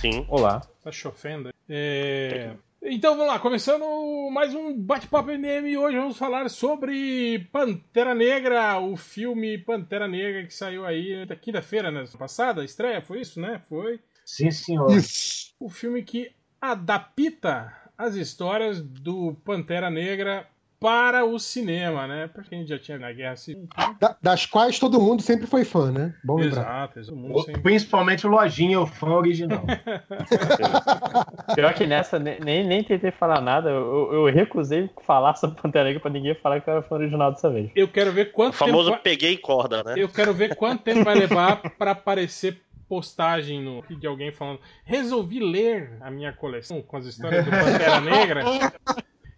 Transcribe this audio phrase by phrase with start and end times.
[0.00, 0.24] Sim.
[0.30, 0.60] Olá.
[0.82, 1.52] Tá chofendo.
[1.68, 2.54] É...
[2.82, 3.84] Então vamos lá, começando
[4.32, 10.46] mais um bate-papo MDM e hoje vamos falar sobre Pantera Negra, o filme Pantera Negra
[10.46, 12.02] que saiu aí da quinta-feira, né?
[12.18, 13.60] Passada, estreia, foi isso, né?
[13.68, 14.00] Foi.
[14.24, 14.90] Sim, senhor.
[14.90, 15.54] Isso.
[15.60, 20.48] O filme que adapta as histórias do Pantera Negra
[20.80, 22.26] para o cinema, né?
[22.32, 23.68] Porque a gente já tinha na Guerra Civil.
[24.00, 26.14] Da- das quais todo mundo sempre foi fã, né?
[26.24, 26.62] Bom lembrar.
[26.62, 27.16] Exato, exato.
[27.18, 29.62] Mundo sempre- Principalmente o Lojinha, o fã original.
[31.54, 35.84] Pior que nessa, ne- nem, nem tentei falar nada, eu, eu recusei falar sobre Pantera
[35.84, 37.70] Negra pra ninguém falar que eu era fã original dessa vez.
[37.76, 39.02] Eu quero ver O quanto famoso tempo.
[39.02, 39.94] peguei corda, né?
[39.96, 44.58] Eu quero ver quanto tempo vai levar para aparecer postagem no de alguém falando.
[44.84, 48.42] Resolvi ler a minha coleção com as histórias do Pantera Negra.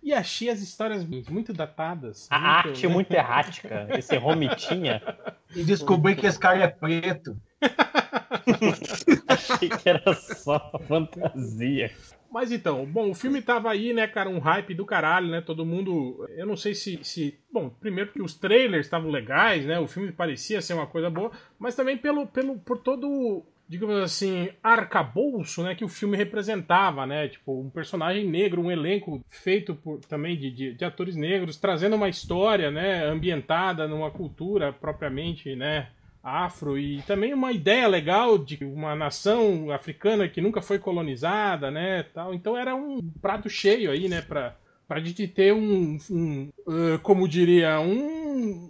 [0.03, 2.27] E achei as histórias muito datadas.
[2.31, 5.01] A muito- arte muito errática, esse romitinha,
[5.55, 7.37] E descobri que esse cara é preto.
[9.29, 11.93] achei que era só fantasia.
[12.31, 15.43] Mas então, bom, o filme tava aí, né, cara, um hype do caralho, né?
[15.43, 16.27] Todo mundo.
[16.31, 16.99] Eu não sei se.
[17.05, 19.79] se bom, primeiro que os trailers estavam legais, né?
[19.79, 23.45] O filme parecia ser uma coisa boa, mas também pelo, pelo, por todo.
[23.69, 27.29] Digamos assim, arcabouço, né, que o filme representava, né?
[27.29, 31.97] Tipo, um personagem negro, um elenco feito por também de, de, de atores negros, trazendo
[31.97, 35.89] uma história, né, ambientada numa cultura propriamente, né,
[36.23, 42.03] afro e também uma ideia legal de uma nação africana que nunca foi colonizada, né,
[42.03, 42.33] tal.
[42.33, 44.55] Então era um prato cheio aí, né, para
[44.93, 48.69] para a gente ter um, um uh, como diria, um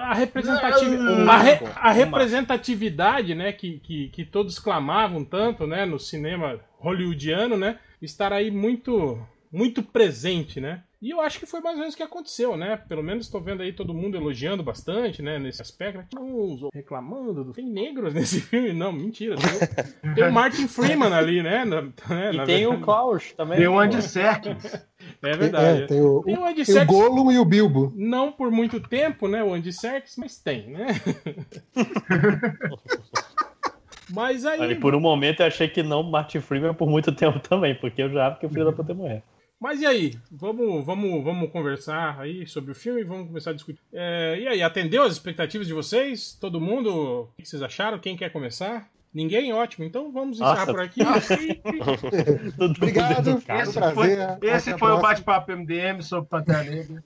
[0.00, 5.98] a representatividade, a, re- a representatividade, né, que, que, que todos clamavam tanto, né, no
[6.00, 9.16] cinema hollywoodiano, né, estar aí muito
[9.52, 10.82] muito presente, né?
[11.00, 12.76] E eu acho que foi mais ou menos o que aconteceu, né?
[12.88, 15.38] Pelo menos estou vendo aí todo mundo elogiando bastante, né?
[15.38, 16.18] Nesse aspecto.
[16.20, 17.44] Uns reclamando.
[17.44, 17.52] Do...
[17.52, 18.72] Tem negros nesse filme?
[18.72, 19.36] Não, mentira.
[19.36, 21.64] Tem, o- tem o Martin Freeman ali, né?
[21.64, 22.84] Na- né, E na tem o verdade.
[22.84, 23.58] Klaus também.
[23.58, 23.78] Tem o.
[23.78, 24.86] Andy Serkis.
[25.22, 25.82] É Tem, verdade.
[25.82, 26.94] é, tem o, Tem o Andy tem o Serkis.
[26.94, 27.92] Gollum e o Bilbo.
[27.96, 29.42] Não por muito tempo, né?
[29.42, 30.86] O Andy Serkis, mas tem, né?
[34.10, 34.60] mas aí.
[34.60, 38.02] Olha, por um momento eu achei que não Martin Freeman por muito tempo também, porque
[38.02, 39.22] eu já acho que o filho da puta morrer.
[39.58, 40.14] Mas e aí?
[40.30, 43.80] Vamos, vamos, vamos conversar aí sobre o filme, vamos começar a discutir.
[43.92, 46.36] É, e aí, atendeu as expectativas de vocês?
[46.38, 47.22] Todo mundo?
[47.22, 47.98] O que vocês acharam?
[47.98, 48.88] Quem quer começar?
[49.16, 49.50] Ninguém?
[49.50, 49.82] Ótimo.
[49.86, 50.72] Então vamos encerrar Nossa.
[50.74, 51.00] por aqui.
[52.60, 53.30] Obrigado.
[53.30, 57.02] Esse prazer, foi, esse foi o bate-papo MDM sobre Pantera Negra.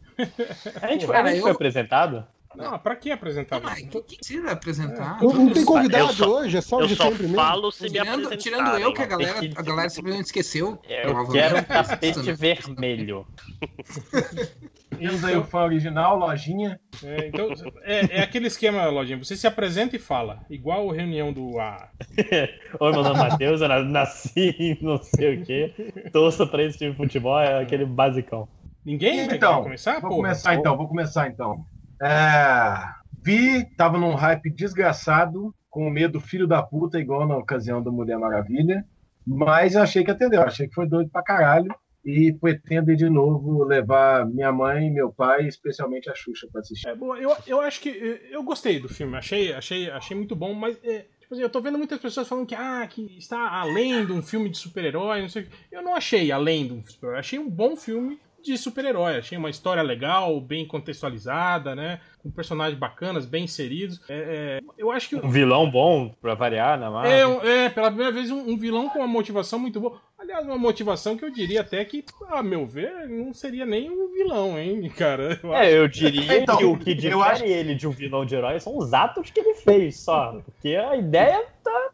[0.83, 2.27] A gente, Cara, a gente eu- foi apresentado?
[2.57, 3.61] Não, pra que apresentar?
[3.65, 5.23] Ah, quem, quem precisa apresentar?
[5.23, 7.37] Não, não tem convidado Eu só- hoje, é só Eu de só sempre mesmo.
[7.37, 10.79] falo se me Tirando, tirando eu, que a galera, a galera simplesmente esqueceu.
[10.89, 11.33] Eu provavelmente.
[11.33, 13.25] quero um tapete vermelho.
[14.99, 16.79] Temos aí o fã original, Lojinha.
[17.05, 17.49] É, então,
[17.83, 19.17] é, é aquele esquema, Lojinha.
[19.19, 20.43] Você se apresenta e fala.
[20.51, 21.89] Igual a reunião do A.
[22.81, 25.73] Oi, meu nome é Matheus, eu na- nasci não sei o quê.
[26.13, 28.49] Torço pra esse time de futebol, é aquele basicão.
[28.85, 30.01] Ninguém vai Então, começar?
[30.01, 31.65] vou Pô, começar então, vou começar então.
[32.01, 32.75] É,
[33.23, 38.19] vi, tava num hype desgraçado, com medo filho da puta, igual na ocasião da Mulher
[38.19, 38.85] Maravilha,
[39.27, 41.73] mas eu achei que atendeu, achei que foi doido pra caralho,
[42.05, 46.89] e pretendo de novo levar minha mãe, meu pai, especialmente a Xuxa pra assistir.
[46.89, 47.89] É, bom, eu, eu acho que.
[48.31, 50.79] Eu gostei do filme, achei, achei, achei muito bom, mas.
[50.83, 54.13] é, tipo assim, eu tô vendo muitas pessoas falando que, ah, que está além de
[54.13, 55.53] um filme de super-herói, não sei o que.
[55.71, 59.17] Eu não achei além de um super-herói, achei um bom filme de super-herói.
[59.19, 62.01] Achei uma história legal, bem contextualizada, né?
[62.23, 64.01] Com personagens bacanas, bem inseridos.
[64.09, 65.17] É, é, eu acho que.
[65.17, 67.41] Um vilão bom, pra variar, na Marvel.
[67.43, 70.01] É, é, pela primeira vez, um, um vilão com uma motivação muito boa.
[70.19, 74.13] Aliás, uma motivação que eu diria até que, a meu ver, não seria nem um
[74.13, 75.41] vilão, hein, cara?
[75.43, 77.91] Eu acho- É, eu diria Então, que o que eu difere acho- ele de um
[77.91, 80.39] vilão de herói são os atos que ele fez só.
[80.45, 81.91] Porque a ideia tá.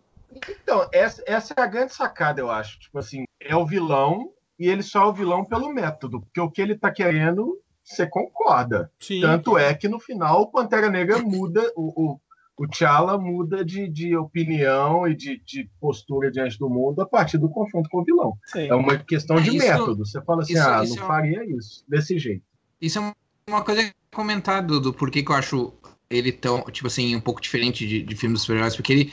[0.51, 2.79] Então, essa, essa é a grande sacada, eu acho.
[2.81, 6.51] Tipo assim, é o vilão, e ele só é o vilão pelo método, porque o
[6.51, 8.91] que ele tá querendo, você concorda.
[8.99, 9.21] Sim.
[9.21, 12.21] Tanto é que no final o Pantera Negra muda, o, o,
[12.59, 17.39] o T'Challa muda de, de opinião e de, de postura diante do mundo a partir
[17.39, 18.33] do confronto com o vilão.
[18.47, 18.67] Sim.
[18.69, 20.05] É uma questão de É, isso- método.
[20.07, 22.43] Você fala assim, isso- ah, isso não é faria isso, desse jeito.
[22.81, 23.13] Isso é
[23.49, 25.73] uma coisa que eu ia comentar do, porquê que eu acho
[26.09, 29.13] ele tão, tipo assim, um pouco diferente de, de filmes super-heróis, porque ele,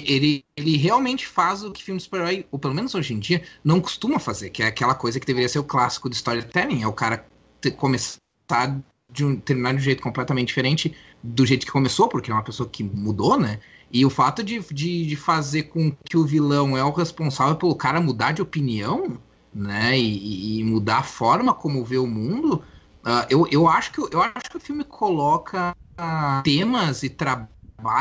[0.00, 3.42] ele, ele realmente faz o que filme de super-herói, ou pelo menos hoje em dia,
[3.64, 6.86] não costuma fazer, que é aquela coisa que deveria ser o clássico do storytelling, é
[6.86, 7.26] o cara
[7.60, 8.20] ter- começar
[9.10, 12.44] de um, terminar de um jeito completamente diferente do jeito que começou, porque é uma
[12.44, 13.60] pessoa que mudou, né?
[13.90, 17.74] E o fato de, de, de fazer com que o vilão é o responsável pelo
[17.74, 19.18] cara mudar de opinião,
[19.52, 19.98] né?
[19.98, 22.62] E, e mudar a forma como vê o mundo,
[23.02, 25.74] ah, eu, eu, acho que, eu acho que o filme coloca
[26.44, 27.48] temas e trabalha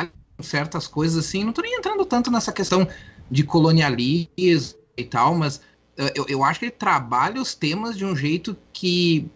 [0.09, 1.43] com certas coisas assim.
[1.43, 2.87] Não tô nem entrando tanto nessa questão
[3.29, 8.05] de colonialismo e tal, mas uh, eu, eu acho que ele trabalha os temas de
[8.05, 9.29] um jeito que.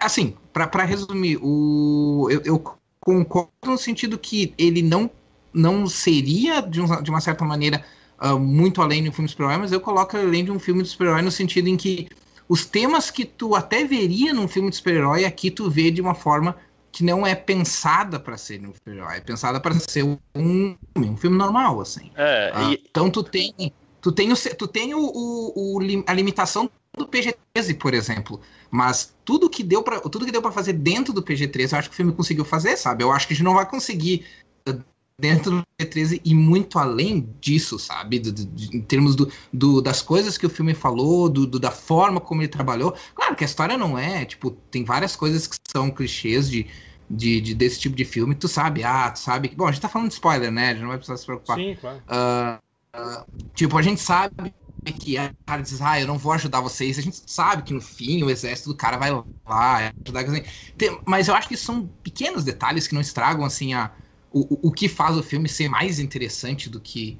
[0.00, 2.64] Assim, para resumir, o, eu, eu,
[2.98, 5.08] concordo no sentido que ele não,
[5.54, 7.84] não seria, de, um, de uma certa maneira,
[8.20, 10.82] uh, muito além de um filme de super-herói, mas eu coloco além de um filme
[10.82, 12.08] de super-herói no sentido em que
[12.48, 16.14] os temas que tu até veria num filme de super-herói, aqui tu vê de uma
[16.14, 16.56] forma
[16.96, 21.36] que não é pensada para ser um super-herói, é pensada para ser um, um filme
[21.36, 22.10] normal, assim.
[22.16, 22.82] É, uh, e...
[22.88, 23.52] Então tu tem,
[24.00, 28.40] tu tem, o, tu tem o, o, o a limitação do PG-13, por exemplo.
[28.70, 31.90] Mas tudo que deu para tudo que deu para fazer dentro do PG-13, eu acho
[31.90, 33.04] que o filme conseguiu fazer, sabe?
[33.04, 34.24] Eu acho que a gente não vai conseguir
[35.18, 38.18] dentro do PG-13 e muito além disso, sabe?
[38.18, 38.42] Do, do,
[38.74, 42.48] em termos do, do, das coisas que o filme falou, do, da forma como ele
[42.48, 42.94] trabalhou.
[43.14, 46.66] Claro que a história não é, tipo, tem várias coisas que são clichês de,
[47.08, 49.52] de, de, desse tipo de filme, tu sabe, ah, tu sabe.
[49.56, 50.68] Bom, a gente tá falando de spoiler, né?
[50.68, 51.56] A gente não vai precisar se preocupar.
[51.56, 52.02] Sim, claro.
[52.08, 54.54] Uh, uh, tipo, a gente sabe
[55.00, 56.98] que o cara diz, ah, eu não vou ajudar vocês.
[56.98, 60.20] A gente sabe que no fim o exército do cara vai lá ajudar.
[60.20, 60.44] Assim.
[60.76, 63.90] Tem, mas eu acho que são pequenos detalhes que não estragam assim a,
[64.40, 67.18] o, o que faz o filme ser mais interessante do que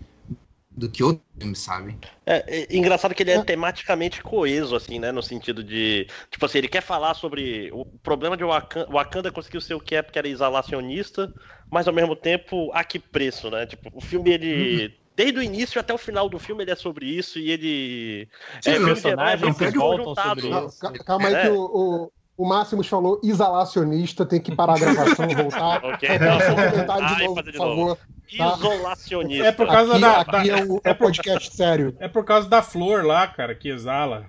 [0.77, 1.97] do que outro filme, sabe?
[2.27, 5.11] É, é, engraçado que ele é tematicamente coeso, assim, né?
[5.11, 6.07] No sentido de.
[6.31, 9.95] Tipo assim, ele quer falar sobre o problema de Wakanda, Wakanda conseguiu ser o que
[9.97, 11.33] é porque era isolacionista,
[11.71, 13.65] mas ao mesmo tempo, a que preço, né?
[13.65, 14.85] Tipo, o filme ele.
[14.85, 14.93] Uhum.
[15.17, 18.29] Desde o início até o final do filme ele é sobre isso e ele.
[18.61, 21.05] Sim, é, personagens que voltam sobre isso.
[21.07, 21.43] Calma aí é.
[21.45, 25.85] que o, o, Máximos falou isolacionista, tem que parar a gravação e voltar.
[25.85, 27.06] ok, então.
[27.06, 27.99] De novo, por favor.
[28.37, 28.56] Tá?
[28.56, 29.47] Isolacionista.
[29.47, 30.21] É por causa aqui, da.
[30.21, 30.59] Aqui da...
[30.59, 31.97] é o, é podcast sério.
[31.99, 34.27] É por causa da flor lá, cara, que exala.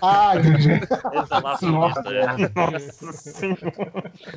[0.00, 0.80] Ah, entendi.
[1.22, 2.26] Exalacionista, é.
[2.26, 3.46] Nossa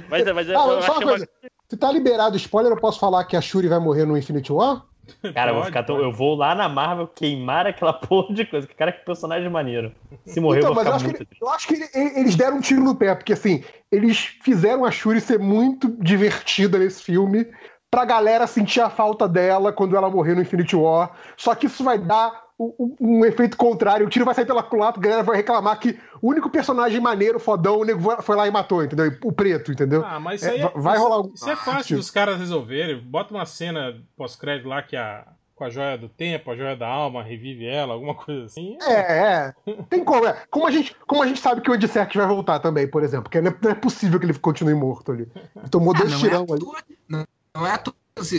[0.09, 1.29] Mas, mas ah, eu só uma coisa.
[1.41, 1.51] Uma...
[1.69, 4.85] Se tá liberado spoiler, eu posso falar que a Shuri vai morrer no Infinity War?
[5.33, 5.97] Cara, eu vou, ficar tão...
[5.99, 8.67] eu vou lá na Marvel queimar aquela porra de coisa.
[8.67, 9.91] Cara, que personagem maneiro.
[10.25, 12.61] Se morrer, então, eu vou ficar eu muito que, Eu acho que eles deram um
[12.61, 17.47] tiro no pé, porque assim, eles fizeram a Shuri ser muito divertida nesse filme
[17.89, 21.11] pra galera sentir a falta dela quando ela morrer no Infinity War.
[21.35, 24.05] Só que isso vai dar um, um efeito contrário.
[24.05, 27.39] O tiro vai sair pela culatra, a galera vai reclamar que o único personagem maneiro,
[27.39, 29.11] fodão, o nego foi lá e matou, entendeu?
[29.23, 30.03] O preto, entendeu?
[30.05, 32.99] Ah, mas isso é, é, vai isso, rolar Isso é fácil dos caras resolverem.
[32.99, 35.25] Bota uma cena pós-crédito lá que a
[35.61, 38.79] com a joia do tempo, a joia da alma, revive ela, alguma coisa assim.
[38.81, 39.53] É, é.
[39.91, 40.25] Tem como.
[40.25, 40.35] É.
[40.49, 43.25] Como, a gente, como a gente sabe que o Odissect vai voltar também, por exemplo,
[43.25, 45.27] porque não é, possível que ele continue morto ali.
[45.55, 46.65] Ele tomou ah, dois tirão é ali.
[47.07, 47.95] Não, não é à toa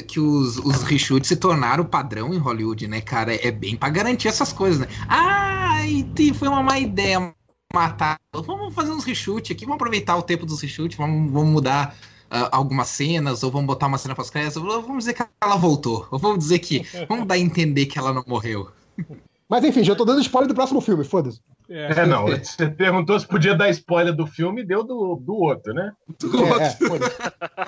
[0.06, 3.34] que os, os reshoots se tornaram padrão em Hollywood, né, cara?
[3.34, 4.86] É bem para garantir essas coisas, né?
[5.08, 5.78] Ah,
[6.34, 7.34] foi uma má ideia
[7.72, 8.18] matar.
[8.32, 11.96] Vamos fazer uns reshoots aqui, vamos aproveitar o tempo dos reshoots, vamos, vamos mudar
[12.30, 16.18] uh, algumas cenas, ou vamos botar uma cena pós-crédito, vamos dizer que ela voltou, ou
[16.18, 16.86] vamos dizer que.
[17.08, 18.70] Vamos dar a entender que ela não morreu.
[19.48, 21.40] Mas enfim, já tô dando spoiler do próximo filme, foda-se.
[21.68, 22.00] É.
[22.00, 22.26] é, não.
[22.38, 25.92] Você perguntou se podia dar spoiler do filme, deu do, do outro, né?
[26.20, 27.04] Do é, outro.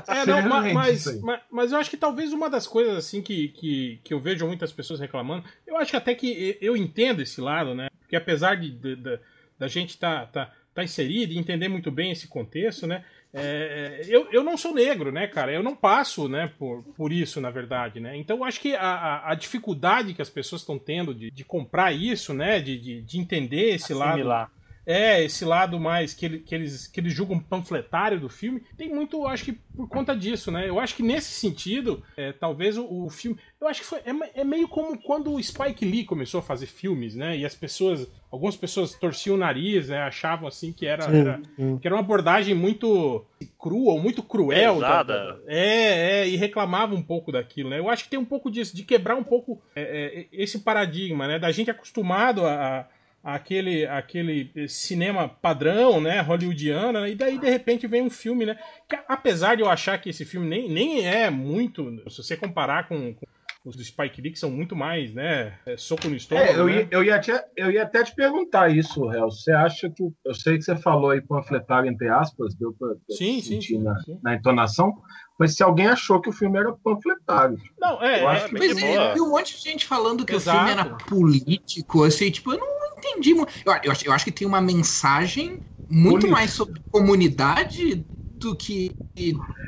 [0.09, 3.49] É, é não, mas, mas, mas, eu acho que talvez uma das coisas assim que,
[3.49, 7.41] que, que eu vejo muitas pessoas reclamando, eu acho que até que eu entendo esse
[7.41, 7.89] lado, né?
[8.01, 9.19] Porque apesar de, de, de
[9.59, 13.05] da gente estar tá, tá, tá inserido e entender muito bem esse contexto, né?
[13.37, 15.53] É, eu, eu não sou negro, né, cara?
[15.53, 18.17] Eu não passo, né, por, por isso, na verdade, né?
[18.17, 22.33] Então acho que a, a dificuldade que as pessoas estão tendo de, de comprar isso,
[22.33, 24.25] né, de, de, de entender esse Assimilar.
[24.25, 24.51] lado
[24.87, 28.89] é, esse lado mais que, ele, que, eles, que eles julgam panfletário do filme, tem
[28.89, 30.69] muito, acho que, por conta disso, né?
[30.69, 33.39] Eu acho que nesse sentido, é, talvez o, o, filme.
[33.61, 34.01] Eu acho que foi.
[34.01, 37.37] É, é, meio como quando o Spike Lee começou a fazer filmes, né?
[37.37, 38.11] E as pessoas.
[38.31, 39.99] Algumas pessoas torciam o nariz, né?
[39.99, 41.79] Achavam assim que era, sim, era sim.
[41.79, 43.25] que era uma abordagem muito
[43.57, 44.81] crua ou muito cruel.
[44.81, 47.79] Da, é, é, e reclamava um pouco daquilo, né?
[47.79, 51.29] Eu acho que tem um pouco disso, de quebrar um pouco é, é, esse paradigma,
[51.29, 51.39] né?
[51.39, 52.89] Da gente acostumado a
[53.25, 58.59] aquele, aquele cinema padrão, né, hollywoodiano, né, e daí de repente vem um filme, né,
[58.87, 62.87] que apesar de eu achar que esse filme nem, nem é muito, se você comparar
[62.87, 63.27] com, com
[63.65, 66.67] os do Spike Lee, que são muito mais, né, é, soco no estômago, é, eu,
[66.67, 66.77] né?
[66.77, 70.35] ia, eu, ia até, eu ia até te perguntar isso, Réu, você acha que, eu
[70.35, 74.19] sei que você falou aí panfletário entre aspas, deu pra, sim, sim, sim, na, sim.
[74.23, 74.93] na entonação,
[75.39, 77.59] mas se alguém achou que o filme era panfletário.
[77.81, 78.55] Não, é, eu é, acho que...
[78.55, 80.59] Mas eu vi um monte de gente falando que Exato.
[80.59, 83.31] o filme era político, assim, tipo, eu não entendi.
[83.33, 83.47] Eu,
[83.83, 86.33] eu, acho, eu acho que tem uma mensagem muito política.
[86.33, 88.07] mais sobre comunidade
[88.45, 88.95] do que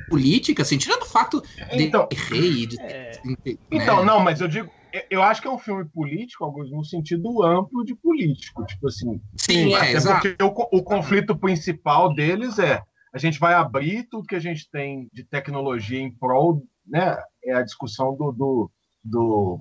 [0.09, 1.43] política, assim, tirando o fato
[1.73, 2.67] então, de rei.
[2.67, 3.11] De, é...
[3.45, 4.71] de, então, não, mas eu digo,
[5.11, 9.21] eu acho que é um filme político, alguns no sentido amplo de político, tipo assim.
[9.37, 10.29] Sim, é, exato.
[10.29, 14.69] porque o, o conflito principal deles é a gente vai abrir tudo que a gente
[14.71, 17.17] tem de tecnologia em prol, né?
[17.43, 18.71] É a discussão do, do,
[19.03, 19.61] do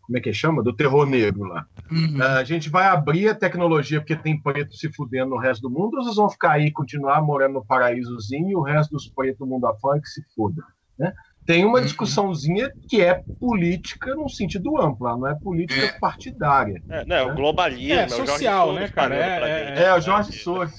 [0.00, 0.62] como é que chama?
[0.62, 1.66] Do terror negro lá.
[1.90, 2.22] Uhum.
[2.22, 5.96] A gente vai abrir a tecnologia porque tem preto se fudendo no resto do mundo,
[5.96, 9.46] ou vocês vão ficar aí, continuar morando no paraísozinho e o resto dos pretos do
[9.46, 10.62] mundo afora que se foda,
[10.98, 11.12] né?
[11.48, 11.84] Tem uma Uhum.
[11.84, 15.98] discussãozinha que é política num sentido amplo, não é política É.
[15.98, 16.82] partidária.
[16.90, 17.94] É, né, o globalismo.
[17.94, 19.14] É, o Jorge social, né, cara?
[19.16, 19.82] É, é.
[19.84, 20.72] É, o Jorge Soros.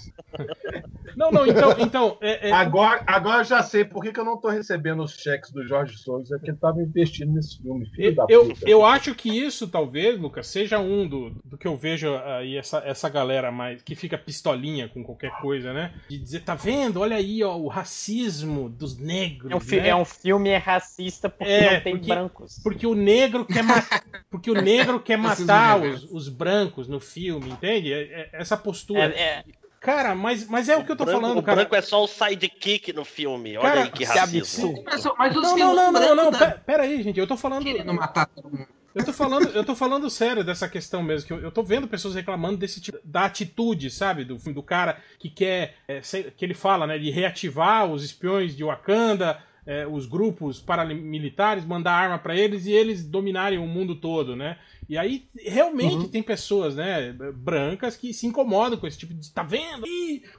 [1.17, 4.23] Não, não, então, então é, é- Agora, agora eu já sei por que, que eu
[4.25, 7.85] não estou recebendo os cheques do Jorge Soros, é porque ele estava investindo nesse filme,
[7.95, 8.69] filho da eu, puta.
[8.69, 12.77] eu acho que isso, talvez, Lucas, seja um do, do que eu vejo aí, essa,
[12.85, 15.93] essa galera mais que fica pistolinha com qualquer coisa, né?
[16.09, 16.99] De dizer, tá vendo?
[17.01, 19.51] Olha aí, ó, o racismo dos negros.
[19.51, 19.89] É um, fi- né?
[19.89, 22.59] é um filme racista porque É, não tem porque- brancos.
[22.63, 24.03] Porque o negro quer matar.
[24.29, 27.91] Porque o negro quer matar os, os brancos no filme, entende?
[27.91, 29.05] É- é- essa postura.
[29.15, 29.43] É, é,
[29.81, 31.55] Cara, mas, mas é o que eu tô branco, falando, o cara.
[31.61, 33.57] branco é só o sidekick no filme.
[33.57, 34.83] Olha Cara, aí que racismo.
[35.17, 36.31] Mas, Não, não, não, não, não.
[36.31, 37.17] da- pe- Pera aí, gente.
[37.19, 37.63] Eu tô falando.
[37.63, 38.67] querendo matar todo mundo.
[38.93, 41.87] Eu tô falando, eu tô falando sério dessa questão mesmo, que eu, eu tô vendo
[41.87, 46.01] pessoas reclamando desse tipo da atitude, sabe, do do cara que quer é,
[46.35, 51.91] que ele fala, né, de reativar os espiões de Wakanda, é, os grupos paramilitares, mandar
[51.93, 54.57] arma pra eles e eles dominarem o mundo todo, né?
[54.87, 56.07] E aí realmente Uhum.
[56.07, 59.85] tem pessoas, né, brancas que se incomodam com esse tipo de, tá vendo?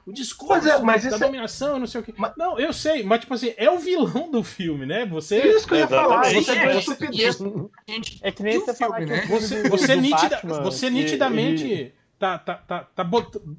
[0.05, 2.13] O discurso Mas é- mas da é- dominação, não sei o que.
[2.17, 5.05] Mas- Não, eu sei, mas tipo assim, é o vilão do filme, né?
[5.05, 6.45] Você É isso que eu ia falar, Exatamente.
[6.45, 7.41] você É, é é, estupidez.
[7.41, 9.21] A gente é que nem você filme, falar que né?
[9.21, 13.09] filme você, você, nitida- Batman, você nitidamente ele- tá, tá, tá, tá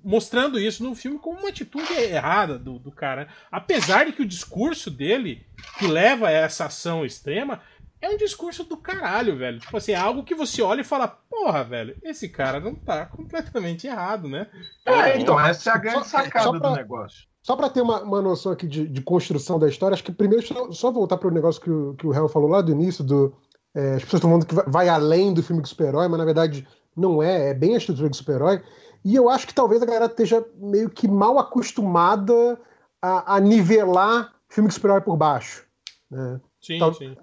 [0.05, 3.27] mostrando isso no filme como uma atitude errada do, do cara.
[3.51, 5.43] Apesar de que o discurso dele,
[5.81, 7.61] que leva a essa ação extrema,
[8.01, 9.59] é um discurso do caralho, velho.
[9.59, 13.07] Tipo assim, é algo que você olha e fala, porra, velho, esse cara não tá
[13.07, 14.47] completamente errado, né?
[14.87, 17.27] É, então, essa é a grande Só- sacada só pra- do negócio.
[17.43, 20.47] Só para ter uma, uma noção aqui de, de construção da história, acho que primeiro
[20.47, 23.03] só, só voltar para o negócio que o, que o Hel falou lá do início,
[23.03, 23.35] do,
[23.75, 26.25] é, as pessoas estão falando que vai, vai além do filme de super-herói, mas na
[26.25, 26.65] verdade
[26.97, 28.63] não é, é bem a estrutura de super-herói.
[29.05, 32.59] E eu acho que talvez a galera esteja meio que mal acostumada
[33.01, 35.65] a, a nivelar filme de super-herói por baixo.
[36.11, 36.41] né?
[36.61, 37.17] Sim, Então, sim.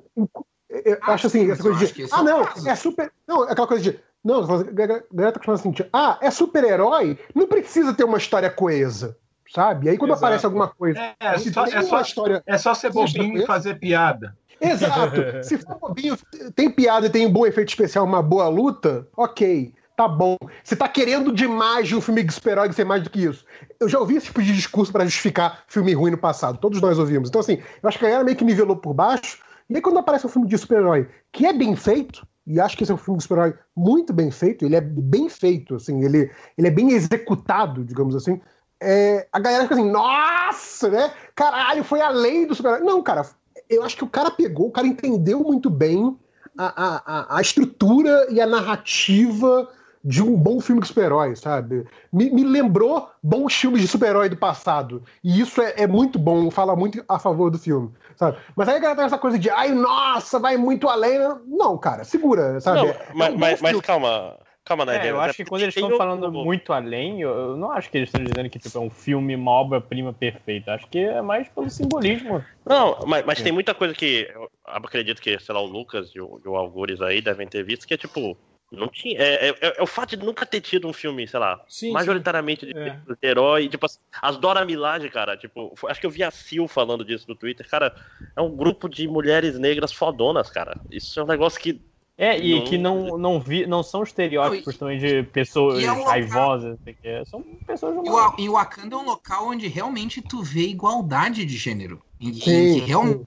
[0.70, 2.04] Eu Ah, acho assim, sim, essa coisa de.
[2.12, 2.70] Ah, é não, caso.
[2.70, 3.12] é super.
[3.28, 4.00] Não, é aquela coisa de.
[4.24, 8.50] Não, a galera tá acostumada assim, tipo, ah, é super-herói, não precisa ter uma história
[8.52, 9.18] coesa,
[9.54, 9.86] sabe?
[9.86, 10.26] E aí quando Exato.
[10.26, 11.00] aparece alguma coisa.
[11.00, 12.44] É, é só, é, só, história.
[12.46, 14.38] é só ser bobinho e fazer piada.
[14.62, 15.44] Exato.
[15.44, 16.18] Se for bobinho,
[16.56, 19.74] tem piada e tem um bom efeito especial, uma boa luta, ok.
[19.96, 20.38] Tá bom.
[20.64, 23.46] Você tá querendo demais de um filme de super-herói ser mais do que isso.
[23.80, 26.58] Eu já ouvi esse tipo de discurso pra justificar filme ruim no passado.
[26.58, 27.28] Todos nós ouvimos.
[27.28, 29.40] Então, assim, eu acho que a galera meio que nivelou por baixo.
[29.70, 32.84] E aí, quando aparece um filme de super-herói que é bem feito, e acho que
[32.84, 36.32] esse é um filme de super-herói muito bem feito, ele é bem feito, assim, ele,
[36.58, 38.40] ele é bem executado, digamos assim.
[38.82, 41.12] é, a galera fica assim, nossa, né?
[41.36, 42.86] Caralho, foi além do super-herói.
[42.86, 43.26] Não, cara,
[43.70, 46.18] eu acho que o cara pegou, o cara entendeu muito bem
[46.58, 49.70] a, a, a- estrutura e a narrativa
[50.04, 51.86] de um bom filme de super-herói, sabe?
[52.12, 55.04] Me, me lembrou bons filmes de super-herói do passado.
[55.22, 58.38] E isso é, é muito bom, fala muito a favor do filme, sabe?
[58.56, 61.20] Mas aí a galera tem essa coisa de, ai, nossa, vai muito além.
[61.46, 62.78] Não, cara, segura, sabe?
[62.80, 64.38] Não, É um mas, bom mas, mas calma,
[64.70, 65.06] calma, né?
[65.08, 67.98] É, eu acho que quando eles estão falando muito além, eu, eu não acho que
[67.98, 70.74] eles estão dizendo que tipo, é um filme, uma obra-prima perfeita.
[70.74, 72.44] Acho que é mais pelo simbolismo.
[72.66, 73.44] Não, mas, mas É.
[73.44, 76.56] tem muita coisa que eu acredito que, sei lá, o Lucas e o, e o
[76.56, 78.38] Algures aí devem ter visto, que é tipo.
[78.72, 79.20] Não tinha.
[79.20, 81.92] É, é- é- é o fato de nunca ter tido um filme, sei lá, Sim,
[81.92, 82.92] majoritariamente de, É.
[82.92, 83.68] de herói.
[83.68, 87.04] Tipo, assim, as Dora Milaje, cara, tipo, foi- acho que eu vi a Sil falando
[87.04, 87.68] disso no Twitter.
[87.68, 87.92] Cara,
[88.38, 90.78] é um grupo de mulheres negras fodonas, cara.
[90.92, 91.82] Isso é um negócio que.
[92.22, 95.92] É, e Não- que não, não, vi, não são estereótipos também de pessoas e é
[95.92, 97.24] um local- raivosas, não sei o quê.
[97.26, 98.34] são pessoas E o, humanas.
[98.38, 102.02] e o Wakanda é um local onde realmente tu vê igualdade de gênero.
[102.20, 103.26] Em, Sim, que realmente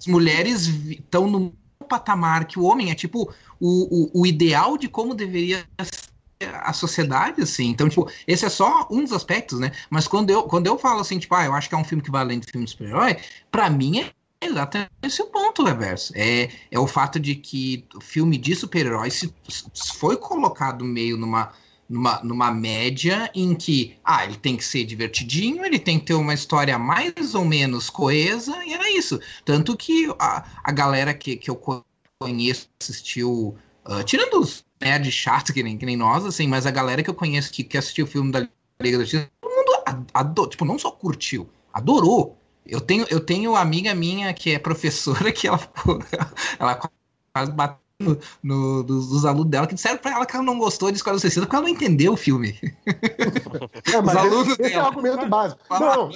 [0.00, 1.54] as mulheres estão no mesmo
[1.88, 2.92] patamar que o homem.
[2.92, 7.66] É tipo o, o, o ideal de como deveria ser a sociedade, assim.
[7.66, 9.72] Então, tipo, esse é só um dos aspectos, né?
[9.90, 12.00] Mas quando eu, quando eu falo assim, tipo, ah, eu acho que é um filme
[12.00, 13.16] que vai além do filme de super-herói,
[13.50, 14.10] pra mim é
[14.42, 16.12] exatamente esse o ponto, Reverso.
[16.16, 21.16] É, é o fato de que o filme de super-herói se, se foi colocado meio
[21.16, 21.52] numa
[21.88, 26.14] numa, numa média em que, ah, ele tem que ser divertidinho, ele tem que ter
[26.14, 29.18] uma história mais ou menos coesa, e era isso.
[29.44, 31.58] Tanto que a, a galera que, que eu
[32.20, 36.70] conheço assistiu, ah, tirando os nerds chatos que nem, que nem nós, assim, mas a
[36.70, 38.46] galera que eu conheço que, que assistiu o filme da
[38.80, 42.37] Liga da Justiça, todo mundo adorou, tipo, não só curtiu, adorou.
[42.68, 45.58] Eu tenho, eu tenho amiga minha que é professora que ela
[46.58, 46.78] ela
[47.34, 50.58] quase bateu no, no- dos, dos alunos dela que disseram pra ela que ela não
[50.58, 52.54] gostou de Esquadrão Suicida porque ela não entendeu o filme.
[53.92, 55.60] É, mas esse, esse é o argumento básico.
[55.66, 55.96] Fala.
[55.96, 56.10] Não,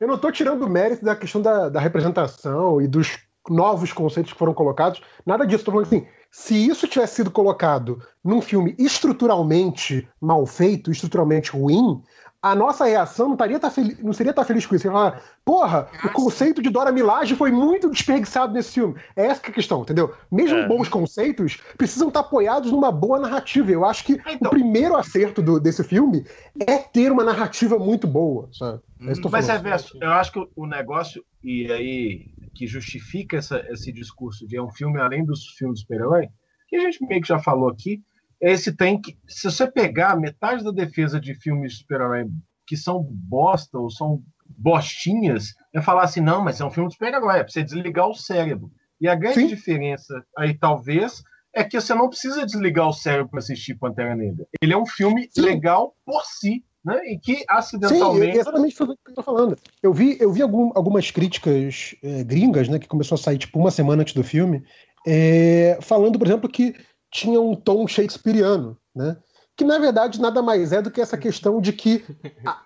[0.00, 4.32] eu, não estou tirando o mérito da questão da, da representação e dos novos conceitos
[4.32, 5.64] que foram colocados, nada disso.
[5.64, 12.02] Tô falando assim, se isso tivesse sido colocado num filme estruturalmente mal feito, estruturalmente ruim,
[12.44, 13.72] a nossa reação não, estaria tá
[14.02, 14.86] não seria estar tá feliz com isso.
[14.86, 18.96] Falar, porra, o conceito de Dora Milaje foi muito desperdiçado nesse filme.
[19.16, 20.14] É essa que é a questão, entendeu?
[20.30, 20.68] Mesmo é.
[20.68, 23.70] bons conceitos precisam estar apoiados numa boa narrativa.
[23.70, 26.26] Eu acho que então, o primeiro acerto do, desse filme
[26.66, 28.78] é ter uma narrativa muito boa, sabe?
[29.00, 29.60] É mas é,
[30.02, 34.70] eu acho que o negócio, e aí que justifica essa, esse discurso de é um
[34.70, 36.28] filme além dos filmes de super-herói,
[36.68, 38.02] que a gente meio que já falou aqui,
[38.44, 39.16] esse tem que.
[39.26, 42.26] Se você pegar metade da defesa de filmes de super-herói
[42.66, 46.94] que são bosta ou são bostinhas, é falar assim: não, mas é um filme de
[46.94, 48.70] super-herói, é pra você desligar o cérebro.
[49.00, 49.46] E a grande Sim.
[49.46, 51.22] diferença aí, talvez,
[51.54, 54.46] é que você não precisa desligar o cérebro para assistir Pantera Negra.
[54.62, 55.40] Ele é um filme Sim.
[55.40, 56.62] legal por si.
[56.84, 57.00] Né?
[57.06, 58.34] E que acidentalmente.
[58.34, 59.56] Sim, exatamente o que eu tô falando.
[59.82, 63.58] Eu vi, eu vi algum, algumas críticas é, gringas, né, que começou a sair tipo
[63.58, 64.62] uma semana antes do filme,
[65.06, 66.74] é, falando, por exemplo, que
[67.14, 69.16] tinha um tom shakespeariano, né?
[69.56, 72.04] Que na verdade nada mais é do que essa questão de que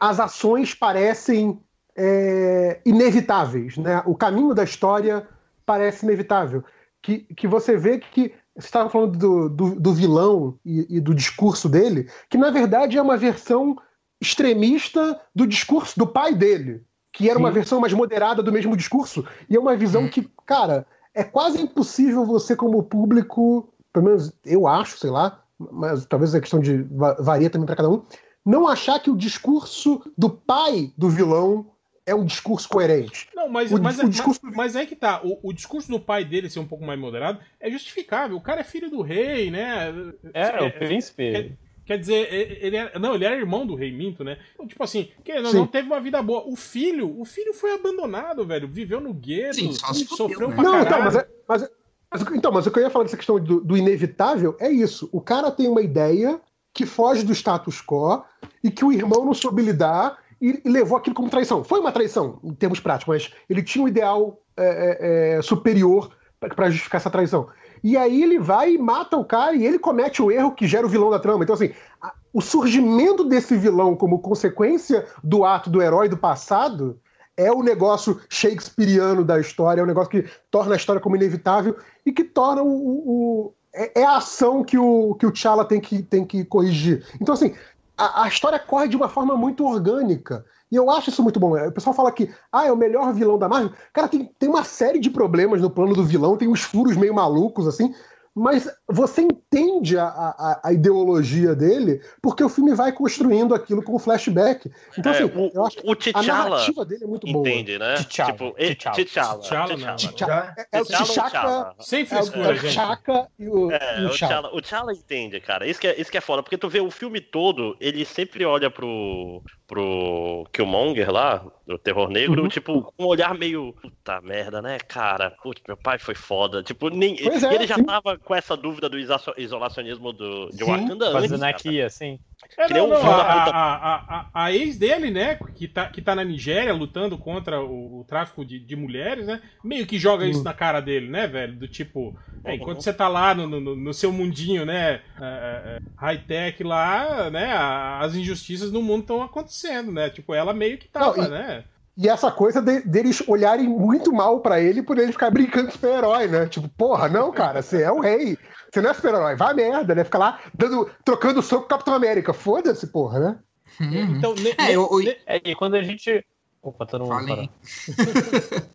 [0.00, 1.61] as ações parecem
[1.95, 4.02] é, inevitáveis, né?
[4.07, 5.28] O caminho da história
[5.67, 6.64] parece inevitável.
[7.02, 11.14] Que, que você vê que você estava falando do, do, do vilão e, e, do
[11.14, 13.76] discurso dele, que na verdade é uma versão
[14.21, 17.45] extremista do discurso do pai dele, que era Sim.
[17.45, 21.61] uma versão mais moderada do mesmo discurso, e é uma visão que, cara, é quase
[21.62, 26.85] impossível você, como público, pelo menos eu acho, sei lá, mas talvez a questão de
[27.18, 28.02] varia também para cada um,
[28.45, 31.71] não achar que o discurso do pai do vilão
[32.07, 33.28] é um discurso coerente.
[33.35, 34.40] Não, mas, o, mas, o é, discurso...
[34.42, 35.21] mas, mas é que tá.
[35.23, 38.37] O, o, discurso do pai dele ser um pouco mais moderado é justificável.
[38.37, 39.92] O cara é filho do rei, né?
[40.33, 41.23] É, é o príncipe.
[41.23, 41.50] É,
[41.85, 44.38] quer dizer, ele era, não, ele era irmão do rei Minto, né?
[44.54, 46.49] Então, tipo assim, que não, não, teve uma vida boa.
[46.49, 48.66] O filho, o filho foi abandonado, velho.
[48.66, 49.73] Viveu no gueto, Sim,
[50.07, 50.54] sofreu né?
[50.54, 51.70] pra não, Então, mas, é, mas
[52.11, 55.09] mas, então, mas o que eu ia falar dessa questão do, do, inevitável é isso.
[55.12, 56.40] O cara tem uma ideia
[56.73, 58.25] que foge do status quo
[58.62, 61.62] e que o irmão não soube lidar e, e levou aquilo como traição.
[61.62, 66.11] Foi uma traição, em termos práticos, mas ele tinha um ideal é, é, é superior
[66.40, 67.49] para justificar essa traição.
[67.83, 70.87] E aí ele vai e mata o cara e ele comete o erro que gera
[70.87, 71.42] o vilão da trama.
[71.42, 76.99] Então, assim, a, o surgimento desse vilão como consequência do ato do herói do passado
[77.38, 81.77] é o negócio shakespeariano da história, é o negócio que torna a história como inevitável
[82.05, 82.68] e que torna o.
[82.68, 87.07] o é, é, a ação que o, que o T'Challa tem que, tem que corrigir.
[87.20, 87.55] Então, assim,
[87.96, 90.44] a, a, história corre de uma forma muito orgânica.
[90.70, 91.57] E eu acho isso muito bom.
[91.57, 93.72] O pessoal fala que ah, é o melhor vilão da Marvel.
[93.92, 97.14] Cara, tem, tem uma série de problemas no plano do vilão, tem uns furos meio
[97.14, 97.94] malucos, assim,
[98.38, 103.98] mas você entende a, a, a, ideologia dele porque o filme vai construindo aquilo com
[103.98, 104.70] flashback.
[104.96, 107.48] Então, é, assim, o, eu acho o a narrativa dele é muito boa.
[107.48, 107.96] Entende, né?
[107.96, 108.33] T'Challa.
[108.33, 109.96] Tipo, T'Challa.
[109.96, 110.55] T'Challa.
[110.70, 111.74] É o T'Chaka.
[111.81, 112.74] Sem frescura, gente.
[112.74, 114.55] T'Chaka e o, é, o T'Challa.
[114.55, 115.66] O T'Challa entende, cara.
[115.66, 116.42] Isso que, é, isso que é foda.
[116.42, 122.09] Porque tu vê o filme todo, ele sempre olha pro, pro Killmonger lá, do Terror
[122.09, 122.48] Negro, uhum.
[122.48, 123.74] tipo, com um olhar meio.
[123.83, 125.31] Puta merda, né, cara?
[125.42, 126.62] Putz, meu pai foi foda.
[126.62, 127.16] Tipo, nem.
[127.20, 127.85] É, ele já sim.
[127.85, 128.99] tava com essa dúvida do
[129.38, 131.31] isolacionismo do, de Wakanda antes.
[131.31, 132.19] Fazendo aqui, assim.
[132.59, 136.23] É, não, não, a, a, a, a, ex dele, né, que tá, que tá na
[136.23, 140.53] Nigéria lutando contra o, o tráfico de, de, mulheres, né, meio que joga isso na
[140.53, 141.57] cara dele, né, velho?
[141.57, 142.14] Do tipo,
[142.45, 147.31] é, enquanto você tá lá no, no, no seu mundinho, né, é, é, high-tech lá,
[147.31, 147.51] né,
[147.99, 150.11] as injustiças no mundo estão acontecendo, né?
[150.11, 151.31] Tipo, ela meio que tava, não, e...
[151.31, 151.64] né?
[152.00, 155.72] E essa coisa de, deles olharem muito mal para ele por ele ficar brincando de
[155.72, 156.46] super-herói, né?
[156.46, 158.38] Tipo, porra, não, cara, você é o rei.
[158.72, 160.04] Você não é super-herói, vai merda, né?
[160.04, 162.32] Fica lá dando, trocando soco com o Capitão América.
[162.32, 163.38] Foda-se, porra, né?
[163.80, 164.16] Uhum.
[164.16, 165.16] Então, ne, é, eu, eu...
[165.26, 166.24] é, e quando a gente.
[166.62, 167.50] Opa, todo mundo Falei.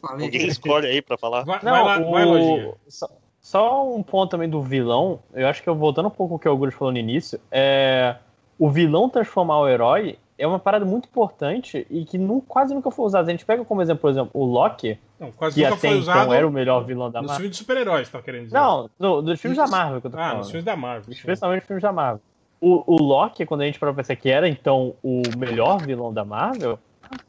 [0.04, 1.46] Alguém escolhe aí pra falar.
[1.46, 2.12] Vai, não, vai lá, o...
[2.12, 3.08] vai, só,
[3.40, 5.24] só, um ponto também do vilão.
[5.34, 8.18] Eu acho que eu voltando um pouco ao que o Augusto falou no início, é
[8.60, 12.90] o vilão transformar o herói é uma parada muito importante e que não, quase nunca
[12.90, 13.28] foi usada.
[13.28, 15.98] A gente pega como exemplo, por exemplo, o Loki, não, quase que nunca até foi
[15.98, 17.30] usado então era o melhor vilão da Marvel.
[17.30, 18.58] Nos filmes de super-heróis, tá querendo dizer?
[18.58, 20.34] Não, no, dos filmes da Marvel que eu tô falando.
[20.34, 21.14] Ah, nos filmes da Marvel.
[21.14, 22.22] Especialmente nos filmes da Marvel.
[22.60, 26.24] O, o Loki, quando a gente para pensar que era então o melhor vilão da
[26.24, 26.80] Marvel,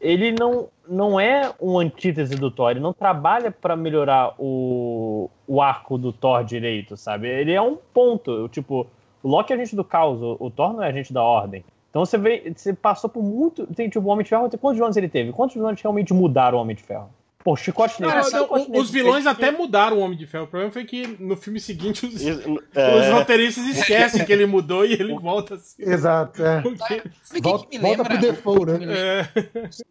[0.01, 5.61] ele não, não é um antítese do Thor, ele não trabalha para melhorar o, o
[5.61, 7.29] arco do Thor direito, sabe?
[7.29, 8.87] Ele é um ponto, tipo,
[9.23, 11.65] o Loki é agente do caos, o, o Thor não é agente da ordem.
[11.95, 13.69] Então você vê, você passou por muito.
[13.69, 15.31] Tem, tipo, o Homem de Ferro, quantos vilões ele teve?
[15.31, 17.09] Quantos vilões realmente mudaram o Homem de Ferro?
[17.45, 18.21] Pô, Chicote Negro.
[18.33, 20.43] Não, não, os vilões até mudaram o Homem de Ferro.
[20.43, 22.21] O problema foi que no filme seguinte os,
[22.75, 22.99] é...
[22.99, 25.85] os roteiristas esquecem que ele mudou e ele volta assim.
[25.85, 26.63] Exato, é.
[26.63, 27.03] Porque...
[27.41, 28.93] Volta, que volta pro default, né?
[28.93, 29.29] É.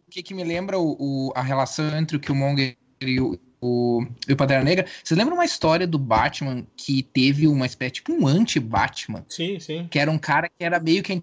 [0.06, 4.02] O que, que me lembra o, o, a relação entre o Killmonger e o, o,
[4.28, 4.84] o Pantera Negra.
[5.02, 9.24] Você lembra uma história do Batman que teve uma espécie, tipo um anti-Batman?
[9.26, 9.88] Sim, sim.
[9.90, 11.14] Que era um cara que era meio que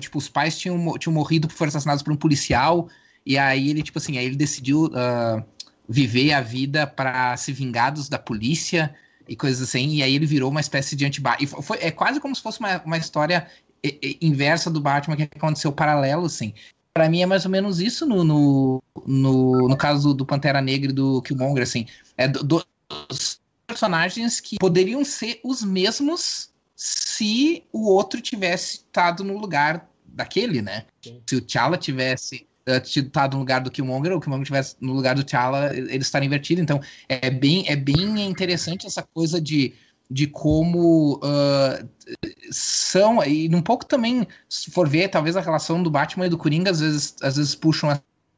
[0.00, 2.88] tipo, os pais tinham, tinham morrido, foram assassinados por um policial,
[3.26, 5.44] e aí ele, tipo assim, aí ele decidiu uh,
[5.88, 8.94] viver a vida para se vingar dos, da polícia
[9.28, 11.62] e coisas assim, e aí ele virou uma espécie de anti-Batman.
[11.62, 13.48] Foi, é quase como se fosse uma, uma história
[14.20, 16.54] inversa do Batman que aconteceu paralelo, assim.
[16.92, 20.60] Para mim é mais ou menos isso no, no, no, no caso do, do, Pantera
[20.60, 21.86] Negra e do Killmonger, assim.
[22.16, 22.64] É do,
[23.08, 30.62] dos personagens que poderiam ser os mesmos se o outro tivesse estado no lugar daquele,
[30.62, 30.84] né?
[31.02, 31.20] Sim.
[31.26, 32.46] Se o T'Challa tivesse
[32.84, 36.62] estado no lugar do Killmonger, o Killmonger tivesse no lugar do T'Challa, eles estarem invertidos.
[36.62, 39.74] Então, é bem, é bem interessante essa coisa de
[40.10, 41.88] de como uh,
[42.50, 46.38] são, e um pouco também, se for ver, talvez a relação do Batman e do
[46.38, 47.90] Coringa, às vezes, às vezes puxam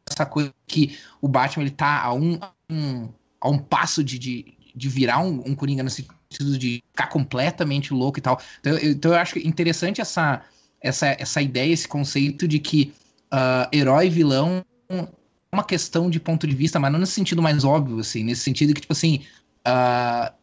[0.08, 2.38] essa coisa que o Batman ele tá a um,
[2.70, 3.08] um
[3.40, 5.90] a um passo de, de, de virar um, um Coringa no
[6.30, 8.40] sentido de ficar completamente louco e tal.
[8.60, 10.42] Então eu, então eu acho interessante essa,
[10.80, 12.92] essa, essa ideia, esse conceito de que
[13.32, 15.06] uh, herói e vilão é
[15.52, 18.74] uma questão de ponto de vista, mas não nesse sentido mais óbvio, assim, nesse sentido
[18.74, 19.24] que, tipo assim,
[19.66, 20.34] uh,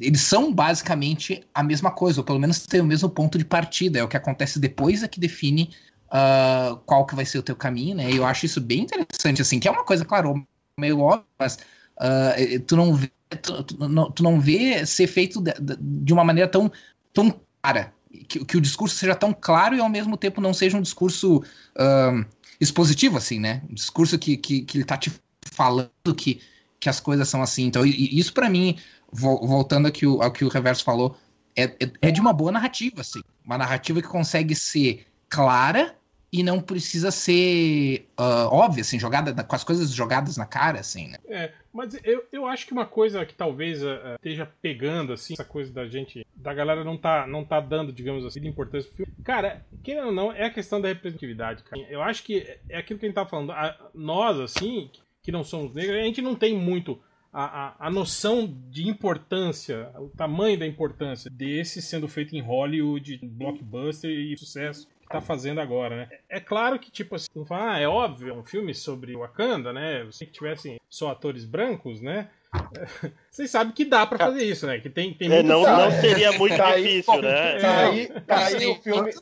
[0.00, 3.98] eles são basicamente a mesma coisa, ou pelo menos tem o mesmo ponto de partida.
[3.98, 5.70] É o que acontece depois é que define
[6.08, 8.10] uh, qual que vai ser o teu caminho, né?
[8.10, 10.42] E eu acho isso bem interessante, assim, que é uma coisa, claro,
[10.78, 11.58] meio óbvia, mas
[12.00, 16.24] uh, tu não vê, tu, tu, não, tu, não vê ser feito de, de, uma
[16.24, 16.70] maneira tão,
[17.12, 17.92] tão clara.
[18.28, 21.38] Que, que, o discurso seja tão claro e ao mesmo tempo não seja um discurso
[21.38, 22.24] uh,
[22.58, 23.62] expositivo, assim, né?
[23.68, 25.12] Um discurso que, que, que ele tá te
[25.52, 26.40] falando que
[26.80, 27.64] que as coisas são assim.
[27.64, 28.78] Então, isso para mim,
[29.12, 31.16] voltando ao que o, ao que o Reverso falou,
[31.56, 33.20] é, é, é, de uma boa narrativa, assim.
[33.44, 35.94] Uma narrativa que consegue ser clara
[36.30, 41.08] e não precisa ser uh, óbvia, assim, jogada com as coisas jogadas na cara, assim,
[41.08, 41.16] né?
[41.26, 45.44] É, mas eu, eu acho que uma coisa que talvez uh, esteja pegando, assim, essa
[45.44, 48.96] coisa da gente, da galera não tá, não tá dando, digamos assim, de importância pro
[48.96, 49.12] filme.
[49.22, 51.80] Cara, querendo ou não, é a questão da representatividade, cara.
[51.88, 53.52] Eu acho que é aquilo que a gente tá falando.
[53.52, 54.90] A, nós, assim,
[55.22, 57.00] que não somos negros, a gente não tem muito
[57.32, 63.20] a, a, a, noção de importância, o tamanho da importância desse sendo feito em Hollywood,
[63.22, 66.08] blockbuster e sucesso tá fazendo agora, né?
[66.28, 70.06] É claro que, tipo assim, fala, ah, é óbvio, é um filme sobre Wakanda, né?
[70.10, 72.28] Se tivessem só atores brancos, né?
[73.30, 74.78] Vocês sabem que dá para fazer isso, né?
[74.78, 77.58] Que tem, tem é, não, não seria muito tá difícil, aí, né?
[77.58, 79.12] Tá aí, tá aí o filme.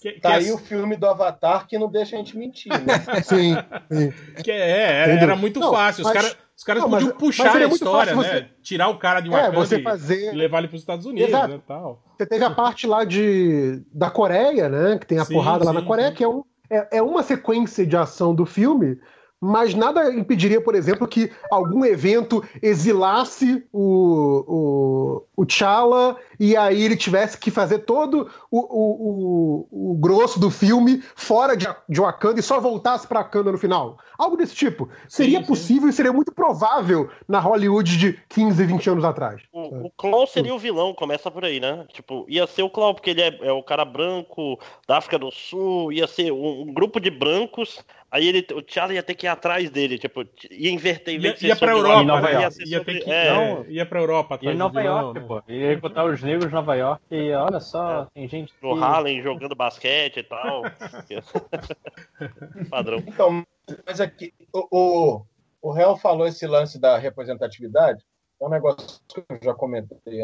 [0.00, 0.52] Que, tá que aí é...
[0.52, 2.94] o filme do Avatar que não deixa a gente mentir, né?
[3.22, 3.54] sim,
[3.90, 4.42] sim.
[4.42, 6.04] Que é, era, era muito não, fácil.
[6.04, 8.22] Os caras os caras podiam mas, puxar mas a história, né?
[8.22, 8.46] Você...
[8.62, 10.32] Tirar o cara de uma é, você fazer...
[10.32, 11.48] e levar ele para os Estados Unidos, Exato.
[11.48, 11.60] né?
[11.66, 12.00] Tal.
[12.16, 14.96] Você teve a parte lá de, da Coreia, né?
[14.96, 16.14] Que tem a sim, porrada sim, lá na Coreia, sim.
[16.14, 18.96] que é, um, é, é uma sequência de ação do filme
[19.44, 26.80] mas nada impediria, por exemplo, que algum evento exilasse o, o, o T'Challa e aí
[26.80, 32.00] ele tivesse que fazer todo o, o, o, o grosso do filme fora de, de
[32.00, 33.98] Wakanda e só voltasse para Wakanda no final.
[34.16, 34.88] Algo desse tipo.
[35.08, 35.88] Seria sim, possível sim.
[35.88, 39.42] e seria muito provável na Hollywood de 15, 20 anos atrás.
[39.52, 41.84] O, o Clown seria o vilão, começa por aí, né?
[41.92, 45.32] Tipo, ia ser o Clown, porque ele é, é o cara branco da África do
[45.32, 49.24] Sul, ia ser um, um grupo de brancos Aí ele, o T'Challa ia ter que
[49.24, 51.18] ir atrás dele, tipo, ia inverter.
[51.18, 52.42] Ia, ia pra Europa, Nova né?
[52.42, 52.68] York.
[52.68, 54.38] Ia, ter que, é, não, ia pra Europa.
[54.42, 55.26] Ia em Nova York, né?
[55.26, 55.42] pô.
[55.48, 58.06] Ia botar os negros em Nova York e olha só, é.
[58.12, 58.52] tem gente...
[58.62, 58.84] No que...
[58.84, 60.60] Harlem, jogando basquete e tal.
[62.68, 62.98] Padrão.
[62.98, 63.46] Então,
[63.86, 65.22] mas aqui, o,
[65.62, 68.04] o, o falou esse lance da representatividade,
[68.38, 70.20] é um negócio que eu já comentei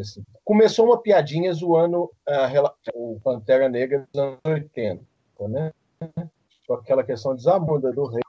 [0.00, 0.24] assim.
[0.44, 5.00] Começou uma piadinha zoando uh, o Pantera Negra dos anos 80,
[5.42, 5.70] né?
[6.66, 8.22] Com aquela questão de Zamunda do rei.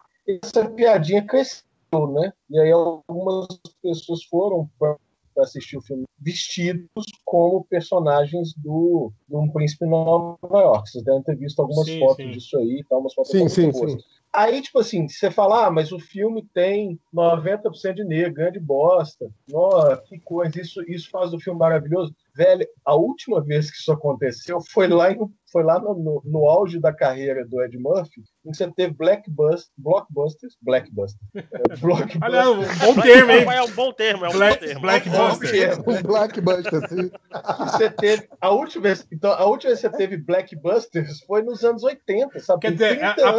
[0.43, 1.65] Essa piadinha cresceu,
[2.12, 2.34] né?
[2.50, 3.48] E aí algumas
[3.82, 4.98] pessoas foram para
[5.38, 10.89] assistir o filme vestidos como personagens do, de um príncipe Nova York.
[10.89, 12.32] Vocês devem ter visto algumas sim, fotos sim.
[12.32, 12.98] disso aí, tá?
[12.98, 13.98] umas fotos sim, sim, sim.
[14.34, 19.32] Aí, tipo assim, você fala, ah, mas o filme tem 90% de negro, grande bosta.
[19.48, 22.13] Nossa, que coisa, isso, isso faz do filme maravilhoso.
[22.36, 25.17] Velho, a última vez que isso aconteceu foi lá, em,
[25.50, 28.93] foi lá no, no, no auge da carreira do Ed Murphy, em que você teve
[28.93, 31.17] Black Bust, Blockbusters, Blackbuster.
[31.56, 32.24] É, Blockbuster.
[32.24, 33.45] Olha, um bom termo, hein?
[33.50, 34.82] É um bom termo, é um Black, bom termo.
[34.82, 35.80] Blackbuster.
[35.88, 37.12] Um Blackbuster, sim.
[37.60, 41.63] Você teve, a última vez, então, a última vez que você teve Blackbusters foi nos
[41.63, 42.60] anos 80, sabe?
[42.60, 43.32] Quer dizer, a, a,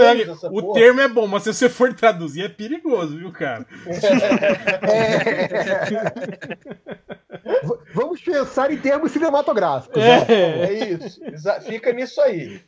[0.50, 0.80] o porra.
[0.80, 3.66] termo é bom, mas se você for traduzir é perigoso, viu, cara?
[4.86, 5.46] É.
[7.94, 10.00] Vamos pensar em termos cinematográficos.
[10.00, 10.20] É.
[10.20, 10.64] né?
[10.64, 11.20] É isso.
[11.62, 12.60] Fica nisso aí.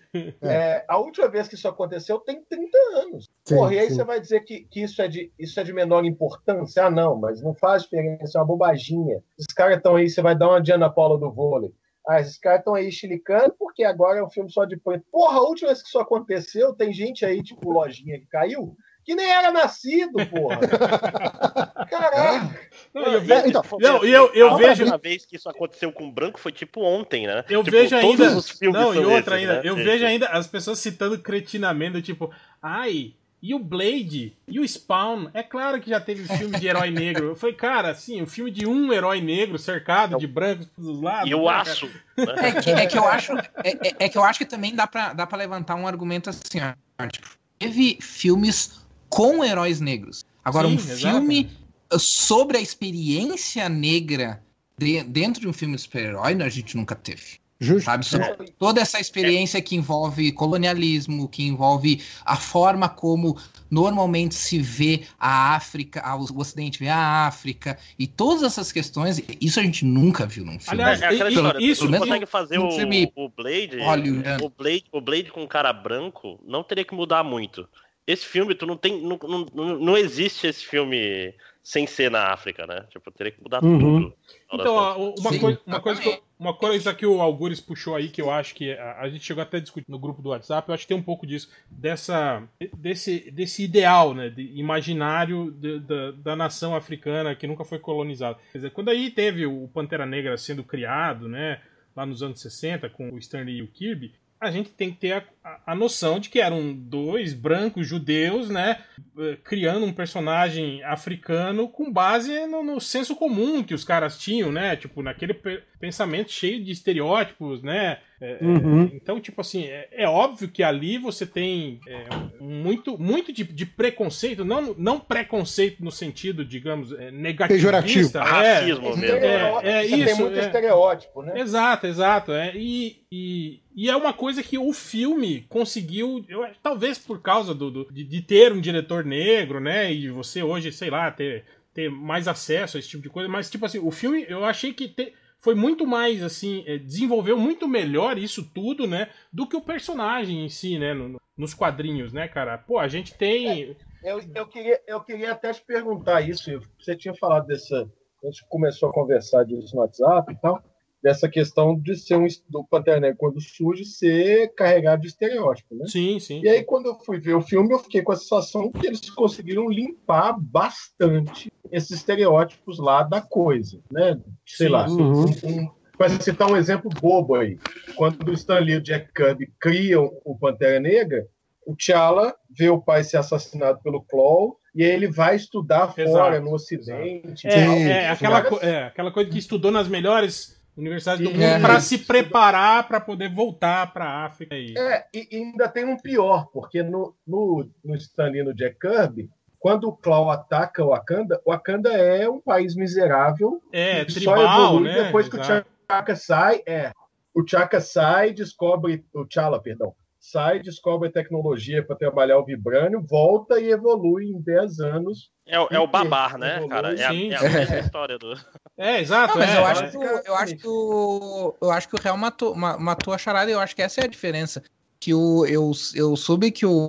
[0.42, 3.28] É, a última vez que isso aconteceu tem 30 anos.
[3.44, 3.94] Sim, Porra, e aí sim.
[3.94, 6.86] você vai dizer que, que isso, é de, isso é de menor importância?
[6.86, 9.22] Ah, não, mas não faz diferença, é uma bobaginha.
[9.38, 11.72] Esses caras estão aí, você vai dar uma Diana Paula do vôlei.
[12.08, 15.04] Ah, esses caras estão aí chilicando porque agora é um filme só de preto.
[15.12, 18.74] Porra, a última vez que isso aconteceu, tem gente aí, tipo Lojinha, que caiu,
[19.08, 20.58] que nem era nascido, porra.
[21.88, 22.60] Caraca.
[22.92, 24.82] Não, eu ve- É, então, Não, eu, eu a vejo.
[24.82, 27.42] última vez que isso aconteceu com o branco foi tipo ontem, né?
[27.48, 28.36] Eu Tipo, vejo todos ainda.
[28.36, 29.62] os filmes Não, e outra esses, ainda.
[29.62, 29.68] né?
[29.70, 32.30] Eu vejo ainda as pessoas citando cretinamente, do tipo,
[32.62, 34.36] ai, e o Blade?
[34.46, 35.28] E o Spawn?
[35.32, 37.34] É claro que já teve filme de herói negro.
[37.34, 41.30] Foi, cara, assim, o filme de um herói negro cercado de brancos dos lados.
[41.30, 41.86] E o né, aço.
[42.18, 42.34] né?
[42.48, 44.86] É que, é que eu acho, é, é- é que eu acho que também dá
[44.86, 47.06] pra, dá pra levantar um argumento assim, ó.
[47.06, 50.24] Tipo, teve filmes com heróis negros.
[50.44, 51.50] Agora, Sim, um filme
[51.98, 54.42] sobre a experiência negra
[54.78, 57.38] de- dentro de um filme de super-herói, a gente nunca teve.
[57.60, 57.86] Justo.
[57.86, 58.06] Sabe?
[58.22, 58.52] É.
[58.56, 63.36] Toda essa experiência que envolve colonialismo, que envolve a forma como
[63.68, 69.20] normalmente se vê a África, a- o Ocidente vê a África, e todas essas questões,
[69.40, 70.80] isso a gente nunca viu num filme.
[70.82, 74.44] Aliás, É, é aquela história, isso- consegue fazer o, filme o Blade, hollywoodiano.
[74.46, 77.68] o Blade, o Blade com cara branco, não teria que mudar muito.
[78.08, 79.18] Esse filme, tu não tem, não,
[79.54, 82.86] não, não- existe esse filme sem ser na África, né?
[82.88, 83.78] Tipo, teria que mudar Uhum.
[83.78, 84.14] tudo.
[84.50, 88.08] Então, uma, Sim, coisa, uma, coisa que eu- uma coisa que o Algures puxou aí,
[88.08, 90.66] que eu acho que a, a gente chegou até a discutir no grupo do WhatsApp,
[90.66, 92.42] eu acho que tem um pouco disso, dessa,
[92.74, 98.38] desse, desse ideal, né, de imaginário de- da, da nação africana que nunca foi colonizada.
[98.52, 101.60] Quer dizer, quando aí teve o Pantera Negra sendo criado, né,
[101.94, 105.12] lá nos anos 60, com o Stanley e o Kirby, a gente tem que ter
[105.12, 105.24] a,
[105.66, 108.78] a- noção de que eram dois brancos judeus, né,
[109.18, 114.50] eh, criando um personagem africano com base no, no senso comum que os caras tinham,
[114.52, 114.76] né?
[114.76, 117.98] Tipo, naquele pe- pensamento cheio de estereótipos, né?
[118.20, 118.90] É, é, Uhum.
[118.92, 122.04] então, tipo assim, é, é óbvio que ali você tem é,
[122.40, 127.78] muito, muito de, de preconceito, não, não preconceito no sentido, digamos, é, negativista.
[127.78, 128.18] Pejorativo.
[128.18, 129.16] É, Racismo mesmo.
[129.16, 129.52] É
[129.84, 130.40] você tem isso, muito é.
[130.40, 131.40] estereótipo, né?
[131.40, 132.32] Exato, exato.
[132.32, 132.52] É.
[132.56, 137.70] E, e, e é uma coisa que o filme conseguiu, eu, talvez por causa do,
[137.70, 139.92] do- de, de ter um diretor negro, né?
[139.92, 143.28] E você hoje, sei lá, ter, ter mais acesso a esse tipo de coisa.
[143.28, 147.38] Mas, tipo assim, o filme eu achei que te- foi muito mais, assim, é, desenvolveu
[147.38, 149.08] muito melhor isso tudo, né?
[149.32, 150.92] Do que o personagem em si, né?
[150.94, 152.58] no- no- nos quadrinhos, né, cara?
[152.58, 153.76] Pô, a gente tem.
[154.02, 156.50] Eu, eu, queria, eu queria até te perguntar isso.
[156.80, 157.88] Você tinha falado dessa.
[158.22, 160.60] A gente começou a conversar disso no WhatsApp e tal.
[161.02, 165.86] Dessa questão de ser um do Pantera Negra quando surge ser carregado de estereótipo, né?
[165.86, 166.40] Sim, sim.
[166.42, 169.08] E aí, quando eu fui ver o filme, eu fiquei com a sensação que eles
[169.10, 174.20] conseguiram limpar bastante esses estereótipos lá da coisa, né?
[174.44, 174.88] Sei Sim, lá.
[174.88, 175.24] Uhum.
[175.24, 177.58] um, um, para citar um exemplo bobo aí,
[177.96, 181.26] quando o Stan Lee e o Jack Kirby criam o Pantera Negra,
[181.66, 186.16] o T'Challa vê o pai ser assassinado pelo Claw e aí ele vai estudar Exato,
[186.16, 187.46] fora, no Ocidente.
[187.46, 187.74] É, tal.
[187.74, 191.60] é, aquela, é, aquela coisa que estudou nas melhores universidades do E- mundo É.
[191.60, 194.54] para se preparar para poder voltar para África.
[194.56, 194.74] E...
[194.78, 198.78] É, e e ainda tem um pior, porque no, no, no Stan Lee no Jack
[198.78, 204.14] Kirby, quando o Claw ataca o Wakanda, o Wakanda é um país miserável É, que
[204.14, 205.02] tribal, só evolui né?
[205.04, 205.66] depois que o Exato.
[205.88, 206.92] T'Chaka sai, é.
[207.34, 209.94] O T'Chaka sai, descobre o T'Challa, perdão,
[210.30, 215.30] sai, descobre a tecnologia para trabalhar o vibrânio, volta e evolui em 10 anos.
[215.46, 216.94] É, o- é o babar, né, cara?
[216.94, 218.34] É a, é a mesma história do.
[218.80, 219.36] É, exato.
[219.36, 219.70] Não, mas é, eu, é.
[219.72, 221.54] acho que, o- eu acho que o.
[221.60, 224.00] Eu acho que o Real matou, ma- matou a charada, e eu acho que essa
[224.00, 224.62] é a diferença.
[225.00, 226.88] Que o, eu, eu soube que o,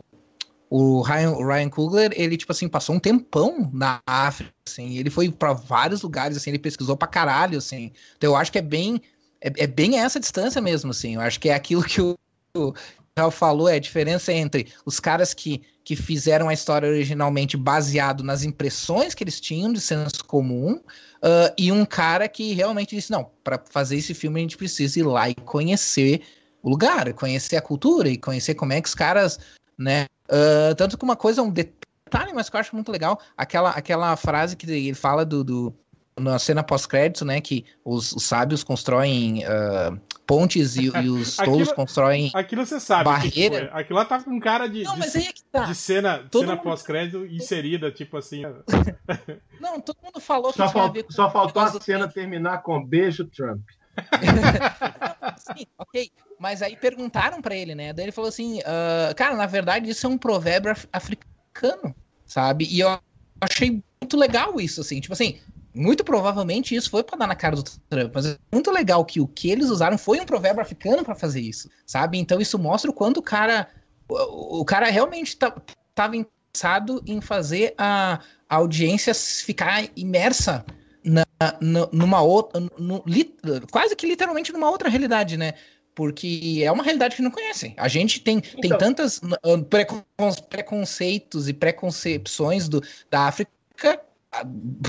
[0.70, 5.10] o Ryan, o Ryan Coogler, ele, tipo assim, passou um tempão na África, assim, ele
[5.10, 7.92] foi pra vários lugares, assim, ele pesquisou pra caralho, assim.
[8.18, 9.02] Então eu acho que é bem.
[9.42, 11.16] É, é bem essa distância mesmo, assim.
[11.16, 12.14] Eu acho que é aquilo que o,
[13.20, 18.24] Real falou, é a diferença entre os caras que, que fizeram a história originalmente baseado
[18.24, 20.82] nas impressões que eles tinham de senso comum,
[21.20, 25.00] Uh, e um cara que realmente disse: não, para fazer esse filme a gente precisa
[25.00, 26.22] ir lá e conhecer
[26.64, 29.38] o lugar, conhecer a cultura e conhecer como é que os caras,
[29.78, 30.06] né?
[30.30, 34.16] uh, tanto que uma coisa, um detalhe, mas que eu acho muito legal, aquela, aquela
[34.16, 35.44] frase que ele fala do.
[35.44, 35.74] do
[36.20, 37.40] na cena pós-crédito, né?
[37.42, 42.32] Que os, os sábios constroem uh, pontes e, e os Aquilo- tolos constroem.
[42.34, 43.06] Aquilo você sabe.
[43.06, 43.62] Barreira.
[43.66, 43.82] que foi.
[43.82, 45.64] Aquilo lá tá com cara de, Não, de, mas aí é que tá.
[45.66, 48.44] de cena, Todo cena mundo- pós-crédito inserida, tipo assim.
[49.60, 53.62] Não, todo mundo falou que Só, fal- só faltou a cena terminar com beijo Trump.
[55.38, 56.12] Sim, ok.
[56.40, 57.92] Mas aí perguntaram pra ele, né?
[57.92, 61.94] Daí ele falou assim, ah, cara, na verdade isso é um provérbio af- africano,
[62.26, 62.66] sabe?
[62.70, 62.98] E eu
[63.42, 65.02] achei muito legal isso, assim.
[65.02, 65.38] Tipo assim,
[65.74, 69.22] Muito provavelmente isso foi para dar na cara do Trump, mas é muito legal que
[69.22, 72.18] o que eles usaram foi um provérbio africano para fazer isso, sabe?
[72.18, 73.68] Então isso mostra o quanto o cara
[74.10, 75.62] o, o cara realmente estava
[75.94, 80.66] tá, interessado em fazer a, a audiência ficar imersa
[81.04, 81.26] na,
[81.62, 83.36] na, numa outra, no, li,
[83.72, 85.54] quase que literalmente numa outra realidade, né?
[85.94, 87.74] Porque é uma realidade que não conhecem.
[87.78, 89.22] A gente tem, então, tem tantas
[90.50, 94.02] preconceitos e preconcepções do, da África
[94.32, 94.44] a,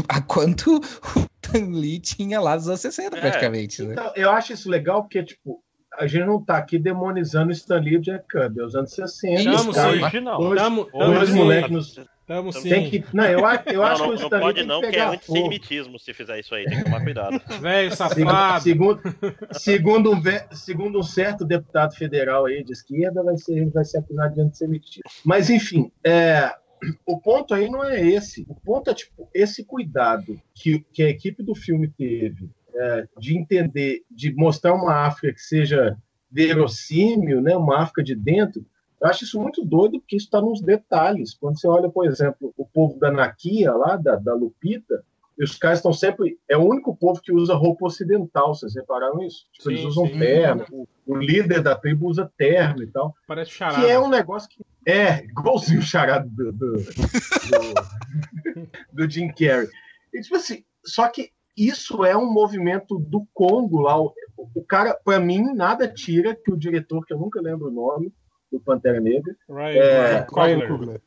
[0.09, 0.76] a quanto
[1.16, 3.83] o Tan Lee tinha lá nos anos 60, é, praticamente.
[3.83, 3.92] Né?
[3.92, 5.62] Então, eu acho isso legal porque, tipo,
[5.98, 8.92] a gente não tá aqui demonizando o Stan Lee e o Jack Kirby, os anos
[8.92, 9.35] 60.
[9.35, 10.55] Estamos sim.
[10.57, 12.00] Tamo, dois moleques nos...
[12.26, 12.68] Tamo sim.
[12.68, 15.00] Tem que, não, eu, eu acho não, que o Stan Não pode não, que é
[15.00, 17.40] antissemitismo se fizer isso aí, tem que tomar cuidado.
[17.61, 18.62] Velho safado.
[18.62, 19.03] Segundo,
[19.50, 20.22] segundo, um,
[20.53, 25.03] segundo um certo deputado federal aí de esquerda, vai ser, vai ser acusado de antissemitismo.
[25.24, 26.55] Mas, enfim, é,
[27.06, 28.44] o ponto aí não é esse.
[28.48, 33.36] O ponto é tipo esse cuidado que, que a equipe do filme teve é, de
[33.36, 35.96] entender, de mostrar uma África que seja
[36.30, 38.64] verossímil, né, uma África de dentro.
[39.00, 41.34] Eu acho isso muito doido, porque isso está nos detalhes.
[41.34, 45.02] Quando você olha, por exemplo, o povo da Nakia, lá, da, da Lupita,
[45.44, 46.38] os caras estão sempre.
[46.48, 49.46] É o único povo que usa roupa ocidental, vocês repararam isso?
[49.53, 50.18] Tipo, sim, eles usam sim.
[50.18, 53.14] terno, o, o, líder da tribo usa terno e tal.
[53.26, 53.81] Parece charada.
[53.81, 54.62] Que é um negócio que.
[54.87, 56.85] É, igualzinho o charado do, do, do,
[58.92, 59.68] do Jim Carrey.
[60.12, 64.00] E, tipo assim, só que isso é um movimento do Congo lá.
[64.00, 67.72] O, o cara, para mim, nada tira que o diretor, que eu nunca lembro o
[67.72, 68.12] nome,
[68.50, 69.35] do Pantera Negra.
[69.48, 71.00] Ryan, é, Ryan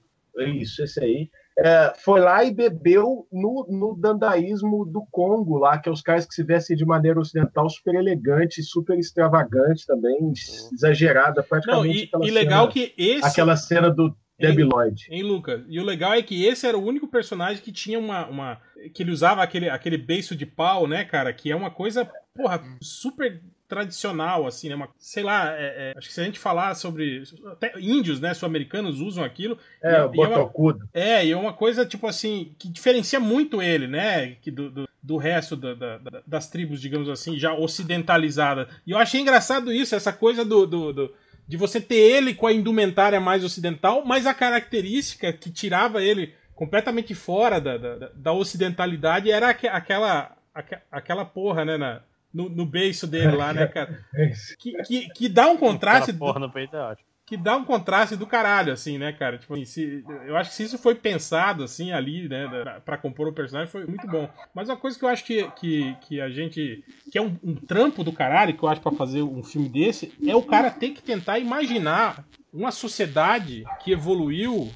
[0.55, 5.87] Isso, esse aí é, foi lá e bebeu no, no dandaísmo do Congo lá, que
[5.87, 10.33] é os caras que se vestem de maneira ocidental super elegante, super extravagante também, uhum.
[10.73, 12.09] exagerada, praticamente.
[12.11, 13.25] Não, e, e legal cena, que esse...
[13.25, 14.15] Aquela cena do
[14.47, 15.07] Debbie Lloyd.
[15.09, 15.61] Em Lucas.
[15.67, 18.27] E o legal é que esse era o único personagem que tinha uma...
[18.27, 18.61] uma
[18.93, 21.31] que ele usava aquele, aquele beiço de pau, né, cara?
[21.31, 23.41] Que é uma coisa, porra, super
[23.73, 24.75] tradicional, assim, né?
[24.75, 27.23] Uma, sei lá, é, é, acho que se a gente falar sobre.
[27.47, 28.33] Até índios, né?
[28.33, 29.57] Sul-americanos usam aquilo.
[29.81, 30.87] É, e, o botocudo.
[30.93, 34.35] É, uma, é, e é uma coisa, tipo assim, que diferencia muito ele, né?
[34.41, 38.67] Que do, do, do resto da, da, das tribos, digamos assim, já ocidentalizada.
[38.85, 41.13] E eu achei engraçado isso, essa coisa do, do, do
[41.47, 46.33] de você ter ele com a indumentária mais ocidental, mas a característica que tirava ele
[46.55, 50.37] completamente fora da, da, da ocidentalidade era aquela,
[50.91, 51.77] aquela porra, né?
[51.77, 52.01] Na,
[52.33, 54.03] no, no beiço dele lá, né, cara?
[54.59, 56.11] Que, que, que dá um contraste.
[56.13, 57.07] Porra no peito é ótimo.
[57.25, 59.37] Que dá um contraste do caralho, assim, né, cara?
[59.37, 62.47] Tipo, assim, se, eu acho que se isso foi pensado, assim, ali, né,
[62.83, 64.29] pra compor o personagem, foi muito bom.
[64.53, 66.83] Mas uma coisa que eu acho que, que, que a gente.
[67.11, 70.13] que é um, um trampo do caralho, que eu acho para fazer um filme desse,
[70.27, 74.69] é o cara ter que tentar imaginar uma sociedade que evoluiu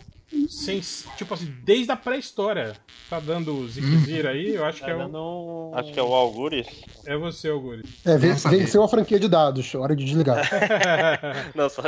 [0.49, 0.81] sem,
[1.15, 2.75] tipo assim, desde a pré-história.
[3.09, 4.55] Tá dando ziquezira aí?
[4.55, 5.07] Eu acho que é o.
[5.07, 5.71] Não...
[5.73, 6.67] Acho que é o Algures.
[7.05, 7.89] É você, Algures.
[8.05, 10.49] É, venceu a franquia de dados, hora de desligar.
[11.55, 11.83] não, só...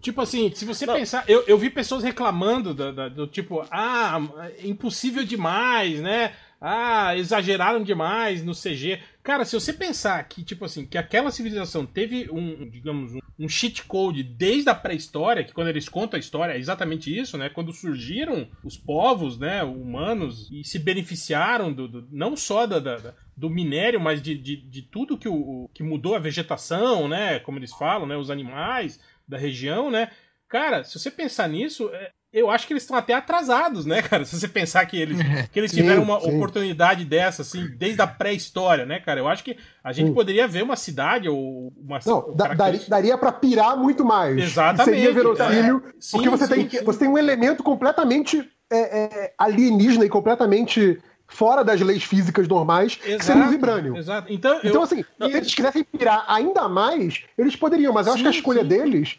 [0.00, 0.94] Tipo assim, se você não.
[0.94, 4.20] pensar, eu, eu vi pessoas reclamando do, do, do tipo, ah,
[4.58, 6.32] é impossível demais, né?
[6.66, 8.98] ah, exageraram demais no CG.
[9.24, 13.48] Cara, se você pensar que, tipo assim, que aquela civilização teve um, digamos, um, um
[13.48, 17.48] cheat code desde a pré-história, que quando eles contam a história é exatamente isso, né?
[17.48, 23.14] Quando surgiram os povos, né, humanos, e se beneficiaram do, do não só da, da,
[23.34, 27.38] do minério, mas de, de, de tudo que, o, que mudou a vegetação, né?
[27.40, 28.18] Como eles falam, né?
[28.18, 30.10] Os animais da região, né?
[30.46, 34.24] Cara, se você pensar nisso, é, eu acho que eles estão até atrasados, né, cara?
[34.26, 35.18] Se você pensar que eles,
[35.52, 36.34] que eles sim, tiveram uma sim.
[36.34, 39.20] oportunidade dessa, assim, desde a pré-história, né, cara?
[39.20, 40.14] Eu acho que a gente sim.
[40.14, 42.00] poderia ver uma cidade ou uma.
[42.04, 44.36] Não, daria, daria para pirar muito mais.
[44.36, 44.96] Exatamente.
[44.96, 45.90] Seria verossímil, é.
[46.10, 51.80] porque você, tem, você tem um elemento completamente é, é, alienígena e completamente fora das
[51.80, 53.96] leis físicas normais, exato, que seria o vibrânio.
[53.96, 54.32] Exato.
[54.32, 58.22] Então, então assim, não, se eles quisessem pirar ainda mais, eles poderiam, mas eu acho
[58.22, 59.18] que a escolha deles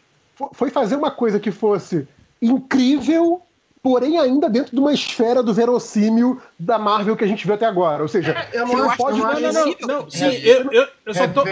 [0.52, 2.06] foi fazer uma coisa que fosse
[2.40, 3.42] incrível,
[3.82, 7.66] porém ainda dentro de uma esfera do verossímil da Marvel que a gente viu até
[7.66, 8.02] agora.
[8.02, 9.18] Ou seja, é, você não pode.
[9.18, 11.44] Não, não, não, não, sim, eu, eu, eu, só tô,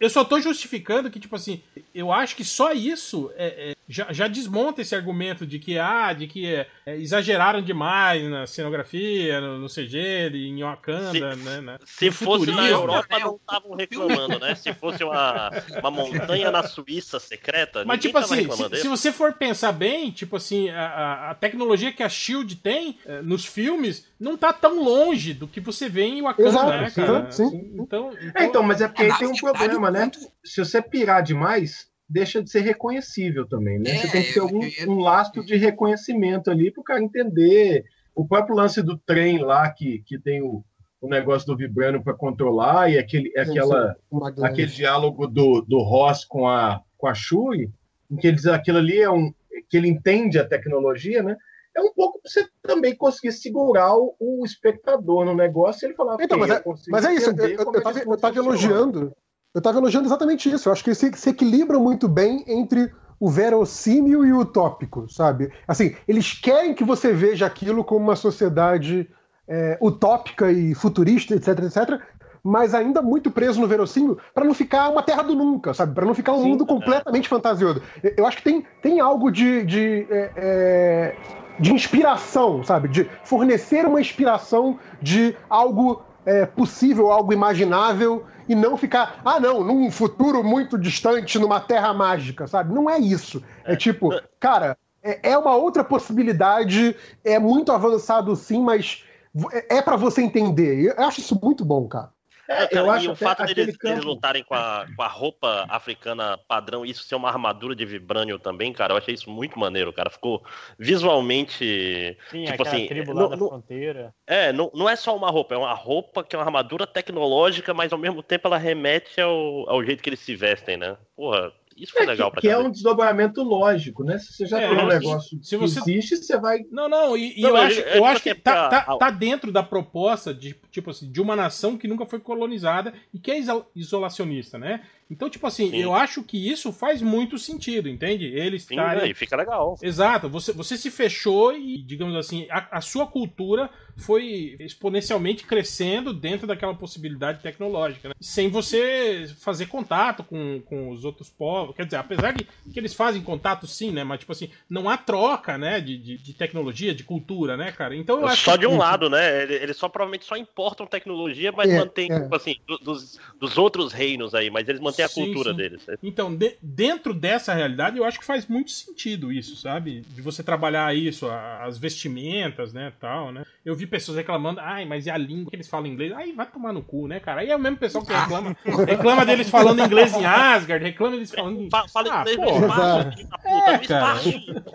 [0.00, 1.62] eu só tô justificando que, tipo assim,
[1.94, 6.12] eu acho que só isso é, é, já, já desmonta esse argumento de que, ah,
[6.12, 11.60] de que é, é exageraram demais na cenografia, no, no CG, em Wakanda, se, né,
[11.60, 11.78] né?
[11.84, 14.54] Se fosse na Europa, não estavam reclamando, né?
[14.54, 19.34] Se fosse uma, uma montanha na Suíça secreta, Mas, tipo assim, se, se, você for
[19.34, 24.36] pensar bem, tipo assim, a, a tecnologia que a SHIELD tem é, nos filmes não
[24.36, 27.30] tá tão longe do que você vê em Wakanda, Exato, né, cara?
[27.30, 27.70] Sim, sim.
[27.74, 28.32] Então, então...
[28.34, 30.10] É, então, mas é porque aí tem um problema, né?
[30.44, 33.90] Se você pirar demais, deixa de ser reconhecível também, né?
[33.90, 37.84] É, você tem que ter algum, um lastro de reconhecimento ali para o cara entender.
[38.14, 40.64] O próprio lance do trem lá, que, que tem o,
[41.00, 43.96] o negócio do Vibranium para controlar e aquele, aquela,
[44.42, 47.70] aquele diálogo do, do Ross com a, com a Shuri,
[48.10, 49.32] em que ele diz aquilo ali é um
[49.68, 51.36] que ele entende a tecnologia, né?
[51.76, 55.94] É um pouco para você também conseguir segurar o, o, espectador no negócio e ele
[55.94, 56.16] falar.
[56.20, 57.30] Então, mas é, mas é isso.
[57.30, 59.12] Eu, eu, eu, eu tava elogiando.
[59.54, 60.68] Eu estava elogiando exatamente isso.
[60.68, 65.50] Eu acho que se, se equilibra muito bem entre o verossímil e o utópico, sabe?
[65.66, 69.08] Assim, eles querem que você veja aquilo como uma sociedade
[69.48, 72.00] é, utópica e futurista, etc, etc,
[72.42, 75.94] mas ainda muito preso no verossímil para não ficar uma terra do nunca, sabe?
[75.94, 77.28] Para não ficar um Sim, mundo completamente é.
[77.28, 77.82] fantasioso.
[78.16, 81.16] Eu acho que tem, tem algo de, de, é, é,
[81.58, 82.88] de inspiração, sabe?
[82.88, 89.62] De fornecer uma inspiração de algo é, possível, algo imaginável e não ficar, ah, não,
[89.62, 92.74] num futuro muito distante, numa terra mágica, sabe?
[92.74, 93.42] Não é isso.
[93.64, 93.76] É, é.
[93.76, 99.04] tipo, cara, é, é uma outra possibilidade, é muito avançado sim, mas
[99.52, 100.94] é, é para você entender.
[100.96, 102.10] Eu acho isso muito bom, cara.
[102.48, 104.06] É, eu acho e o fato deles, campo...
[104.06, 108.72] lutarem com a, com a roupa africana padrão, isso ser uma armadura de vibrânio também,
[108.72, 110.10] cara, eu achei isso muito maneiro, cara.
[110.10, 110.44] Ficou
[110.78, 112.16] visualmente.
[112.30, 112.86] Sim, tipo assim.
[112.86, 114.14] Tribo lá da fronteira.
[114.26, 117.74] É, não, não é só uma roupa, é uma roupa que é uma armadura tecnológica,
[117.74, 120.96] mas ao mesmo tempo ela remete ao, ao jeito que eles se vestem, né?
[121.16, 124.18] Porra, isso foi é, legal pra Que, que é um desdobramento lógico, né?
[124.18, 125.80] Se você já é, tem um negócio se você...
[125.80, 126.60] que existe, você vai.
[126.70, 129.52] Não, não, e, e não, eu, acho, eu, eu acho que tá, tá, tá, dentro
[129.52, 133.38] da proposta de, tipo assim, de uma nação que nunca foi colonizada e que é
[133.74, 134.82] isolacionista, né?
[135.08, 135.76] Então, tipo assim, Sim.
[135.76, 138.24] eu acho que isso faz muito sentido, entende?
[138.24, 139.04] Eles estarem.
[139.04, 139.76] Aí fica legal.
[139.80, 146.12] Exato, você, você se fechou e, digamos assim, a, a sua cultura foi exponencialmente crescendo
[146.12, 148.14] dentro daquela possibilidade tecnológica, né?
[148.20, 151.74] sem você fazer contato com, com os outros povos.
[151.74, 154.04] Quer dizer, apesar de que eles fazem contato sim, né?
[154.04, 155.80] Mas, tipo assim, não há troca, né?
[155.80, 157.96] De, de, de tecnologia, de cultura, né, cara?
[157.96, 159.44] Então eu acho Só de um lado, né?
[159.44, 162.20] Eles só provavelmente só importam tecnologia, mas é, mantém, é.
[162.20, 165.56] tipo assim, dos, dos outros reinos aí, mas eles mantêm a sim, cultura sim.
[165.56, 165.86] deles.
[165.86, 165.96] Né?
[166.02, 170.02] Então, de, dentro dessa realidade, eu acho que faz muito sentido isso, sabe?
[170.08, 173.44] De você trabalhar isso, as vestimentas, né, tal, né?
[173.64, 176.12] Eu vi pessoas reclamando, ai, mas e a língua que eles falam inglês?
[176.12, 177.40] Aí vai tomar no cu, né, cara?
[177.40, 181.30] Aí é o mesmo pessoal que reclama, reclama deles falando inglês em Asgard, reclama deles
[181.30, 181.68] falando.
[181.70, 183.10] Fala, fala ah, inglês no espaço,
[183.42, 184.20] puta, é, cara.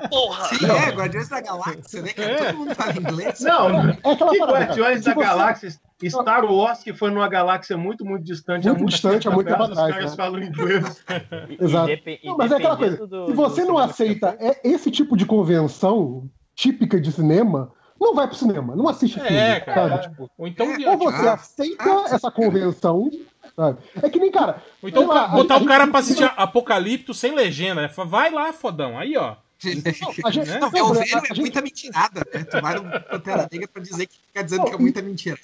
[0.09, 0.43] porra!
[0.49, 2.31] Sim, é, Guardiões da Galáxia, né, cara?
[2.31, 2.35] É.
[2.35, 3.39] Todo mundo fala inglês.
[3.39, 5.69] Não, é que Guardiões da Galáxia
[6.09, 8.65] Star Wars, que foi numa galáxia muito, muito distante.
[8.65, 9.89] Muito, muito distante, há muito tempo atrás.
[9.89, 10.17] Os caras né?
[10.17, 11.03] falam inglês.
[11.59, 11.91] Exato.
[12.23, 16.29] Não, mas é aquela coisa, do, se você não aceita é esse tipo de convenção
[16.55, 19.89] típica de cinema, não vai pro cinema, não assiste é, filme, cara.
[19.89, 20.09] Sabe?
[20.09, 23.11] Tipo, ou, então, ou você ah, aceita ah, essa convenção,
[23.55, 23.77] sabe?
[24.01, 24.61] É que nem, cara...
[24.81, 27.89] Ou então lá, botar a, o cara a pra assistir Apocalipto sem legenda, né?
[28.07, 29.35] Vai lá, fodão, aí, ó.
[29.63, 32.43] Não, gente, não, é, é muita mentirada, né?
[32.43, 35.37] Tu vai no Pantera Negra pra dizer que fica dizendo não, que é muita mentira.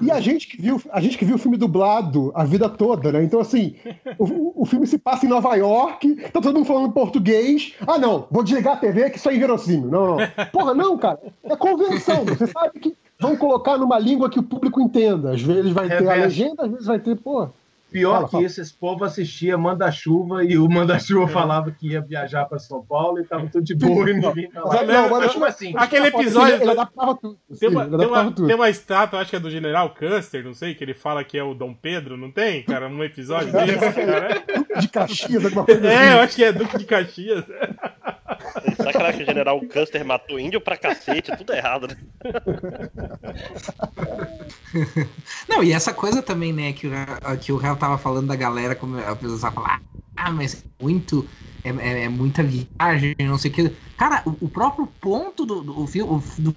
[0.00, 3.12] E a gente que viu, a gente que viu o filme dublado a vida toda,
[3.12, 3.22] né?
[3.22, 3.76] Então, assim,
[4.18, 7.74] o, o filme se passa em Nova York, tá todo mundo falando português.
[7.86, 9.88] Ah, não, vou desligar a TV que isso é inverossímil.
[9.88, 10.46] Não, não.
[10.52, 11.20] Porra, não, cara.
[11.44, 12.24] É convenção.
[12.24, 15.32] Você sabe que vão colocar numa língua que o público entenda.
[15.32, 17.48] Às vezes vai ter a legenda, às vezes vai ter, pô.
[17.94, 18.44] Pior fala, que fala.
[18.44, 23.20] isso, esse povo assistia Manda-Chuva e o Manda-Chuva falava que ia viajar para São Paulo
[23.20, 25.72] e tava tudo de boa e ninguém tava Não, mas, tipo assim.
[25.76, 26.54] Aquele episódio.
[26.56, 27.38] Ele, ele adaptava tudo.
[27.58, 28.46] Tem uma, tem, uma, tudo.
[28.48, 31.38] tem uma estátua, acho que é do General Custer, não sei, que ele fala que
[31.38, 32.88] é o Dom Pedro, não tem, cara?
[32.88, 34.42] Um episódio desse, cara.
[34.80, 36.12] De Caxias, alguma coisa É, assim.
[36.14, 37.44] eu acho que é Duque de Caxias.
[38.76, 41.96] Sacanagem que o General Custer matou índio pra cacete, tudo errado, né?
[45.48, 46.90] Não, e essa coisa também, né, que o,
[47.40, 49.80] que o Real tava falando da galera, como a pessoa falar,
[50.16, 51.26] ah, mas é muito.
[51.64, 53.72] É, é, é, muita viagem, não sei o que.
[53.96, 56.56] Cara, o, o próprio ponto do, do, do, do,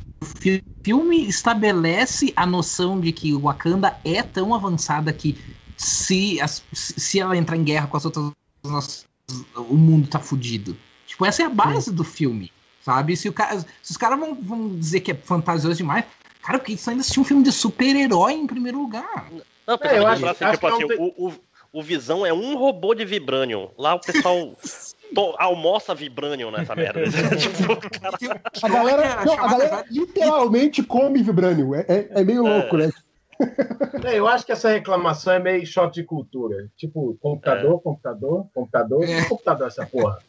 [0.84, 5.38] filme estabelece a noção de que o Wakanda é tão avançada que
[5.78, 8.32] se, as, se ela entrar em guerra com as outras.
[9.56, 10.78] o mundo tá fudido.
[11.18, 11.96] Tipo, essa é a base Sim.
[11.96, 12.52] do filme,
[12.86, 13.18] sabe?
[13.18, 16.06] Se, o cara, se os caras vão, vão dizer que é fantasioso demais,
[16.44, 19.28] cara, porque isso ainda assistiu um filme de super-herói em primeiro lugar.
[19.66, 21.34] Não, é, eu acho, assim, acho tipo assim, o, o,
[21.74, 23.72] o Visão é um robô de Vibranium.
[23.80, 24.56] Lá o pessoal
[25.16, 27.02] to, almoça Vibranium nessa merda.
[27.36, 28.42] tipo, cara...
[28.62, 31.74] A galera, não, a galera literalmente come Vibranium.
[31.74, 32.60] É, é, é meio é.
[32.60, 32.92] louco, né?
[34.06, 36.70] É, eu acho que essa reclamação é meio choque de cultura.
[36.78, 37.84] Tipo, computador, é.
[37.84, 39.24] computador, computador, é.
[39.26, 40.20] computador essa porra.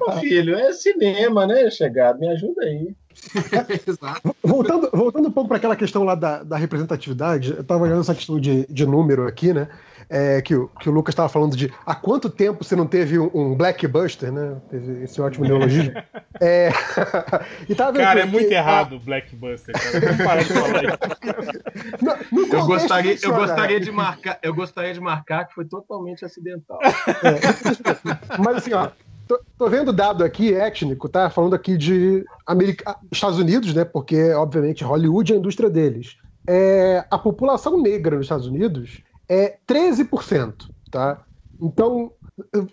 [0.00, 2.18] Ô, filho, é cinema, né, chegado?
[2.18, 2.94] Me ajuda aí.
[4.42, 8.14] voltando, voltando um pouco para aquela questão lá da, da representatividade, eu estava olhando essa
[8.14, 9.68] questão de, de número aqui, né?
[10.08, 13.18] É, que, o, que o Lucas estava falando de há quanto tempo você não teve
[13.18, 14.56] um, um blackbuster, né?
[14.70, 15.94] Teve esse ótimo neologismo.
[16.40, 16.70] é,
[17.68, 20.00] e tava cara, é muito errado o blackbuster, cara.
[20.00, 22.04] Vamos parar de falar isso.
[22.32, 26.24] No, no eu, gostaria, eu, gostaria de marcar, eu gostaria de marcar que foi totalmente
[26.24, 26.78] acidental.
[26.82, 28.90] É, mas assim, ó,
[29.26, 31.28] Tô, tô, vendo dado aqui étnico, tá?
[31.28, 32.96] Falando aqui de America...
[33.10, 33.84] Estados Unidos, né?
[33.84, 36.16] Porque, obviamente, Hollywood é a indústria deles.
[36.46, 41.24] É, a população negra nos Estados Unidos é 13%, tá?
[41.60, 42.12] Então,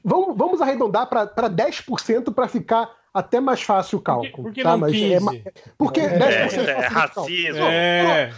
[0.04, 4.32] vamos, vamos arredondar para 10% para ficar até mais fácil o cálculo.
[4.32, 4.76] Por que, por que tá?
[4.76, 5.14] Mas 15?
[5.14, 7.64] é, porque 10% é, é racismo.
[7.64, 8.30] É.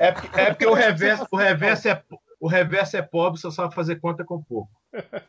[0.00, 2.02] É, é porque o reverso, o reverso é
[2.40, 4.68] o reverso é pobre, você sabe fazer conta com pouco.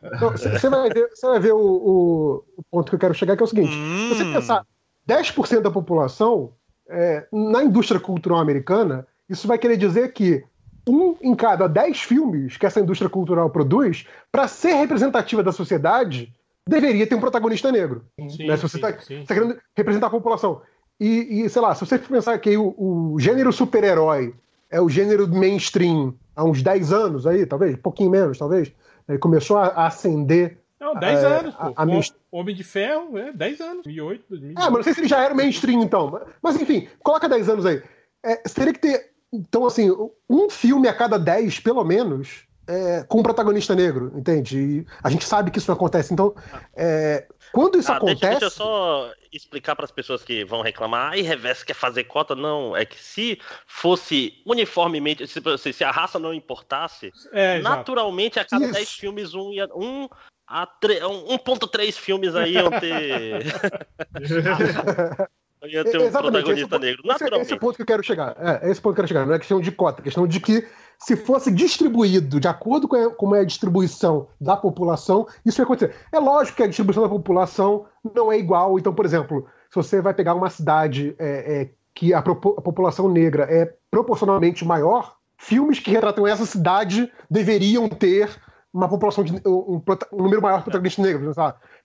[0.02, 3.36] Então, você vai ver, você vai ver o, o, o, ponto que eu quero chegar,
[3.36, 4.08] que é o seguinte: hum.
[4.08, 4.66] se você pensar
[5.08, 6.54] 10% da população
[6.90, 10.44] é, na indústria cultural americana, isso vai querer dizer que
[10.86, 16.32] um em cada 10 filmes que essa indústria cultural produz, para ser representativa da sociedade,
[16.68, 18.04] deveria ter um protagonista negro.
[18.28, 18.56] Sim, né?
[18.56, 20.62] Se você está tá querendo representar a população.
[21.00, 24.34] E, e, sei lá, se você pensar que o, o gênero super-herói
[24.70, 28.72] é o gênero mainstream há uns 10 anos aí, talvez, um pouquinho menos, talvez.
[29.08, 30.58] Ele começou a, ascender.
[30.80, 31.62] Não, 10 é, anos, pô.
[31.76, 31.86] A, a
[32.30, 34.58] Homem de Ferro, é, 10 anos, 2008, 2008.
[34.58, 36.20] Ah, mas não sei se ele já era mainstream então.
[36.42, 37.82] Mas enfim, coloca 10 anos aí.
[38.24, 39.90] É, teria que ter, então assim,
[40.28, 44.58] um filme a cada 10, pelo menos, é, com um protagonista negro, entende?
[44.58, 46.12] E a gente sabe que isso não acontece.
[46.12, 46.34] Então,
[46.74, 48.20] é, quando isso ah, acontece.
[48.20, 51.12] Deixa, deixa, eu só explicar para as pessoas que vão reclamar.
[51.12, 52.34] Ai, reverso quer fazer cota?
[52.34, 52.76] Não.
[52.76, 55.26] É que se fosse uniformemente.
[55.26, 55.40] Se,
[55.72, 60.08] se a raça não importasse, é, naturalmente a cada 10 filmes, um, ia, um
[60.46, 63.44] a 1.3 filmes aí iam ter.
[65.66, 67.02] ia ter um Exatamente, protagonista esse, negro.
[67.04, 67.34] Naturalmente.
[67.34, 68.36] Esse, esse é o ponto que eu quero chegar.
[68.38, 69.26] É, esse é ponto que eu quero chegar.
[69.26, 70.66] Não é questão de cota, é questão de que
[70.98, 75.94] se fosse distribuído de acordo com como é a distribuição da população, isso ia acontecer.
[76.12, 78.78] É lógico que a distribuição da população não é igual.
[78.78, 83.08] Então, por exemplo, se você vai pegar uma cidade é, é, que a, a, população
[83.08, 88.30] negra é proporcionalmente maior, filmes que retratam essa cidade deveriam ter
[88.72, 91.36] uma população de um, um número maior de protagonistas negros.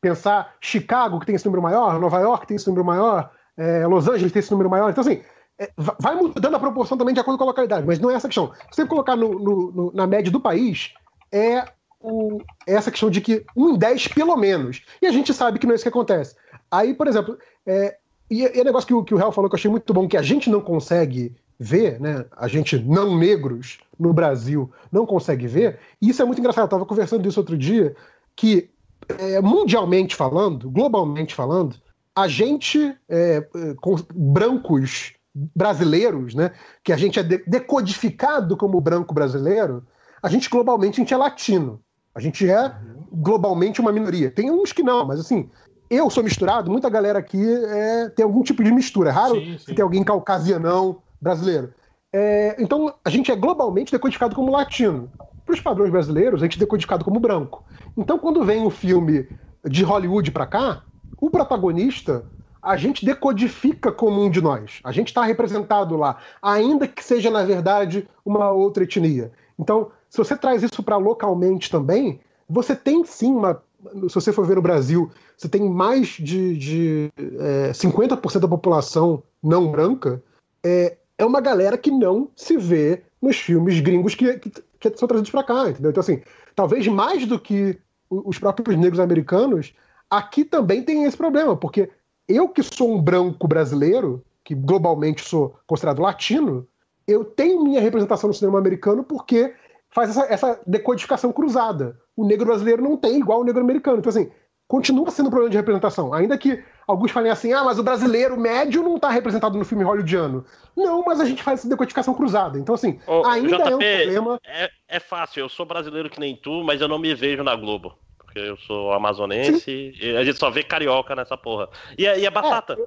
[0.01, 3.85] Pensar Chicago, que tem esse número maior, Nova York, que tem esse número maior, é,
[3.85, 4.89] Los Angeles tem esse número maior.
[4.89, 5.21] Então, assim,
[5.59, 8.29] é, vai mudando a proporção também de acordo com a localidade, mas não é essa
[8.29, 8.53] questão.
[8.71, 10.93] Se você colocar no, no, no, na média do país,
[11.29, 11.65] é,
[11.99, 14.81] o, é essa questão de que um em 10 pelo menos.
[15.01, 16.35] E a gente sabe que não é isso que acontece.
[16.71, 17.97] Aí, por exemplo, é,
[18.31, 20.07] e, e é negócio que o, que o Real falou que eu achei muito bom,
[20.07, 22.25] que a gente não consegue ver, né?
[22.37, 25.79] A gente não negros no Brasil não consegue ver.
[26.01, 26.63] E isso é muito engraçado.
[26.63, 27.93] Eu estava conversando isso outro dia,
[28.33, 28.69] que
[29.17, 31.75] é, mundialmente falando, globalmente falando,
[32.21, 33.41] a gente, é,
[33.81, 36.51] com brancos brasileiros, né,
[36.83, 39.85] que a gente é decodificado como branco brasileiro,
[40.21, 41.81] a gente globalmente a gente é latino.
[42.13, 42.73] A gente é
[43.11, 44.29] globalmente uma minoria.
[44.29, 45.49] Tem uns que não, mas assim,
[45.89, 49.09] eu sou misturado, muita galera aqui é, tem algum tipo de mistura.
[49.09, 49.73] É raro sim, sim.
[49.73, 51.73] ter alguém caucasianão brasileiro.
[52.11, 55.11] É, então, a gente é globalmente decodificado como latino.
[55.45, 57.63] Para os padrões brasileiros, a gente é decodificado como branco.
[57.95, 59.27] Então, quando vem um filme
[59.65, 60.83] de Hollywood para cá,
[61.19, 62.25] o protagonista
[62.61, 64.79] a gente decodifica como um de nós.
[64.83, 69.31] A gente está representado lá, ainda que seja, na verdade, uma outra etnia.
[69.57, 73.61] Então, se você traz isso para localmente também, você tem sim uma.
[74.09, 79.23] Se você for ver no Brasil, você tem mais de, de é, 50% da população
[79.41, 80.21] não branca.
[80.61, 85.07] É, é uma galera que não se vê nos filmes gringos que, que, que são
[85.07, 85.91] trazidos para cá, entendeu?
[85.91, 86.21] Então, assim,
[86.55, 89.73] talvez mais do que os próprios negros americanos,
[90.09, 91.89] aqui também tem esse problema, porque
[92.27, 96.67] eu que sou um branco brasileiro, que globalmente sou considerado latino,
[97.07, 99.53] eu tenho minha representação no cinema americano porque
[99.89, 101.99] faz essa, essa decodificação cruzada.
[102.15, 103.97] O negro brasileiro não tem igual o negro americano.
[103.97, 104.31] Então, assim,
[104.67, 106.13] continua sendo um problema de representação.
[106.13, 109.83] Ainda que alguns falem assim, ah, mas o brasileiro médio não está representado no filme
[109.83, 110.45] hollywoodiano.
[110.75, 112.59] Não, mas a gente faz essa decodificação cruzada.
[112.59, 114.39] Então, assim, Ô, ainda JP, é um problema.
[114.45, 117.55] É, é fácil, eu sou brasileiro que nem tu, mas eu não me vejo na
[117.55, 117.95] Globo
[118.29, 121.67] porque eu sou amazonense e a gente só vê carioca nessa porra.
[121.97, 122.77] E, e a batata.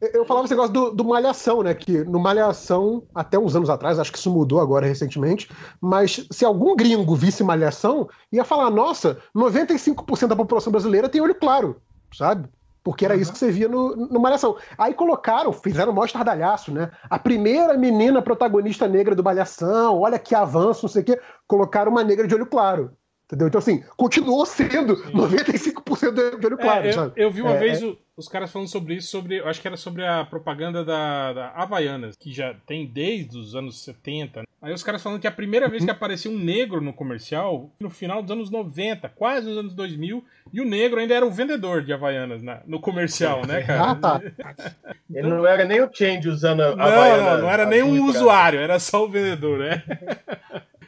[0.00, 1.72] É, eu falava esse negócio do, do, Malhação, né?
[1.72, 5.48] Que no Malhação, até uns anos atrás, acho que isso mudou agora recentemente,
[5.80, 11.34] mas se algum gringo visse Malhação, ia falar: nossa, 95% da população brasileira tem olho
[11.34, 11.80] claro,
[12.12, 12.48] sabe?
[12.82, 13.20] Porque era uhum.
[13.20, 14.56] isso que você via no, no Malhação.
[14.76, 16.90] Aí colocaram, fizeram o maior estardalhaço, né?
[17.08, 21.20] A primeira menina protagonista negra do Malhação, olha que avanço, não sei o quê.
[21.46, 22.92] Colocaram uma negra de olho claro.
[23.28, 23.48] Entendeu?
[23.48, 25.12] Então, assim, continuou sendo Sim.
[25.12, 26.86] 95% de olho claro.
[26.86, 27.94] É, eu, eu, vi uma é, vez, é...
[28.16, 29.38] os caras falando sobre isso, sobre.
[29.38, 33.54] Eu acho que era sobre a propaganda da, da Havaianas, que já tem desde os
[33.54, 34.40] anos 70.
[34.40, 34.46] Né?
[34.62, 37.90] Aí os caras falando que a primeira vez que apareceu um negro no comercial, no
[37.90, 41.84] final dos anos 90, quase nos anos 2000, e o negro ainda era o vendedor
[41.84, 43.90] de Havaianas na, no comercial, né, cara?
[43.90, 44.22] Ah, tá.
[45.12, 48.06] Ele não era nem o Change usando a Não, Havaiana não, não era nem um
[48.06, 49.84] usuário, era só o vendedor, né?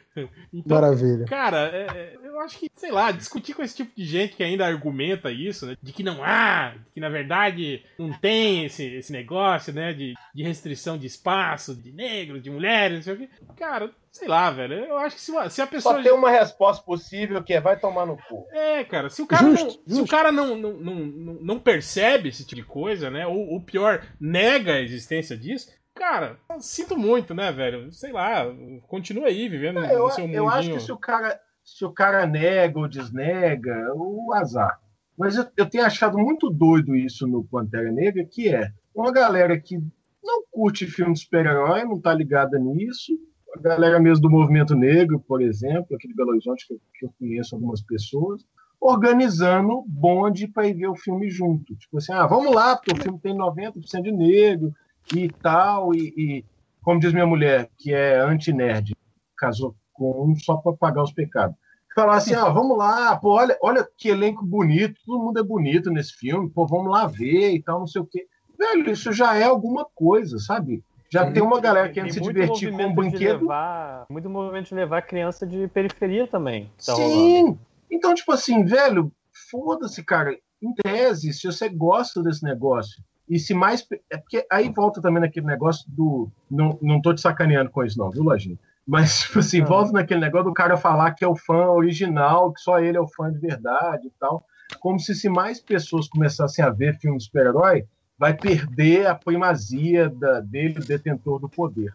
[0.53, 1.25] Então, Maravilha.
[1.25, 4.65] Cara, é- é, acho que, sei lá, discutir com esse tipo de gente que ainda
[4.65, 5.77] argumenta isso, né?
[5.81, 9.93] De que não há, que na verdade não tem esse, esse negócio, né?
[9.93, 13.29] De, de restrição de espaço, de negros, de mulheres, não sei o quê.
[13.57, 14.73] Cara, sei lá, velho.
[14.75, 15.95] Eu acho que se, uma- se a pessoa.
[15.95, 18.45] Só tem uma resposta possível que é vai tomar no cu.
[18.51, 20.03] É, cara, se o cara, Justo, não, se justo.
[20.03, 20.95] o cara não, não, não,
[21.41, 23.25] não percebe esse tipo de coisa, né?
[23.27, 27.91] Ou, ou pior, nega a existência disso, cara, eu sinto muito, né, velho?
[27.91, 28.45] Sei lá,
[28.87, 30.77] continua aí vivendo É, eu, no seu eu acho mundinho.
[30.77, 31.39] que se o cara
[31.77, 34.79] se o cara nega ou desnega, o azar.
[35.17, 39.59] Mas eu, eu tenho achado muito doido isso no Pantera Negra, que é uma galera
[39.59, 39.77] que
[40.23, 43.13] não curte filme de super-herói, não tá ligada nisso.
[43.55, 47.05] A galera mesmo do movimento negro, por exemplo, aqui de Belo Horizonte, que eu, que
[47.05, 48.45] eu conheço algumas pessoas,
[48.79, 51.75] organizando bonde para ir ver o filme junto.
[51.75, 54.73] Tipo assim, ah, vamos lá, porque o filme tem 90% de negro
[55.13, 56.45] e tal, e, e
[56.81, 58.95] como diz minha mulher, que é anti-nerd,
[59.37, 61.55] casou com um só para pagar os pecados.
[61.93, 65.91] Falar assim, ah, vamos lá, pô, olha, olha que elenco bonito, todo mundo é bonito
[65.91, 68.25] nesse filme, pô, vamos lá ver e tal, não sei o quê.
[68.57, 70.83] Velho, isso já é alguma coisa, sabe?
[71.11, 73.11] Já tem uma galera querendo Tem se divertir com um.
[73.11, 76.71] Levar, muito movimento de levar criança de periferia também.
[76.85, 77.13] Tá rolando.
[77.13, 77.59] Sim.
[77.91, 79.11] Então, tipo assim, velho,
[79.51, 80.33] foda-se, cara.
[80.61, 83.85] Em tese, se você gosta desse negócio, e se mais.
[84.09, 86.29] É porque aí volta também naquele negócio do.
[86.49, 88.57] Não, não tô te sacaneando com isso, não, viu, Lojinha?
[88.87, 89.65] Mas, tipo assim, Ah.
[89.65, 93.01] volta naquele negócio do cara falar que é o fã original, que só ele é
[93.01, 94.43] o fã de verdade e tal.
[94.79, 97.85] Como se, se mais pessoas começassem a ver filme de super-herói,
[98.17, 101.93] vai perder a primazia da, dele, o detentor do poder.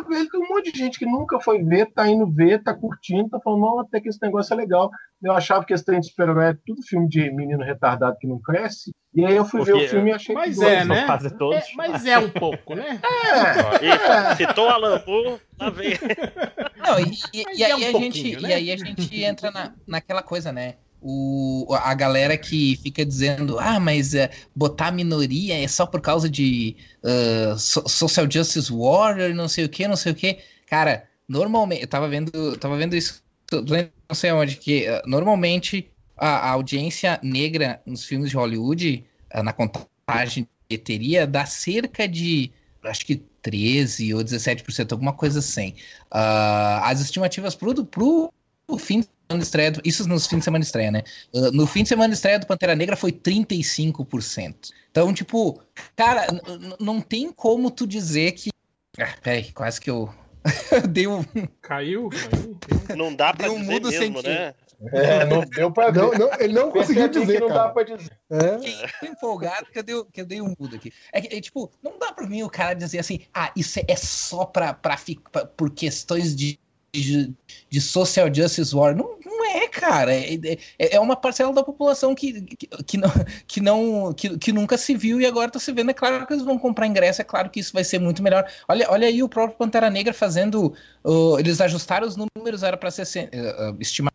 [0.00, 2.72] Porra, velho, tem um monte de gente que nunca foi ver, tá indo ver, tá
[2.74, 4.90] curtindo, tá falando, não, até que esse negócio é legal.
[5.22, 8.40] Eu achava que esse trem de super-herói é tudo filme de menino retardado que não
[8.40, 8.92] cresce.
[9.14, 10.96] E aí eu fui ver Porque- o filme e achei Mas que é, né?
[10.96, 11.56] São quase todos.
[11.56, 13.00] É, mas é um pouco, né?
[13.80, 15.92] É, E citou Alan Poe, lá vem.
[16.78, 18.48] Não, e, e- e é aí um a gente, né?
[18.48, 20.74] e aí a gente entra na, naquela coisa, né?
[21.04, 26.30] O, a galera que fica dizendo, ah, mas é, botar minoria é só por causa
[26.30, 26.76] de
[27.58, 30.38] so- Social Justice Warrior, não sei o que, não sei o que.
[30.66, 33.22] Cara, normalmente, eu tava vendo, tava vendo isso,
[33.52, 39.42] não sei onde, que ah, normalmente a, a audiência negra nos filmes de Hollywood, ah,
[39.42, 42.50] na contagem de bilheteria, dá cerca de,
[42.84, 45.74] acho que 13 ou 17%, alguma coisa assim.
[46.10, 48.32] Ah, as estimativas pro, pro,
[48.66, 51.02] pro fim de semana de estreia, do- isso nos fins de semana de estreia, né?
[51.34, 54.70] Ah, no fim de semana de estreia do Pantera Negra foi 35%.
[54.90, 55.60] Então, tipo,
[55.96, 56.26] cara,
[56.80, 58.50] não tem como tu dizer que.
[58.98, 60.12] Ah, peraí, quase que eu.
[60.70, 61.24] eu dei um.
[61.60, 62.10] Caiu.
[62.90, 62.96] aí.
[62.96, 64.28] Não dá pra Deu um dizer mudo mesmo, sentido.
[64.28, 64.54] né?
[64.92, 65.90] é, não deu pra.
[65.92, 67.62] Não, não, ele não conseguiu dizer, que não cara.
[67.64, 68.10] dá pra dizer.
[68.30, 68.88] É.
[68.88, 70.92] Fiquei empolgado que eu, dei, que eu dei um mudo aqui.
[71.12, 73.84] É que, é, tipo, não dá pra mim o cara dizer assim, ah, isso é,
[73.88, 74.98] é só pra, pra,
[75.30, 76.58] pra- por questões de,
[76.92, 77.32] de,
[77.70, 78.94] de social justice war.
[78.94, 79.18] Não
[79.58, 80.14] é, cara.
[80.14, 80.34] É,
[80.78, 83.10] é, é uma parcela da população que, que, que não,
[83.46, 85.90] que, não que, que nunca se viu e agora tá se vendo.
[85.90, 88.48] É claro que eles vão comprar ingresso, é claro que isso vai ser muito melhor.
[88.68, 90.74] Olha, olha aí o próprio Pantera Negra fazendo.
[91.04, 93.30] uh, eles ajustaram os números, era pra ser.
[93.32, 94.12] Uh, estimaram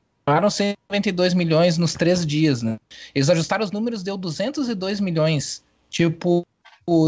[0.49, 2.77] 192 milhões nos três dias, né?
[3.15, 5.63] Eles ajustaram os números, deu 202 milhões.
[5.89, 6.45] Tipo,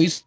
[0.01, 0.23] isso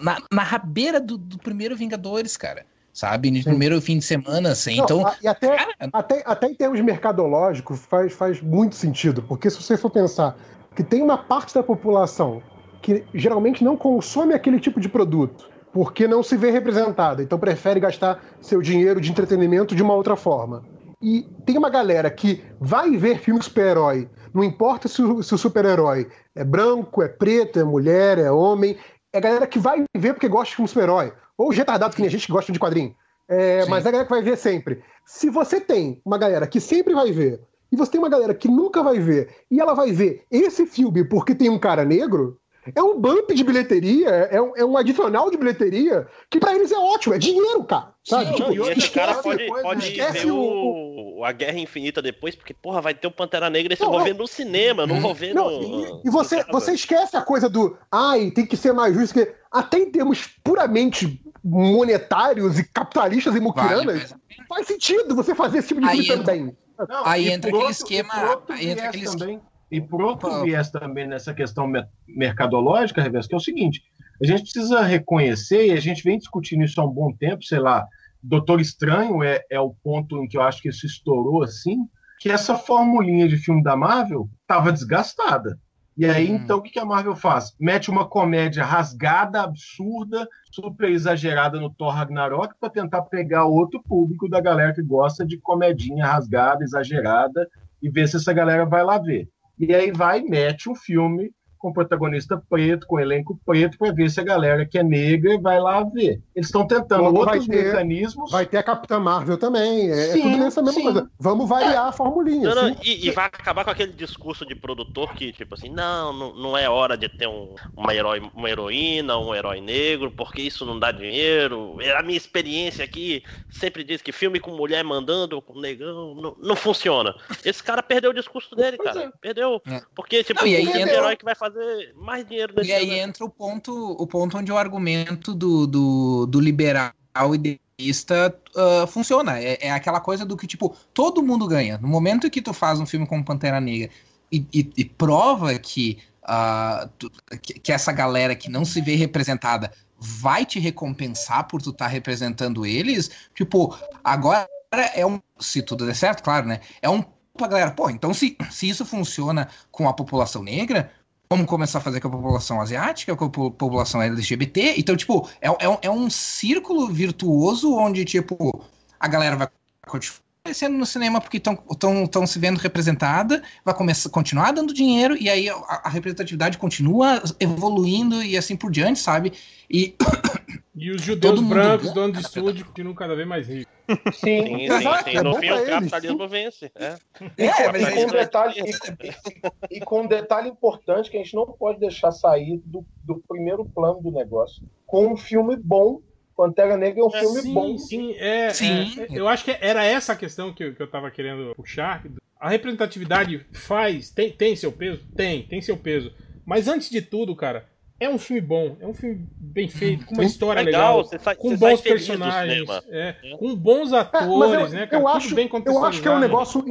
[0.00, 2.66] na, na rabeira do, do primeiro Vingadores, cara.
[2.96, 3.30] Sabe?
[3.30, 3.44] No Sim.
[3.44, 4.78] primeiro fim de semana, assim.
[4.78, 9.22] Não, então, a- e até, cara, até, até em termos mercadológicos faz, faz muito sentido,
[9.22, 10.34] porque se você for pensar
[10.74, 12.42] que tem uma parte da população
[12.80, 17.78] que geralmente não consome aquele tipo de produto, porque não se vê representada, então prefere
[17.80, 20.64] gastar seu dinheiro de entretenimento de uma outra forma.
[21.02, 25.38] E tem uma galera que vai ver filme super-herói, não importa se o, se o
[25.38, 28.74] super-herói é branco, é preto, é mulher, é homem,
[29.12, 32.02] é a galera que vai ver porque gosta de filme super-herói, ou os retardados que
[32.02, 32.94] nem a gente que gosta de quadrinho.
[33.28, 34.82] É, mas é a galera que vai ver sempre.
[35.04, 38.48] Se você tem uma galera que sempre vai ver, e você tem uma galera que
[38.48, 42.38] nunca vai ver, e ela vai ver esse filme porque tem um cara negro,
[42.74, 46.72] é um bump de bilheteria, é um, é um adicional de bilheteria, que pra eles
[46.72, 47.94] é ótimo, é dinheiro, cara.
[48.04, 48.26] Sabe?
[48.26, 52.00] Sim, Tipo, e esse esquece- cara pode, depois, pode ver o- o, a Guerra Infinita
[52.00, 54.86] depois, porque, porra, vai ter o Pantera Negra, esse eu vou ver no cinema, eu
[54.86, 56.00] não vou ver Não, no.
[56.04, 59.14] e, e você, no você esquece a coisa do ai, tem que ser mais justo,
[59.14, 65.58] que até em termos puramente monetários e capitalistas e muquiranas, vale, faz sentido você fazer
[65.58, 66.56] esse tipo de Aí filme entra- também.
[66.88, 69.40] Não, Aí e entra aquele outro- esquema- e aí entra aquele também.
[69.70, 71.70] E por outro viés também nessa questão
[72.06, 73.82] mercadológica, Reverso, que é o seguinte:
[74.22, 77.58] a gente precisa reconhecer, e a gente vem discutindo isso há um bom tempo, sei
[77.58, 77.86] lá,
[78.22, 81.86] Doutor Estranho é, é o ponto em que eu acho que isso estourou assim,
[82.18, 85.58] que essa formulinha de filme da Marvel estava desgastada.
[85.96, 86.36] E aí, hum.
[86.36, 87.54] então, o que a Marvel faz?
[87.58, 94.28] Mete uma comédia rasgada, absurda, super exagerada no Thor Ragnarok para tentar pegar outro público
[94.28, 97.48] da galera que gosta de comedinha rasgada, exagerada,
[97.82, 99.28] e ver se essa galera vai lá ver.
[99.58, 104.20] E aí vai mete um filme com protagonista preto, com elenco preto, para ver se
[104.20, 106.20] a galera que é negra vai lá ver.
[106.34, 108.30] Eles estão tentando Como outros ter, mecanismos.
[108.30, 109.90] Vai ter a Capitã Marvel também.
[109.90, 110.82] É, sim, é tudo nessa mesma sim.
[110.84, 111.10] coisa.
[111.18, 111.88] Vamos variar é.
[111.88, 112.54] a formulinha.
[112.54, 116.12] Não, não, e, e, vai acabar com aquele discurso de produtor que, tipo assim, não,
[116.12, 120.42] não, não é hora de ter um, uma, herói, uma heroína, um herói negro, porque
[120.42, 121.76] isso não dá dinheiro.
[121.96, 126.56] A minha experiência aqui sempre diz que filme com mulher mandando, com negão, não, não
[126.56, 127.14] funciona.
[127.44, 129.04] Esse cara perdeu o discurso dele, cara.
[129.04, 129.10] É.
[129.20, 129.60] Perdeu.
[129.66, 129.82] É.
[129.94, 133.00] Porque, tipo, não, e aí, o herói que vai fazer fazer mais dinheiro E aí
[133.00, 133.08] ano.
[133.10, 136.92] entra o ponto, o ponto onde o argumento do, do, do liberal
[137.34, 139.38] idealista uh, funciona.
[139.38, 141.78] É, é, aquela coisa do que, tipo, todo mundo ganha.
[141.78, 143.90] No momento que tu faz um filme como Pantera Negra
[144.30, 148.96] e, e, e prova que, uh, tu, que, que, essa galera que não se vê
[148.96, 154.46] representada vai te recompensar por tu estar tá representando eles, tipo, agora
[154.94, 155.20] é um.
[155.38, 156.60] Se tudo der certo, claro, né?
[156.82, 157.02] É um
[157.36, 160.90] pra galera, pô, então se, se isso funciona com a população negra,
[161.28, 164.74] Vamos começar a fazer com a população asiática, com a população LGBT.
[164.78, 168.64] Então, tipo, é, é, é um círculo virtuoso onde, tipo,
[169.00, 169.48] a galera vai
[169.86, 175.28] continuar aparecendo no cinema porque estão se vendo representada, vai começar, continuar dando dinheiro, e
[175.28, 179.32] aí a, a, representatividade continua evoluindo e assim por diante, sabe?
[179.68, 179.96] E,
[180.74, 183.74] e os judeus brancos, donos de estúdio, continuam cada vez mais ricos.
[184.14, 185.22] Sim, sim, sim, sim.
[185.22, 186.72] No fim, o capitalismo vence.
[186.74, 186.96] É,
[187.36, 191.34] é mas e, com um detalhe, e, e, com um detalhe importante que a gente
[191.34, 194.62] não pode deixar sair do, do primeiro plano do negócio.
[194.86, 196.00] Com um filme bom
[196.36, 197.78] Pantera Negra é um é, filme sim, bom.
[197.78, 199.00] Sim, é, sim.
[199.00, 202.04] É, eu acho que era essa a questão que eu, que eu tava querendo puxar.
[202.38, 205.02] A representatividade faz, tem, tem seu peso?
[205.16, 206.12] Tem, tem seu peso.
[206.44, 207.66] Mas antes de tudo, cara,
[207.98, 211.34] é um filme bom, é um filme bem feito, com uma história legal, legal sai,
[211.34, 213.36] com bons personagens, é, é.
[213.38, 215.02] com bons atores, eu, né, cara?
[215.02, 215.34] Eu acho,
[215.64, 216.62] eu acho que é um negócio.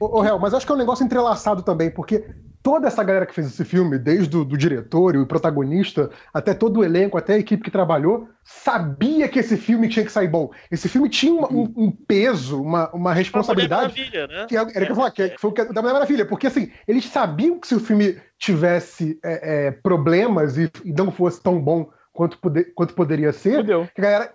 [0.00, 2.24] Ô, oh, mas acho que é um negócio entrelaçado também, porque
[2.62, 6.54] toda essa galera que fez esse filme, desde o do diretor e o protagonista, até
[6.54, 10.28] todo o elenco, até a equipe que trabalhou, sabia que esse filme tinha que sair
[10.28, 10.50] bom.
[10.70, 13.98] Esse filme tinha uma, um, um, peso, uma, uma responsabilidade.
[13.98, 14.46] Maravilha, né?
[14.48, 16.46] Que era o que eu falar, que, que foi o que, da Mulher Maravilha, porque
[16.46, 21.42] assim, eles sabiam que se o filme tivesse é, é, problemas e, e, não fosse
[21.42, 24.32] tão bom quanto, poder, quanto poderia ser, que a galera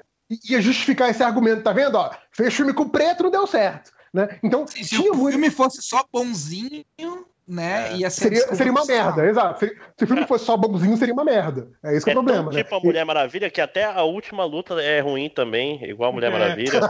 [0.50, 1.96] ia justificar esse argumento, tá vendo?
[1.96, 3.92] Ó, fez filme com preto, não deu certo.
[4.14, 4.40] Né?
[4.44, 5.32] Então, se, se o muito...
[5.32, 6.84] filme fosse só bonzinho,
[7.48, 7.94] né?
[7.94, 7.98] É.
[7.98, 9.60] Ia ser seria, seria uma merda, exato.
[9.60, 9.68] Se,
[9.98, 11.70] se o filme fosse só bonzinho, seria uma merda.
[11.84, 12.52] É isso que é, é o problema.
[12.52, 12.64] Né?
[12.64, 16.32] Tipo a Mulher Maravilha, que até a última luta é ruim também, igual a Mulher
[16.32, 16.38] é.
[16.38, 16.80] Maravilha.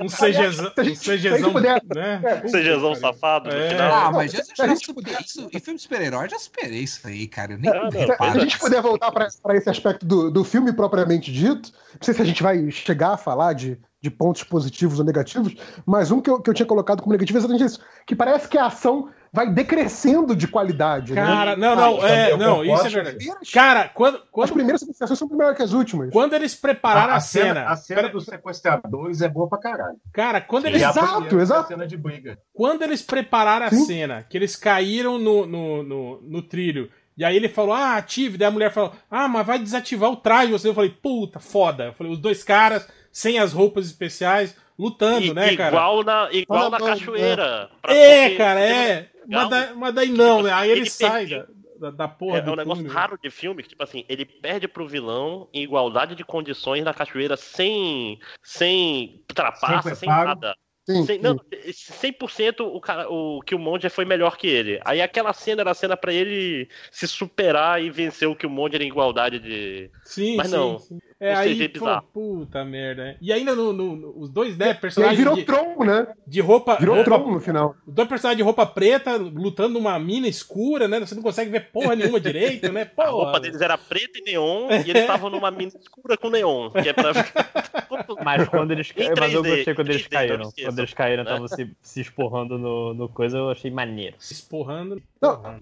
[0.00, 1.52] um CGzão, um CGzão,
[1.94, 2.42] né?
[2.44, 3.70] Um CGzão safado no é.
[3.70, 3.92] final.
[3.92, 4.92] Ah, mas já, já, gente...
[5.24, 7.52] isso, e filme de super-herói, já superei isso aí, cara.
[7.52, 11.32] Eu nem ah, se a gente puder voltar para esse aspecto do, do filme propriamente
[11.32, 15.04] dito, não sei se a gente vai chegar a falar de de pontos positivos ou
[15.04, 15.54] negativos,
[15.86, 17.80] mas um que eu, que eu tinha colocado como negativo é exatamente isso.
[18.04, 21.14] Que parece que a ação vai decrescendo de qualidade.
[21.14, 21.24] Né?
[21.24, 21.68] Cara, né?
[21.68, 23.32] não, não, é, não, isso é verdade.
[23.52, 24.48] Cara, quando, quando...
[24.48, 26.10] As primeiras sensações são melhores que as últimas.
[26.10, 27.66] Quando eles prepararam a, a, cena, cena.
[27.68, 29.96] A cena dos sequestradores é boa pra caralho.
[30.12, 30.82] Cara, quando eles.
[30.82, 31.68] Exato, exato.
[31.68, 32.36] cena de briga.
[32.52, 33.82] Quando eles prepararam Sim.
[33.82, 36.90] a cena, que eles caíram no, no, no, no trilho.
[37.16, 38.36] E aí ele falou, ah, ative.
[38.36, 40.52] Daí a mulher falou, ah, mas vai desativar o traje.
[40.52, 41.84] Eu falei, puta, foda.
[41.84, 45.76] Eu falei, os dois caras sem as roupas especiais, lutando, e, né, cara?
[45.76, 47.70] Igual na, igual na cachoeira.
[47.84, 49.10] É, cara, é.
[49.28, 50.52] Mas, da, mas daí não, tipo né?
[50.52, 51.46] Aí ele, ele sai da,
[51.78, 52.38] da, da, porra.
[52.38, 55.62] É, é um negócio raro de filme que, tipo assim, ele perde pro vilão em
[55.62, 60.56] igualdade de condições na cachoeira sem, sem trapaça, sem, sem nada.
[60.84, 64.80] Sim, 100, não, 100% o, cara, o Killmonger foi melhor que ele.
[64.84, 68.88] Aí aquela cena era a cena para ele se superar e vencer o Killmonger em
[68.88, 69.90] igualdade de.
[70.04, 70.80] Sim, Mas não.
[70.80, 73.04] Sim, É, aí, pô, puta merda.
[73.04, 73.16] Né?
[73.20, 75.16] E ainda no, no, os dois, né, personagens.
[75.16, 76.08] virou de, tronco, né?
[76.26, 76.76] De roupa.
[76.80, 77.76] Virou roupa, tronco no final.
[77.86, 80.98] Os dois personagens de roupa preta lutando numa mina escura, né?
[80.98, 82.86] Você não consegue ver porra nenhuma direito, né?
[82.86, 83.06] Porra.
[83.06, 86.70] A roupa deles era preta e neon e eles estavam numa mina escura com neon.
[86.70, 87.12] Que é pra...
[88.24, 89.14] Mas quando eles caíram.
[89.16, 90.50] Mas eu gostei quando eles caíram.
[90.50, 94.16] Quando eles caíram, estavam se, se esporrando no, no coisa, eu achei maneiro.
[94.18, 95.00] Se esporrando.
[95.20, 95.60] Não.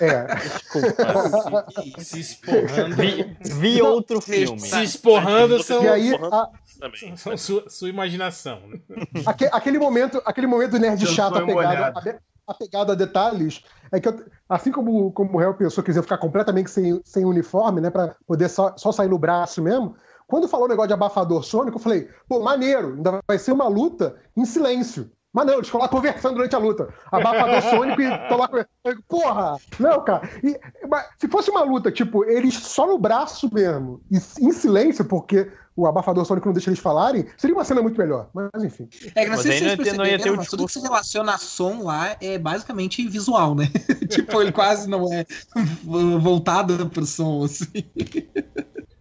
[0.00, 0.34] É.
[0.34, 1.66] Desculpa.
[1.98, 2.96] Se, se esporrando.
[2.96, 4.39] Vi, vi outro filme.
[4.58, 5.82] Se esporrando são.
[5.82, 6.50] E aí, a...
[7.16, 8.60] São sua, sua imaginação.
[8.68, 8.80] Né?
[9.52, 12.20] aquele momento, aquele momento nerd chato pegado
[12.50, 13.62] apegado a detalhes
[13.92, 17.24] é que, eu, assim como, como o réu pensou que ia ficar completamente sem, sem
[17.24, 19.94] uniforme, né, para poder só, só sair no braço mesmo,
[20.26, 23.68] quando falou o negócio de abafador sônico, eu falei, pô, maneiro, ainda vai ser uma
[23.68, 25.10] luta em silêncio.
[25.32, 26.88] Mas não, eles ficam lá conversando durante a luta.
[27.10, 29.04] Abafador sônico e estão lá conversando.
[29.08, 29.56] Porra!
[29.78, 30.28] Não, cara.
[30.42, 30.58] E,
[30.88, 35.50] mas, se fosse uma luta, tipo, eles só no braço mesmo, e em silêncio, porque
[35.76, 38.28] o abafador sônico não deixa eles falarem, seria uma cena muito melhor.
[38.34, 38.88] Mas enfim.
[39.14, 40.36] É que não Mas sei se não vocês ia ter- não ia ter perceberam, o
[40.38, 43.68] mas tudo que se relaciona a som lá é basicamente visual, né?
[44.10, 45.24] tipo, ele quase não é
[46.20, 47.66] voltado pro som, assim.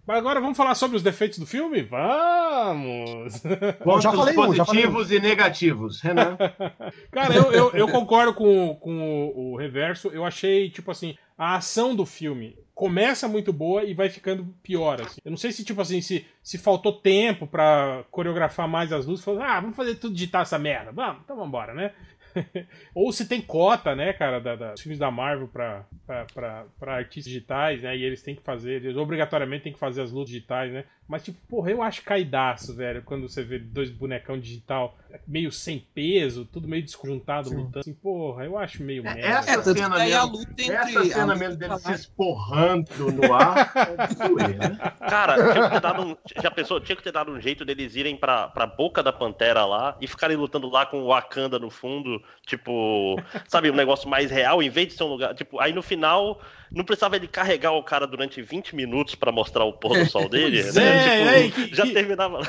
[0.09, 1.83] Mas agora vamos falar sobre os defeitos do filme?
[1.83, 3.43] Vamos!
[3.83, 6.01] Pontos já falei um, já falei positivos e negativos.
[6.01, 6.35] Renan.
[7.13, 10.07] Cara, eu, eu, eu concordo com, com o, o reverso.
[10.07, 14.99] Eu achei, tipo assim, a ação do filme começa muito boa e vai ficando pior,
[14.99, 15.21] assim.
[15.23, 19.23] Eu não sei se, tipo assim, se, se faltou tempo pra coreografar mais as luzes.
[19.23, 20.91] Falou, ah, vamos fazer tudo digitar essa merda.
[20.91, 21.91] Vamos, então vambora, né?
[22.95, 26.65] Ou se tem cota, né, cara, da, da- dos filmes da Marvel pra, pra, pra,
[26.79, 27.95] pra artistas digitais, né?
[27.97, 30.83] E eles têm que fazer, eles obrigatoriamente têm que fazer as lutas digitais, né?
[31.07, 34.95] Mas, tipo, porra, eu acho caidaço, velho, quando você vê dois bonecão digital
[35.27, 37.79] meio sem peso, tudo meio desconjuntado, lutando.
[37.79, 39.19] Assim, porra, eu acho meio merda.
[39.19, 40.75] essa É, tanto que cena daí a mesmo- luta entre.
[40.75, 44.77] Essa a cena luta mesmo dele se esporrando no ar é doer, né?
[45.09, 46.79] Cara, tinha que ter dado um, já pensou?
[46.79, 50.05] Tinha que ter dado um jeito deles irem pra, pra boca da pantera lá e
[50.05, 54.69] ficarem lutando lá com o Wakanda no fundo, tipo, sabe, um negócio mais real, em
[54.69, 55.33] vez de ser um lugar.
[55.35, 56.41] Tipo, aí no final,
[56.71, 60.27] não precisava ele carregar o cara durante 20 minutos pra mostrar o pôr do sol
[60.29, 60.63] dele.
[60.73, 60.81] Né?
[60.83, 62.41] é, Tipo, é, que- já que- terminava.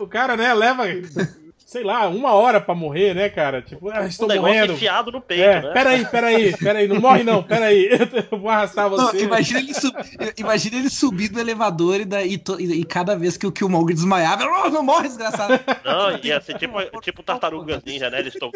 [0.00, 0.84] O cara, né, leva,
[1.66, 3.62] sei lá, uma hora pra morrer, né, cara?
[3.62, 4.72] Tipo, ah, O estou negócio morrendo.
[4.74, 5.72] enfiado no peito, É, né?
[5.72, 7.88] peraí, peraí, peraí, não morre não, peraí.
[8.30, 9.22] Eu vou arrastar Não, você.
[9.24, 9.94] imagina, ele sub...
[10.36, 13.94] imagina ele subir do elevador e, daí, to- e, e cada vez que o Killmonger
[13.94, 15.58] desmaiava, oh, não morre, desgraçado.
[15.84, 18.20] Não, ia ser tipo, tipo tartarugas ninja, né?
[18.20, 18.50] Eles estão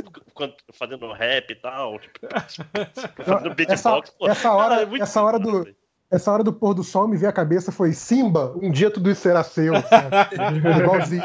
[0.74, 2.18] fazendo rap e tal, tipo,
[3.24, 4.10] fazendo beatbox.
[4.18, 5.76] Pô, essa hora- cara, é muito essa hora do- velho.
[6.10, 9.10] Essa hora do pôr do sol me veio à cabeça foi Simba, um dia tudo
[9.10, 9.74] isso será seu.
[10.80, 11.22] Igualzinho.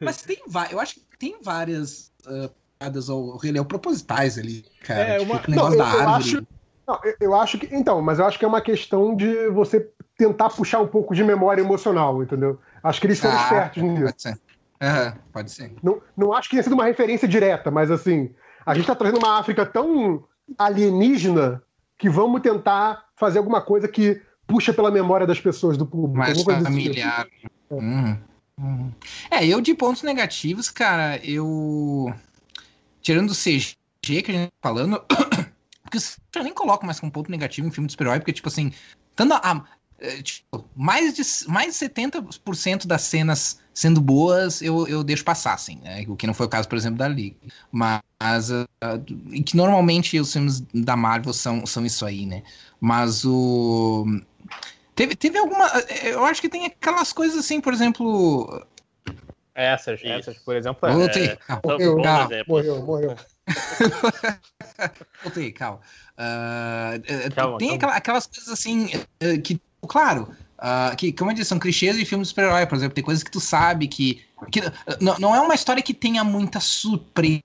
[0.00, 5.00] Mas tem va- eu acho que tem várias ah, piadas ao Rei propositais ali, cara.
[5.00, 6.14] É, tipo, uma- negócio Não, da eu- eu árvore.
[6.16, 6.46] acho-
[6.88, 7.74] Não, eu, eu acho que.
[7.74, 11.22] Então, mas eu acho que é uma questão de você tentar puxar um pouco de
[11.22, 12.58] memória emocional, entendeu?
[12.82, 14.02] Acho que eles foram Ah, espertos nisso.
[14.04, 14.38] Pode ser.
[14.80, 15.72] Aham, pode ser.
[15.82, 18.34] Não, não acho que tenha sido uma referência direta, mas assim,
[18.66, 20.24] a gente tá trazendo uma África tão
[20.58, 21.62] alienígena
[21.98, 26.18] que vamos tentar fazer alguma coisa que puxa pela memória das pessoas do público.
[26.18, 27.26] Mais familiar.
[27.70, 28.18] Uhum,
[28.58, 28.92] uhum.
[29.30, 32.12] É, eu de pontos negativos, cara, eu.
[33.00, 35.02] Tirando o CG que a gente tá falando.
[35.82, 35.98] porque
[36.34, 38.72] eu nem coloco mais como ponto negativo em filme de super-herói, porque, tipo assim,
[39.14, 39.64] tanto a.
[40.02, 45.54] é, tipo, mais de, mais de 70% das cenas sendo boas, eu, eu deixo passar,
[45.54, 46.04] assim, né?
[46.08, 47.36] O que não foi o caso, por exemplo, da Liga.
[47.70, 48.02] Mas.
[48.20, 49.00] ah,
[49.30, 52.42] e que normalmente os filmes da Marvel são, são isso aí, né?
[52.80, 54.04] Mas o.
[54.96, 55.66] Teve, teve alguma.
[56.02, 58.66] Eu acho que tem aquelas coisas assim, por exemplo.
[59.54, 60.08] Essas, Isso.
[60.08, 60.92] essas, por exemplo, é.
[60.94, 61.36] Voltei, é.
[61.36, 61.62] calma.
[61.64, 62.44] Então, Morreu.
[62.48, 63.16] Morreu, morreu.
[65.22, 65.80] Voltei, calma.
[66.16, 67.76] Ah, eh, Calma, tem calma.
[67.76, 68.90] aquela- aquelas coisas assim
[69.20, 70.28] eh, que, claro,
[70.64, 73.24] ah, que, como eu disse, são clichês de filmes de super-herói, por exemplo, tem coisas
[73.24, 74.22] que tu sabe que.
[74.50, 74.60] que
[75.00, 77.42] não, não é uma história que tenha muita surpresa.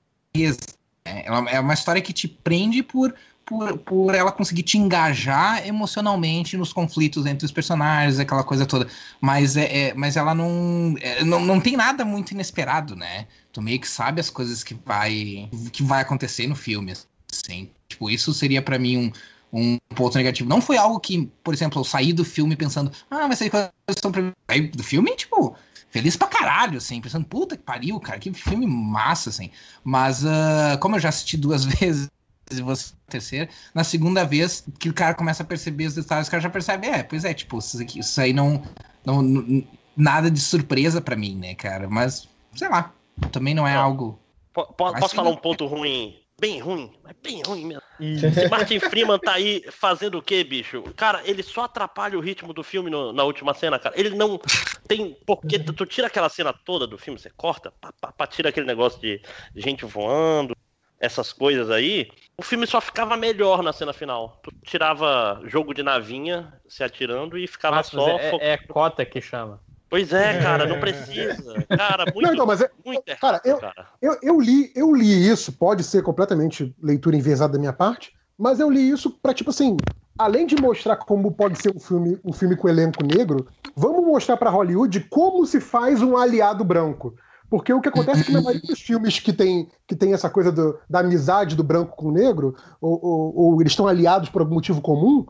[1.03, 1.23] né?
[1.25, 6.71] É uma história que te prende por, por, por ela conseguir te engajar emocionalmente nos
[6.71, 8.87] conflitos entre os personagens, aquela coisa toda.
[9.19, 11.39] Mas, é, é- mas ela não, é, não.
[11.43, 13.25] Não tem nada muito inesperado, né?
[13.51, 16.93] Tu meio que sabe as coisas que vai, que vai acontecer no filme.
[17.31, 17.71] Assim.
[17.89, 19.11] Tipo, isso seria pra mim um,
[19.51, 20.49] um ponto negativo.
[20.49, 23.71] Não foi algo que, por exemplo, eu saí do filme pensando, ah, vai sair coisas
[23.89, 24.11] estão.
[24.49, 25.55] Saí do filme, tipo,
[25.89, 29.49] feliz pra caralho, assim, pensando, puta que pariu, cara, que filme massa, assim.
[29.83, 32.09] Mas, ah, como eu já assisti duas vezes
[32.51, 36.31] e você terceira, na segunda vez que o cara começa a perceber os detalhes, o
[36.31, 38.63] cara já percebe, é, pois é, tipo, isso, aqui, isso aí não,
[39.05, 39.63] não, não-
[39.99, 41.89] Nada de surpresa pra mim, né, cara?
[41.89, 42.93] Mas, sei lá,
[43.31, 44.19] também não é algo.
[44.53, 46.15] Po- po- Mas posso falar um ponto ruim?
[46.39, 47.81] Bem ruim, mas bem ruim mesmo.
[47.99, 50.83] Esse Martin Freeman tá aí fazendo o quê, bicho?
[50.95, 53.99] Cara, ele só atrapalha o ritmo do filme no- na última cena, cara.
[53.99, 54.39] Ele não
[54.87, 55.17] tem.
[55.25, 58.67] Porque tu, tira aquela cena toda do filme, você corta, pá, pá, pá, tira aquele
[58.67, 59.19] negócio de
[59.55, 60.55] gente voando,
[60.99, 62.09] essas coisas aí.
[62.37, 64.39] O filme só ficava melhor na cena final.
[64.43, 68.19] Tu tirava jogo de navinha se atirando e ficava Mas só.
[68.19, 69.59] é, é cota que chama.
[69.89, 71.65] Pois é, cara, não precisa.
[71.69, 73.87] Cara, muito, Não, então, mas é- muito errado, cara, eu- cara.
[74.01, 78.59] Eu, eu li, eu li isso, pode ser completamente leitura enviesada da minha parte, mas
[78.59, 79.83] eu li isso pra, tipo assim,
[80.17, 84.37] além de mostrar como pode ser um filme, um filme com elenco negro, vamos mostrar
[84.37, 87.15] pra Hollywood como se faz um aliado branco.
[87.49, 90.29] Porque o que acontece é que na maioria dos filmes que tem, que tem essa
[90.29, 94.27] coisa do, da amizade do branco com o negro, ou, ou, ou eles estão aliados
[94.29, 95.25] por algum motivo comum,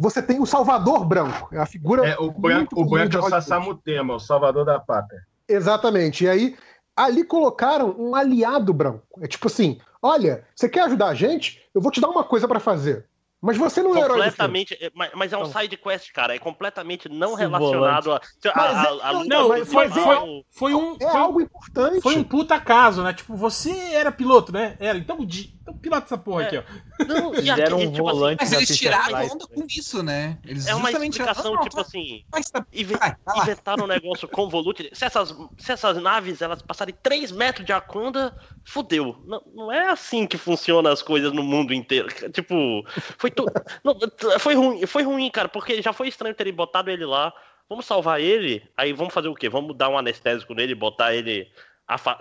[0.00, 1.48] você tem o salvador branco.
[1.52, 2.06] É a figura.
[2.06, 3.28] É, o branco, o é o.
[3.28, 5.20] Sassamutema, o salvador da pátria.
[5.48, 6.24] Exatamente.
[6.24, 6.56] E aí,
[6.96, 9.20] ali colocaram um aliado branco.
[9.20, 11.60] É tipo assim: olha, você quer ajudar a gente?
[11.74, 13.06] Eu vou te dar uma coisa pra fazer.
[13.42, 14.08] Mas você não é o herói.
[14.18, 14.74] Completamente.
[14.80, 15.60] é, Mas, mas é um Então.
[15.60, 16.34] side quest, cara.
[16.34, 18.16] É completamente não Esse relacionado a.
[18.16, 18.20] a,
[18.54, 19.88] Mas a, é- a Não, do foi, foi,
[20.50, 20.96] foi um.
[21.00, 22.00] É foi, algo importante.
[22.02, 23.12] foi um puta caso, né?
[23.14, 24.76] Tipo, você era piloto, né?
[24.78, 24.98] Era.
[24.98, 26.46] Então, di- então pilota essa porra É.
[26.46, 27.04] aqui, ó.
[27.06, 29.64] Não, Eles e aqui, deram um tipo assim, volante Mas na eles tiraram onda com
[29.68, 30.38] isso, né?
[30.44, 32.24] Eles é uma explicação, Não, tipo tá- assim.
[32.30, 34.90] mas tá- inventaram um negócio convolute.
[34.92, 39.16] Se essas, se essas naves elas passarem 3 metros de Aquanda, fudeu.
[39.26, 42.08] Não, não é assim que funcionam as coisas no mundo inteiro.
[42.32, 42.84] Tipo,
[43.18, 43.52] foi tudo.
[44.38, 47.32] foi ruim, foi ruim, cara, porque já foi estranho terem botado ele lá.
[47.68, 49.48] Vamos salvar ele, aí vamos fazer o quê?
[49.48, 51.48] Vamos dar um anestésico nele, botar ele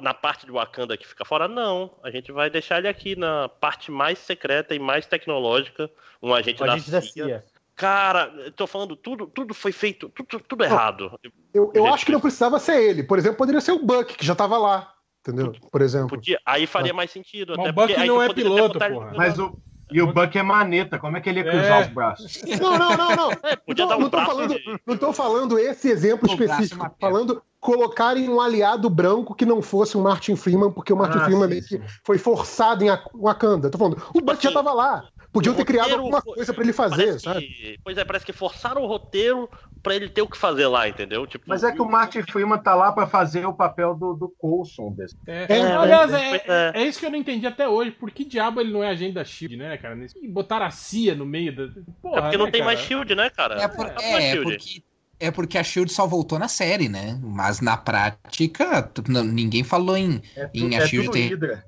[0.01, 1.47] na parte do Wakanda que fica fora?
[1.47, 5.89] Não, a gente vai deixar ele aqui na parte mais secreta e mais tecnológica,
[6.21, 7.25] um agente, O da, agente da CIA.
[7.25, 7.45] CIA.
[7.75, 11.17] Cara, eu tô falando, tudo, tudo foi feito, tudo, tudo errado.
[11.53, 13.03] Eu, eu acho que não precisava ser ele.
[13.03, 14.93] Por exemplo, poderia ser o Buck, que já tava lá.
[15.21, 15.53] Entendeu?
[15.71, 16.09] Por exemplo.
[16.09, 17.53] Podia, aí faria mais sentido.
[17.57, 19.13] Mas até o aí não é piloto, porra.
[19.15, 19.57] Mas o,
[19.91, 21.81] e o Buck é maneta, como é que ele ia cruzar É.
[21.81, 22.41] os braços?
[22.61, 23.31] Não, não, não, não.
[23.43, 26.31] É, podia Não, dar um não tô falando- de- Não estou falando esse exemplo O
[26.31, 26.81] é específico.
[26.81, 31.17] uma falando colocarem um aliado branco que não fosse o Martin Freeman, porque o Martin
[31.17, 31.81] Ah, Freeman sim, meio que sim.
[32.05, 33.69] foi forçado em Ak- Wakanda.
[33.69, 35.03] Tô falando, o Buck já tava lá.
[35.31, 37.41] Podiam ter criado alguma coisa pra ele fazer, sabe?
[37.41, 39.47] que- pois é, parece que forçaram o roteiro
[39.83, 41.25] pra ele ter o que fazer lá, entendeu?
[41.27, 44.27] Tipo, Mas é que o Martin Freeman tá lá pra fazer o papel do, do
[44.37, 45.15] Coulson desse.
[45.27, 46.35] É, É, aliás, né?
[46.37, 46.71] é, é.
[46.81, 47.91] é isso que eu não entendi até hoje.
[47.91, 49.97] Por que diabo ele não é agente da Shield, né, cara?
[50.21, 51.67] E botaram a CIA no meio da.
[52.01, 52.73] Porra, é porque não né, tem cara?
[52.73, 53.61] mais shield, né, cara?
[53.61, 54.43] É, por- é, é Shield.
[54.51, 54.83] porque,
[55.19, 57.17] é porque a Shield só voltou na série, né?
[57.21, 58.91] Mas na prática,
[59.23, 61.63] ninguém falou em É, tu, Em é a Shield tudo tem- Hydra.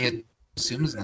[0.59, 1.03] filmes, né?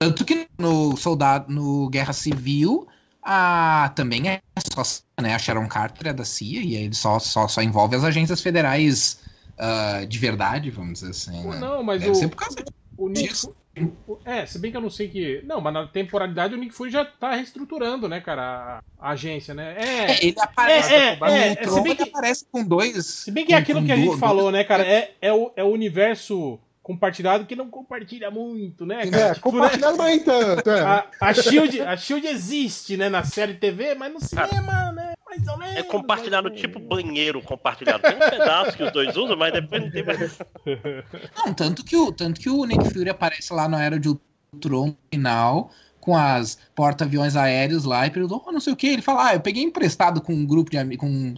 [0.00, 2.86] Tanto que no Soldado, no Guerra Civil,
[3.22, 4.40] a, também é
[4.72, 4.82] só,
[5.20, 5.34] né?
[5.34, 8.40] A Sharon Carter é da CIA e aí ele só, só, só envolve as agências
[8.40, 9.20] federais
[9.58, 11.48] ah, de verdade, vamos dizer assim.
[11.48, 11.58] Né?
[11.58, 12.56] Não, mas Deve o, por causa
[12.96, 13.48] o Nick disso.
[13.76, 15.42] Fu- o- É, se bem que eu não sei que.
[15.44, 19.52] Não, mas na temporalidade o Nick Fury já tá reestruturando, né, cara, a, a agência,
[19.52, 19.74] né?
[19.78, 20.12] É.
[20.12, 23.04] É, ele aparece, É, é, é, Tron, se bem que- aparece com dois.
[23.04, 24.86] Se bem que é aquilo que a gente duas- falou, né, cara?
[24.86, 26.58] É, é, o, é o universo
[26.88, 29.24] compartilhado que não compartilha muito, né, cara?
[29.24, 30.70] É, Tipo, né, compartilhado, mas nem tanto.
[30.70, 30.80] É.
[30.80, 35.12] a, a, Shield, a Shield existe, né, na série TV, mas no cinema, né?
[35.26, 35.76] Mais ou menos.
[35.76, 38.02] É compartilhado tipo banheiro compartilhado.
[38.02, 40.38] Tem um pedaço que os dois usam, mas depois não tem mais.
[41.36, 44.86] Não, tanto que, o, tanto que o Nick Fury aparece lá na era de Ultron
[44.86, 45.70] no final,
[46.00, 48.86] com as porta-aviões aéreos lá, e perguntou, oh, não sei o que.
[48.86, 51.36] Ele fala, ah, eu peguei emprestado com um grupo de amigos, com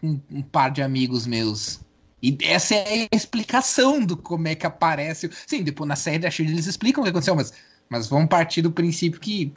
[0.00, 1.84] um, um par de amigos meus.
[2.26, 5.30] E essa é a explicação do como é que aparece.
[5.46, 7.52] Sim, depois na série da Shield eles explicam o que aconteceu, mas,
[7.88, 9.52] mas vamos partir do princípio que,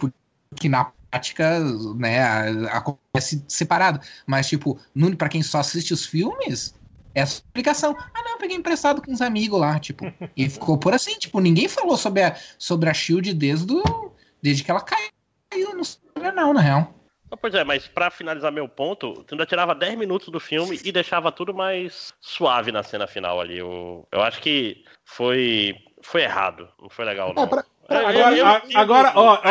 [0.56, 1.60] que na prática,
[1.96, 2.22] né,
[2.70, 4.00] acontece separado.
[4.28, 4.80] Mas, tipo,
[5.18, 6.76] pra quem só assiste os filmes,
[7.16, 7.98] é essa explicação.
[7.98, 10.06] Ah, não, peguei emprestado com uns amigos lá, tipo.
[10.38, 14.12] e ficou por assim, tipo, ninguém falou sobre a, sobre a Shield desde, o,
[14.44, 15.84] desde que ela caiu no
[16.36, 16.99] não, na real.
[17.32, 20.80] Ah, Pois é, mas pra finalizar meu ponto, tu ainda tirava 10 minutos do filme
[20.84, 23.58] e deixava tudo mais suave na cena final ali.
[23.58, 27.44] Eu, eu acho que foi, foi errado, não foi legal, não.
[27.44, 28.46] É, pra- Agora, eu
[28.78, 29.42] agora ó,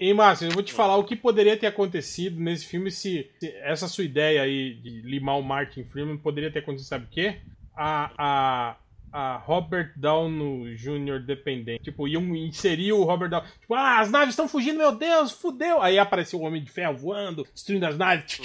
[0.00, 3.54] hein, Márcio, eu vou te falar o que poderia ter acontecido nesse filme se, se
[3.62, 7.40] essa sua ideia aí de limar o Martin Freeman poderia ter acontecido, sabe o quê?
[7.74, 8.76] A, a,
[9.14, 11.20] a Robert Downey Jr.
[11.24, 11.84] dependente.
[11.84, 13.46] Tipo, iam inserir o Robert Downey.
[13.60, 15.80] Tipo, ah, as naves estão fugindo, meu Deus, fudeu.
[15.80, 18.40] Aí apareceu o Homem de Ferro voando, destruindo as naves.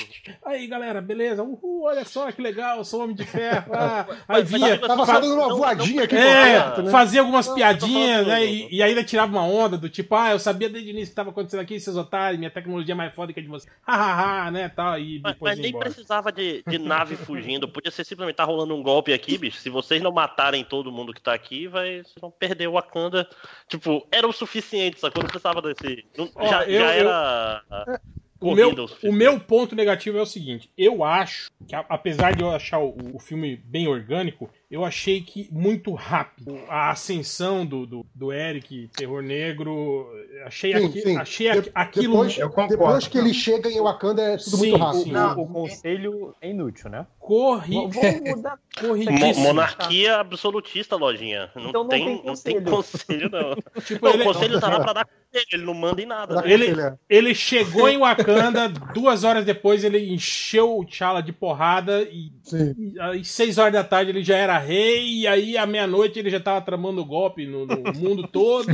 [0.46, 1.42] Aí, galera, beleza.
[1.42, 3.74] Uhul, olha só que legal, sou o Homem de Ferro.
[3.74, 4.78] Ah, aí vinha.
[4.78, 6.92] Tava fa- só dando uma não- voadinha aqui é, perto, né?
[6.92, 8.46] fazia algumas Não, piadinhas, né?
[8.46, 11.10] E, e ainda tirava uma onda do tipo, ah, eu sabia desde o início o
[11.10, 13.74] que estava acontecendo aqui, seus otários, minha tecnologia é mais foda que a de vocês.
[13.82, 14.70] Hahaha, né?
[14.70, 15.86] Tal, e Mas, depois mas nem embora.
[15.86, 17.68] precisava de, de nave fugindo.
[17.68, 19.58] Podia ser simplesmente tá rolando um golpe aqui, bicho.
[19.58, 23.28] Se vocês não matarem todo mundo que tá aqui, vai, vocês vão perder o Wakanda.
[23.68, 25.22] Tipo, era o suficiente, sacou?
[25.24, 26.06] Não precisava desse.
[26.18, 28.00] não- Ó, já, eu- já eu- era.
[28.42, 32.50] O meu, o meu ponto negativo é o seguinte: eu acho que, apesar de eu
[32.52, 36.60] achar o, o filme bem orgânico, eu achei que muito rápido.
[36.70, 40.08] A ascensão do, do, do Eric, Terror Negro,
[40.46, 41.18] achei, Sim, aqui, sim.
[41.18, 42.14] achei De- aqui- aquilo.
[42.14, 42.70] Depois, Eu concordo.
[42.78, 45.04] depois que ele chega em Wakanda é tudo Sim, muito rápido.
[45.04, 45.16] sim.
[45.16, 47.06] O, o conselho é inútil, né?
[47.20, 47.92] corri, Vamos
[48.38, 48.60] mudar.
[48.80, 49.46] Corridíssimo.
[49.48, 51.52] monarquia absolutista, lojinha.
[51.56, 53.30] Não, Então não tem, tem não tem conselho.
[53.30, 53.56] não.
[53.86, 56.42] Tipo, Não, ele, o conselho tá lá pra dar conselho, ele não manda em nada.
[56.42, 56.52] Né?
[56.52, 57.00] Ele- conselhar.
[57.08, 62.32] ele chegou em Wakanda, duas horas depois ele encheu o T'Challa de porrada e.
[62.52, 66.30] E Aí, seis horas da tarde ele já era rei, e aí à meia-noite ele
[66.30, 68.68] já tava tramando golpe no, no mundo todo.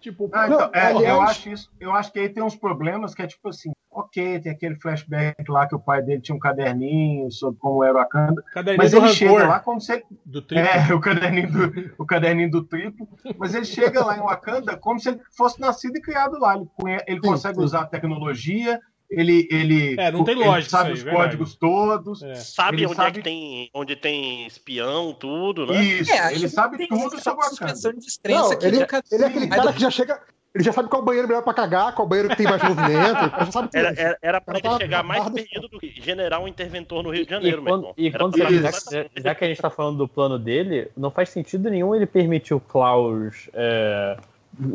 [0.00, 1.70] tipo, Ah, então, é, eu acho isso.
[1.80, 5.34] Eu acho que aí tem uns problemas que é tipo assim, ok, tem aquele flashback
[5.48, 8.92] lá que o pai dele tinha um caderninho sobre como era o Wakanda, caderninho mas
[8.92, 10.68] ele chega rancor lá como se ele, do triplo.
[10.68, 15.00] é o caderninho do o caderninho do triplo, mas ele chega lá em Wakanda como
[15.00, 16.54] se ele fosse nascido e criado lá.
[16.56, 16.68] Ele,
[17.06, 17.62] ele Sim, consegue sim.
[17.64, 18.80] usar a tecnologia,
[19.10, 21.30] ele ele É, não tem ele lógica sabe isso os aí, verdade.
[21.36, 22.22] códigos todos.
[22.22, 22.34] É.
[22.36, 25.82] Sabe Ele onde é sabe- que tem, onde tem espião, tudo, né?
[25.82, 27.48] Isso, É, ele sabe tem tudo sobre Wakanda.
[27.50, 30.20] suspensão de descrença Não, ele, nunca- ele é aquele Mas cara que já chega.
[30.52, 32.90] Ele já sabe qual banheiro melhor pra cagar, qual banheiro que tem mais movimento.
[32.90, 33.76] Ele já sabe tudo.
[33.78, 35.36] Era, era, era pra ele tava chegar mais babado.
[35.36, 37.94] perdido do que general interventor no Rio de E Janeiro, meu quando, irmão.
[37.96, 41.28] e quando pra já, já que a gente tá falando do plano dele, não faz
[41.28, 44.16] sentido nenhum ele permitir o Klaus é,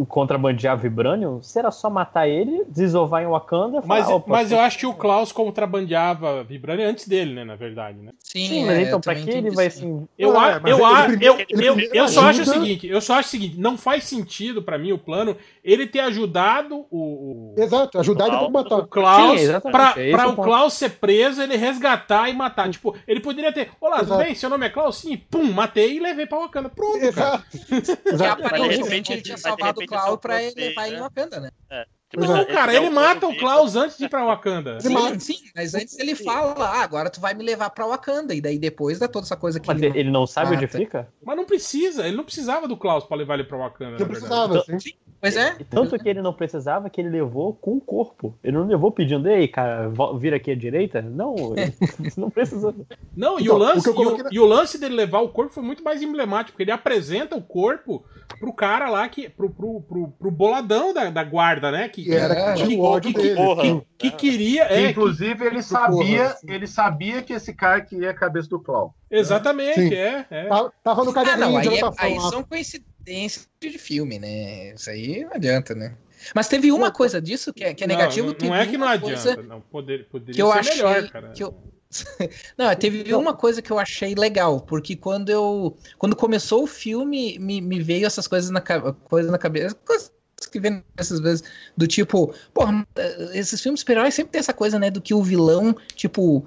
[0.07, 1.41] contrabandear Vibranium.
[1.43, 3.81] Se era só matar ele, desovar em Wakanda.
[3.81, 7.43] falar, Mas, "Opa, mas eu acho que o Klaus contrabandeava Vibranium antes dele, né?
[7.43, 8.11] Na verdade, né?
[8.23, 10.07] Sim, Sim, mas é, então pra que ele vai assim.
[10.17, 13.01] Eu, É, a- eu, ele a- eu, ele eu, eu só acho o seguinte, eu
[13.01, 16.97] só acho o seguinte, não faz sentido pra mim o plano ele ter ajudado o,
[16.97, 18.87] o, Exato, ajudar e depois o matar.
[18.87, 20.45] Klaus Sim, exatamente, pra, é pra o o ponto.
[20.45, 22.69] Klaus ser preso, ele resgatar e matar.
[22.69, 24.23] Tipo, ele poderia ter, olá, tudo Exato.
[24.23, 24.35] bem?
[24.35, 24.97] Seu nome é Klaus?
[24.97, 26.69] Sim, pum, matei e levei pra Wakanda.
[26.69, 27.43] Pronto, cara.
[27.71, 27.99] Exato.
[28.05, 28.43] Exato.
[28.45, 29.43] aparentemente repente- ele tinha mas
[29.73, 30.97] de salvado o são pra ele vocês, levar ele né?
[30.97, 31.51] em Wakanda, né?
[31.51, 33.35] Tipo, Não, cara, ele mata o.
[33.37, 34.77] Klaus antes de ir pra Wakanda.
[34.89, 35.19] Mata.
[35.19, 38.33] Sim, sim, mas antes ele fala, ah, agora tu vai me levar pra Wakanda.
[38.33, 39.97] E daí depois dá toda essa coisa que Mas ele...
[39.99, 40.77] ele não sabe onde mata.
[40.77, 41.07] fica?
[41.23, 44.05] Mas não precisa, ele não precisava do Klaus pra levar ele pra Wakanda, Não na
[44.05, 44.27] verdade.
[44.53, 44.93] precisava, sim.
[45.21, 45.55] Pois é.
[45.71, 48.37] Tanto que ele não precisava que ele levou com o corpo.
[48.43, 49.89] Ele não levou pedindo, ei, cara,
[50.19, 51.01] vira aqui à direita?
[51.01, 51.73] Não, ele
[52.17, 52.75] não precisou.
[53.15, 55.29] Não, e, Então, o lance, o e, o, na- e o lance dele levar o
[55.29, 58.05] corpo foi muito mais emblemático, porque ele apresenta o corpo
[58.39, 61.89] pro cara lá, que, pro, pro, pro, pro boladão da, da guarda, né?
[61.89, 63.85] Que, E era É, que tinha que- o ódio que- dele.
[63.97, 64.63] que queria.
[64.65, 66.51] É, que- Inclusive, ele sabia, assim.
[66.51, 68.93] ele sabia que esse cara queria a cabeça do Clau.
[69.09, 70.25] exatamente, é.
[70.29, 70.45] é.
[70.47, 72.29] Tava- Tava no Ah, caderninho não, de aí, é- anotação aí lá.
[72.29, 74.73] são coincidências de filme, né?
[74.73, 75.95] Isso aí não adianta, né?
[76.33, 78.27] Mas teve uma coisa disso que é, que é Não, negativo.
[78.27, 79.35] Não, teve não é que não uma adianta.
[79.35, 81.29] coisa Não, poder, poderia que eu ser achei melhor, cara.
[81.29, 81.53] que eu...
[82.57, 87.37] Não, teve uma coisa que eu achei legal, porque quando eu quando começou o filme,
[87.39, 90.11] me, me veio essas coisas na, coisas na cabeça, coisas
[90.51, 91.43] que vem essas vezes
[91.75, 92.85] do tipo, porra,
[93.33, 96.45] esses filmes super-heróis sempre tem essa coisa, né, do que o vilão, tipo,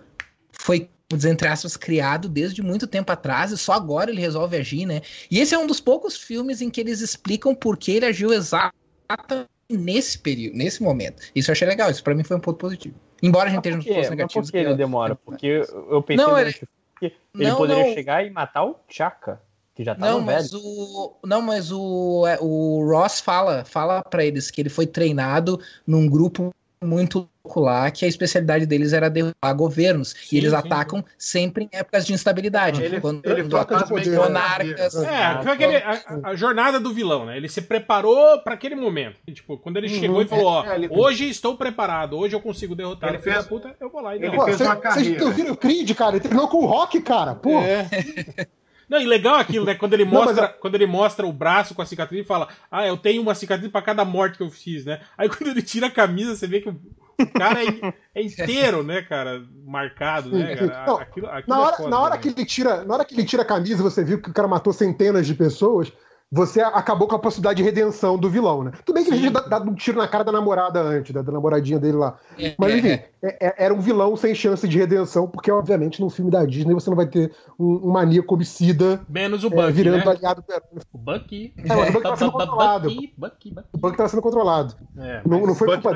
[0.53, 0.89] foi
[1.25, 5.01] entre aspas, criado desde muito tempo atrás e só agora ele resolve agir, né?
[5.31, 8.31] E esse é um dos poucos filmes em que eles explicam por que ele agiu
[8.31, 11.23] exatamente nesse período, nesse momento.
[11.35, 12.95] Isso eu achei legal, isso pra mim foi um ponto positivo.
[13.23, 14.51] Embora a gente esteja nos pontos Mas negativos.
[14.51, 15.15] por que ele demora?
[15.17, 17.95] Porque eu pensei Não, que ele Não, poderia não.
[17.95, 19.41] chegar e matar o Chaka,
[19.79, 20.27] que já tava Não, velho.
[20.39, 24.89] mas o não, mas o, é, o Ross fala, fala para eles que ele foi
[24.89, 26.53] treinado num grupo
[26.83, 30.11] muito louco lá, que a especialidade deles era derrubar governos.
[30.11, 32.83] Sim, e eles sim, atacam sempre em épocas de instabilidade.
[32.83, 34.17] Ele, quando, ele de fantasma poder, né?
[34.19, 34.95] monarcas.
[34.97, 37.37] É, Ah, foi aquele, a, a jornada do vilão, né?
[37.37, 39.17] Ele se preparou pra aquele momento.
[39.33, 40.01] Tipo, quando ele Uhum.
[40.01, 43.45] chegou e falou, ó, É, ele- hoje estou preparado, hoje eu consigo derrotar Ele fez-
[43.47, 44.37] puta, eu vou lá e ele.
[44.37, 45.31] Pô, fez uma vocês- Vocês carreira.
[45.33, 46.13] viram o Creed, cara?
[46.17, 47.35] Ele treinou com o Rock, cara.
[47.35, 47.61] Pô.
[47.61, 47.89] É.
[48.89, 49.75] Não, e legal aquilo, né?
[49.75, 52.49] Quando ele Não, mostra, mas quando ele mostra o braço com a cicatriz e fala:
[52.71, 55.63] "Ah, eu tenho uma cicatriz pra cada morte que eu fiz, né?" Aí quando ele
[55.63, 60.55] tira a camisa, você vê que o cara é, é inteiro, né, cara, marcado, né,
[60.57, 60.87] cara?
[60.87, 62.43] Não, Aquilo, aquilo Na é hora, foda na, hora que também.
[62.43, 64.73] ele tira, na hora que ele tira a camisa, você viu que o cara matou
[64.73, 65.93] centenas de pessoas.
[66.31, 68.73] Você acabou com a possibilidade de redenção do vilão, né?
[68.85, 71.33] Tudo bem que ele tinha dado um tiro na cara da namorada antes, da, da
[71.33, 72.19] namoradinha dele lá.
[72.39, 76.03] É, Mas enfim, é, é- é- era um vilão sem chance de redenção, porque obviamente
[76.03, 79.51] num filme da Disney você não vai ter um, um maníaco homicida Menos o é,
[79.51, 80.11] Bucky, virando né?
[80.11, 80.83] aliado do herói.
[80.93, 81.55] O Bucky.
[81.57, 82.89] É, mas o Bucky tava sendo controlado.
[82.91, 83.69] Bucky, Bucky, Bucky.
[83.73, 84.75] O Buck tava sendo controlado.
[84.99, 85.95] É, Não, foi culpa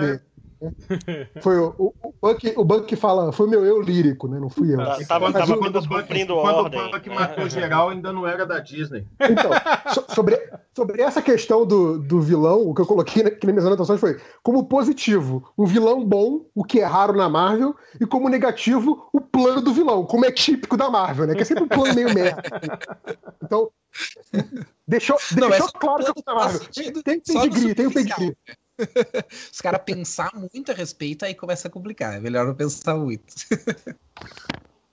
[0.62, 1.26] né?
[1.40, 4.38] Foi o, o, o Buck, o Buck que fala, foi meu eu lírico, né?
[4.38, 4.78] Não fui eu.
[4.78, 4.98] Tá.
[5.06, 6.80] Tava, tava, Quando, o Buck, quando ordem.
[6.80, 9.06] o Buck matou geral, ainda não era da Disney.
[9.20, 9.50] Então,
[9.92, 10.40] so- sobre,
[10.74, 14.20] sobre essa questão do, do vilão, o que eu coloquei aqui nas minhas anotações foi
[14.42, 19.20] como positivo, um vilão bom, o que é raro na Marvel, e como negativo, o
[19.20, 21.34] plano do vilão, como é típico da Marvel, né?
[21.34, 22.42] Que é sempre um plano meio merda.
[23.42, 23.68] Então,
[24.86, 26.60] deixou, Não, deixou claro que é da Marvel.
[26.60, 28.36] faz sentido Tem só no pedigree, tem o pedigree.
[29.52, 32.14] Os caras pensar muito a respeito, aí começa a complicar.
[32.16, 33.34] É melhor não pensar muito.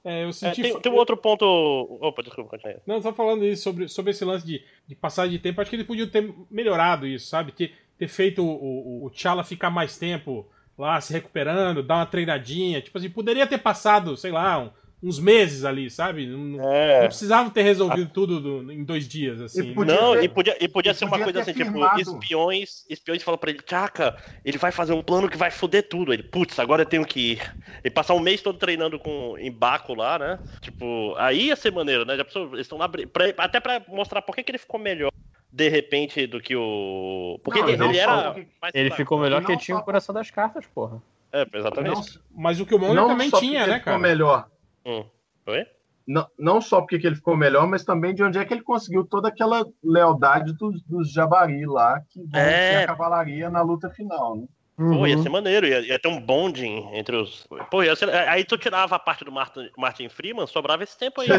[0.04, 0.62] É, eu É, senti.
[0.62, 1.46] tem, tem um outro ponto.
[1.46, 2.78] Opa, desculpa, continue.
[2.86, 5.76] Não, só falando isso sobre, sobre esse lance de, de passagem de tempo, acho que
[5.76, 7.52] eles podiam ter melhorado isso, sabe?
[7.52, 10.48] Ter, ter feito o, o, o T'Challa ficar mais tempo
[10.78, 12.82] lá se recuperando, dar uma treinadinha.
[12.82, 14.72] Tipo assim, poderia ter passado, sei lá, um-
[15.02, 16.26] uns meses ali, sabe?
[16.28, 17.06] Não, não- não É.
[17.08, 19.70] precisava ter resolvido tudo do- em dois dias, assim.
[19.70, 21.60] E podia Não, ter- e podia, e podia e ser uma podia coisa ter assim,
[21.60, 22.02] tipo, firmado.
[22.02, 26.12] espiões, espiões falam pra ele, Tchaka, ele vai fazer um plano que vai foder tudo.
[26.14, 27.56] Ele, putz, agora eu tenho que ir.
[27.84, 30.40] E passar um mês todo treinando com em Baco lá, né?
[30.62, 32.18] Tipo, aí ia ser maneiro, né?
[32.18, 33.04] Já pensou, eles estão lá pra-
[33.38, 35.10] até pra mostrar por que, que ele ficou melhor
[35.52, 37.40] de repente do que o.
[37.44, 38.34] Porque Não, ele, ele era.
[38.62, 41.02] mais Ele ficou melhor que tinha só- o coração das cartas, porra.
[41.32, 41.96] É, exatamente.
[41.96, 44.00] Não, Mas o Killmonger não também só tinha, né, ele ficou cara?
[44.00, 44.48] melhor.
[44.86, 45.04] Hum.
[45.48, 45.66] Oi?
[46.08, 48.64] Não, não só porque que ele ficou melhor, mas também de onde é que ele
[48.64, 52.72] conseguiu toda aquela lealdade dos, dos jabari lá, que vão É.
[52.72, 54.46] ser a cavalaria na luta final, né?
[54.76, 55.24] Pô, ia Uhum.
[55.24, 57.46] ser maneiro, ia, ia ter um bonding entre os.
[57.70, 61.20] Pô, ia ser- aí tu tirava a parte do Martin, Martin Freeman, sobrava esse tempo
[61.20, 61.28] aí.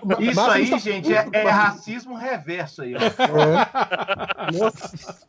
[0.00, 0.20] pô.
[0.22, 2.98] Isso Mas- aí, gente, é, é racismo reverso aí, ó.
[2.98, 4.52] É.
[4.58, 5.24] Nossa.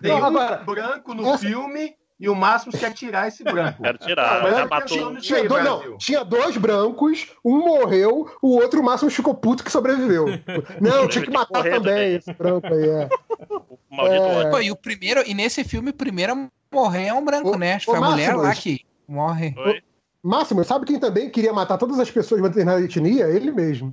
[0.00, 3.80] Tem Não, um agora, branco no essa- filme e o Máximo quer tirar esse branco.
[3.82, 5.16] Quero tirar, Mas já é matou.
[5.16, 9.62] Tinha aí, dois, não, tinha dois brancos, um morreu, o outro, o máximo, ficou puto
[9.62, 10.26] que sobreviveu.
[10.80, 12.14] Não, tinha que matar também também.
[12.16, 13.08] esse branco aí, é.
[13.50, 14.50] O maldito É.
[14.50, 17.56] Pô, e o primeiro, e nesse filme, o primeiro a morrer é um branco, Ô,
[17.56, 17.74] né?
[17.74, 19.54] Acho que foi a mulher lá que morre.
[19.56, 19.82] Oi?
[20.22, 23.26] Máximo, sabe quem também queria matar todas as pessoas de uma determinada etnia?
[23.28, 23.92] Ele mesmo.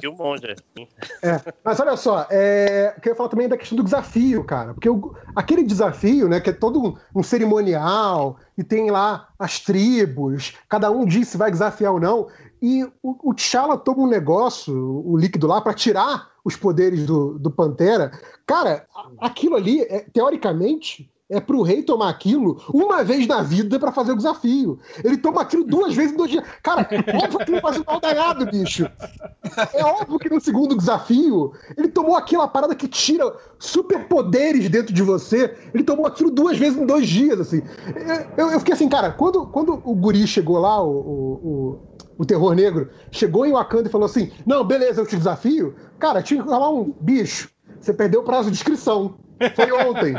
[0.00, 0.54] Que um monte.
[1.22, 4.72] É, mas olha só, é, eu queria falar também da questão do desafio, cara.
[4.74, 10.54] Porque o- aquele desafio, né, que é todo um, cerimonial, e tem lá as tribos,
[10.68, 12.28] cada um diz se vai desafiar ou não.
[12.60, 14.72] E o, o T'Challa toma um negócio,
[15.04, 18.12] o líquido lá, pra tirar os poderes do, do Pantera.
[18.46, 18.86] Cara,
[19.18, 24.12] aquilo ali, é, teoricamente, é pro rei tomar aquilo uma vez na vida pra fazer
[24.12, 24.78] o desafio.
[25.02, 26.44] Ele toma aquilo duas vezes em dois dias.
[26.62, 28.86] Cara, é óbvio que ele faz um mal danado, bicho.
[29.72, 35.02] É óbvio que no segundo desafio, ele tomou aquela parada que tira superpoderes dentro de
[35.02, 35.56] você.
[35.72, 37.62] Ele tomou aquilo duas vezes em dois dias, assim.
[38.36, 41.78] Eu, eu fiquei assim, cara, quando, quando o guri chegou lá, o, o, o,
[42.18, 45.74] o terror negro, chegou em Wakanda e falou assim: Não, beleza, eu te desafio.
[45.98, 47.48] Cara, tinha que falar um bicho.
[47.80, 49.14] Você perdeu o prazo de inscrição.
[49.50, 50.14] Foi ontem.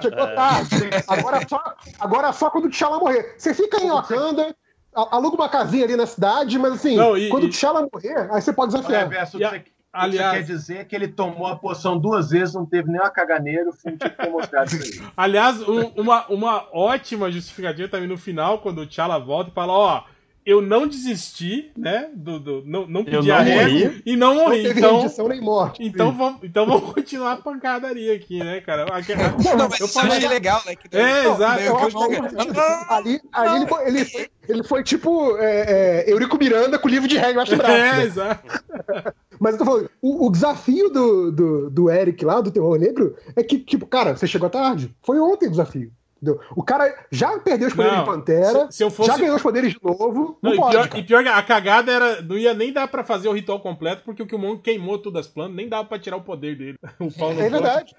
[0.00, 0.90] Chegou tarde.
[1.08, 3.34] Agora só, agora só quando o T'Challa morrer.
[3.38, 4.54] Você fica em Wakanda,
[4.94, 8.28] aluga uma casinha ali na cidade, mas assim, Não, e- quando e- o T'Challa morrer,
[8.32, 9.02] aí você pode desafiar.
[9.04, 12.54] reverso, o você, aliás- você quer dizer é que ele tomou a poção duas vezes,
[12.54, 15.08] não teve nenhuma caganeira, o filme tinha que ter mostrado isso aí.
[15.16, 19.72] Aliás, um- uma, uma ótima justificativa também no final, quando o T'Challa volta e fala,
[19.72, 20.02] ó,
[20.46, 22.08] eu não desisti, né?
[22.14, 24.02] Do, do- não, não pedi não arrego morri.
[24.04, 24.62] e não Não morri.
[24.62, 25.82] teve Então, rendição nem morte.
[25.82, 28.84] então, vamos, então vamos continuar a pancadaria aqui, né, cara?
[28.84, 30.74] Não, mas eu isso eu falei- achei legal, né?
[30.76, 34.04] Que É, Não, exato, daí Eu o acho que Killmonger- ali, ali ele, foi, ele,
[34.04, 37.56] foi, ele foi tipo é, é, Eurico Miranda com o livro de regra embaixo do
[37.58, 37.72] braço.
[37.72, 38.04] É, né?
[38.04, 38.42] exato.
[39.40, 43.16] Mas eu tô falando, o, o desafio do, do, do Eric lá, do Terror Negro,
[43.34, 44.94] é que, tipo, cara, você chegou tarde.
[45.02, 45.90] Foi ontem o desafio.
[46.24, 46.40] Entendeu?
[46.56, 49.36] O cara já perdeu os poderes Não, de Pantera, se- se eu fosse- já ganhou
[49.36, 50.38] os poderes de novo.
[50.42, 50.70] Não, Não, e, pode.
[50.70, 52.22] pior, e pior que a cagada era.
[52.22, 55.32] Não ia nem dar pra fazer o ritual completo, porque o Killmonger queimou todas as
[55.32, 56.78] plantas, nem dava pra tirar o poder dele.
[56.98, 57.94] O pau no É pau, verdade.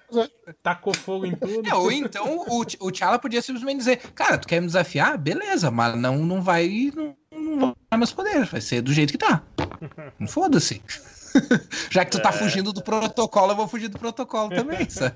[0.63, 1.69] Tacou fogo em tudo.
[1.69, 5.17] É, ou então o, o T'Challa podia simplesmente dizer, cara, tu quer me desafiar?
[5.17, 6.91] Beleza, mas não, não vai.
[6.95, 9.43] Não, não vai dar meus poderes, vai ser do jeito que tá.
[10.19, 10.81] Não foda-se.
[11.91, 15.15] Já que tu tá fugindo do protocolo, eu vou fugir do protocolo também, sabe?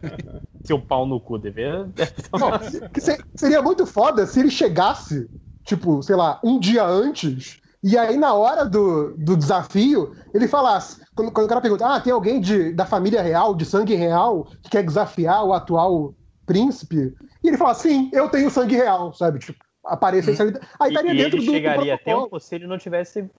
[0.64, 1.40] Seu pau no cu,
[2.99, 5.30] se- seria muito foda se ele chegasse,
[5.64, 11.02] tipo, sei lá, um dia antes, e aí na hora do, do desafio, ele falasse.
[11.15, 14.45] Quando, quando o cara pergunta, ah, tem alguém de, da família real, de sangue real,
[14.61, 16.14] que quer desafiar o atual
[16.45, 17.15] príncipe?
[17.44, 19.40] E ele fala, sim, eu tenho sangue real, sabe?
[19.40, 20.53] Tipo, aparecer isso ali.
[20.80, 23.30] Aí estaria e dentro ele do, chegaria a tempo se ele não tivesse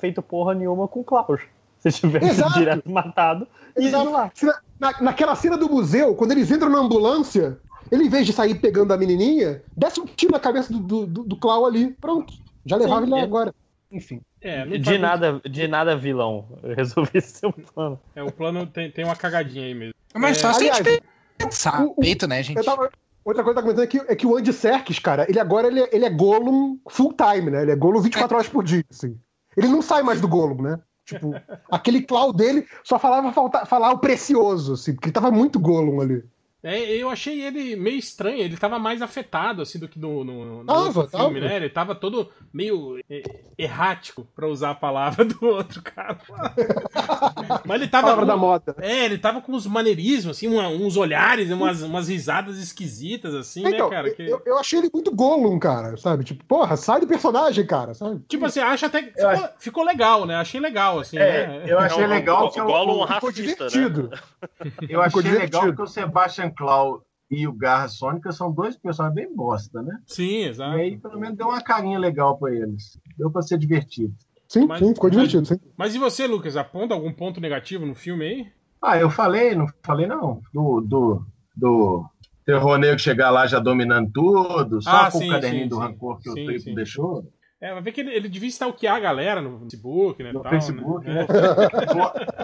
[0.00, 1.40] feito porra nenhuma com o Klaus.
[1.80, 2.58] Se tivesse Exato.
[2.58, 3.46] direto matado
[3.76, 4.10] e Exato.
[4.10, 4.32] lá.
[4.42, 7.58] Na- na- naquela cena do museu, quando eles entram na ambulância,
[7.90, 11.06] ele, em vez de sair pegando a menininha, desce um tiro na cabeça do, do,
[11.06, 11.90] do, do Clau ali.
[12.00, 12.32] Pronto.
[12.66, 13.22] Já levava Sim, ele lá é.
[13.22, 13.54] agora.
[13.90, 14.20] Enfim.
[14.40, 16.46] É, De nada, de nada vilão.
[16.62, 17.98] Eu resolvi ser um plano.
[18.14, 19.94] É, o plano tem, tem uma cagadinha aí mesmo.
[20.14, 21.02] Mas É, só se a gente
[21.38, 22.56] pensar o- o- peito, né, gente?
[22.58, 22.90] Eu tava-
[23.24, 25.38] Outra coisa que eu tava comentando é que, é que o Andy Serkis, cara, ele
[25.38, 27.62] agora ele, é- ele é Gollum full time, né?
[27.62, 29.18] Ele é Gollum 24 horas por dia, assim.
[29.56, 30.78] Ele não sai mais do Gollum, né?
[31.08, 31.34] Tipo,
[31.70, 36.22] aquele Clau dele só falava falta, falar o precioso, assim, porque tava muito Gollum ali.
[36.62, 40.58] É, eu achei ele meio estranho, ele tava mais afetado, assim, do que no, no,
[40.60, 41.48] no Tava, outro filme, tava.
[41.52, 41.56] né?
[41.56, 43.22] Ele tava todo meio é,
[43.56, 46.18] errático, pra usar a palavra do outro cara.
[47.64, 48.08] Mas ele tava.
[48.08, 48.76] Palavra com- da moda.
[48.80, 53.60] É, ele tava com uns maneirismos, assim, uma- uns olhares, umas, umas risadas esquisitas, assim,
[53.66, 54.10] Então, né, cara?
[54.10, 56.24] Que- eu, eu achei ele muito Gollum, cara, sabe?
[56.24, 58.20] Tipo, porra, sai do personagem, cara, sabe?
[58.28, 60.34] Tipo assim, acho até que ficou, ficou legal, né?
[60.36, 61.62] Achei legal, assim, É, né?
[61.66, 63.70] eu achei É legal o- que o eu, Gollum Ficou racista, né?
[64.88, 69.34] eu achei legal que o Sebastian Clau e o Garra Sônica são dois personagens bem
[69.36, 69.98] bosta, né?
[70.06, 70.76] Sim, E exato.
[70.76, 72.98] aí, pelo menos, deu uma carinha legal pra eles.
[73.18, 74.14] Deu pra ser divertido.
[74.48, 75.60] Sim, Mas- sim, ficou divertido, sim.
[75.76, 76.56] Mas e você, Lucas?
[76.56, 78.46] Aponta algum ponto negativo no filme aí?
[78.80, 81.22] Ah, eu falei, não falei não, do, do,
[81.54, 82.04] do
[82.46, 85.74] terror negro chegar lá já dominando tudo, só Ah, com sim, o caderninho sim, do
[85.74, 85.80] sim.
[85.82, 87.24] rancor que Sim, o Tripo deixou
[87.60, 90.32] É, vai ver que ele, ele devia stalkear a galera no Facebook, né?
[90.32, 91.14] no tal, Facebook, né?
[91.22, 91.26] né?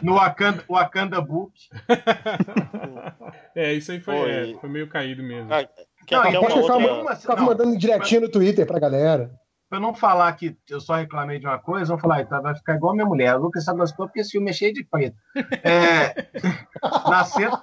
[0.02, 1.52] no, Wakanda, Wakanda Book.
[3.56, 4.30] É, isso aí foi, Foi.
[4.30, 5.52] é, foi meio caído mesmo.
[5.52, 5.64] Ah,
[6.06, 6.76] que Não, Pode outra...
[6.76, 7.46] uma- ficava não.
[7.46, 9.30] mandando direitinho no Twitter pra galera.
[9.70, 12.74] Pra não falar que eu só reclamei de uma coisa, vão falar, então vai ficar
[12.74, 13.28] igual a minha mulher.
[13.28, 15.16] A Lucas só gostou porque esse filme é cheio de preto.
[15.62, 16.14] É,
[17.08, 17.60] na, cena,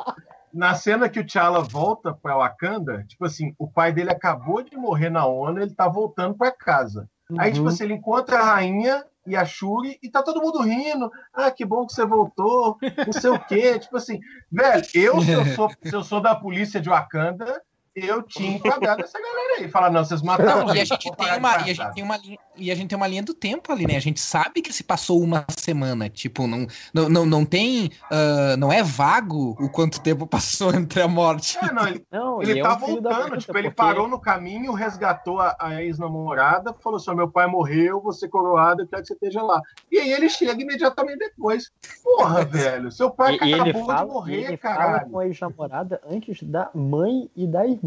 [0.53, 4.75] na cena que o T'Challa volta pra Wakanda, tipo assim, o pai dele acabou de
[4.77, 7.07] morrer na ONU, ele tá voltando pra casa.
[7.37, 7.55] Aí, Uhum.
[7.55, 11.11] tipo assim, ele encontra a rainha e a Shuri e tá todo mundo rindo.
[11.33, 13.77] Ah, que bom que você voltou, não sei o quê.
[13.79, 14.19] Tipo assim,
[14.51, 17.61] velho, eu, se eu sou, se eu sou da polícia de Wakanda,
[17.95, 19.69] eu tinha enquadrado essa galera aí.
[19.69, 22.03] Falar, não, vocês mataram Não, e a ele, gente tem uma, e a gente tem
[22.03, 23.95] uma linha, e a gente tem uma linha do tempo ali, né?
[23.97, 28.55] A gente sabe que se passou uma semana, tipo, não, não, não, não tem, ah,
[28.57, 31.57] não é vago o quanto tempo passou entre a morte.
[31.61, 33.75] É, não, ele, Não, ele é tá um filho da voltando, puta, tipo, ele porque-
[33.75, 38.87] parou no caminho, resgatou a, a ex-namorada, falou assim: meu pai morreu, você coroado, eu
[38.87, 39.61] quero que você esteja lá.
[39.91, 41.71] E aí ele chega imediatamente depois.
[42.03, 45.09] Porra, velho, seu pai E, e ele acabou fala, de e morrer, ele fala caralho.
[45.09, 47.80] com a ex-namorada antes da mãe e da irmã.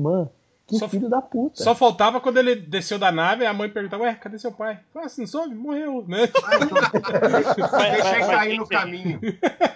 [0.66, 1.62] Que Só- filho da puta.
[1.62, 4.80] Só faltava quando ele desceu da nave, a mãe perguntava, ué, cadê seu pai?
[4.94, 5.54] Falei, assim, não soube?
[5.54, 6.20] Morreu, né?
[6.42, 9.20] Ah, então, Deixei mas- cair no caminho.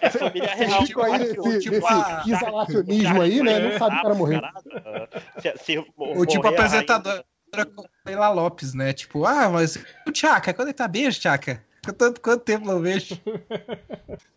[0.00, 0.86] É família real.
[0.86, 3.58] ficam aí Tipo, nesse, tipo, nesse a- isolacionismo aí, né?
[3.58, 4.40] Não sabe o cara morreu.
[5.42, 7.24] Se, se Ou tipo a morrer rainha- apresentadora
[7.76, 8.92] com Leila Lopes, né?
[8.94, 9.76] Tipo, ah, mas
[10.06, 11.62] o Tchaka, quando é que tá beijo, Tchaka?
[11.92, 13.18] Quanto, quanto tempo não vejo?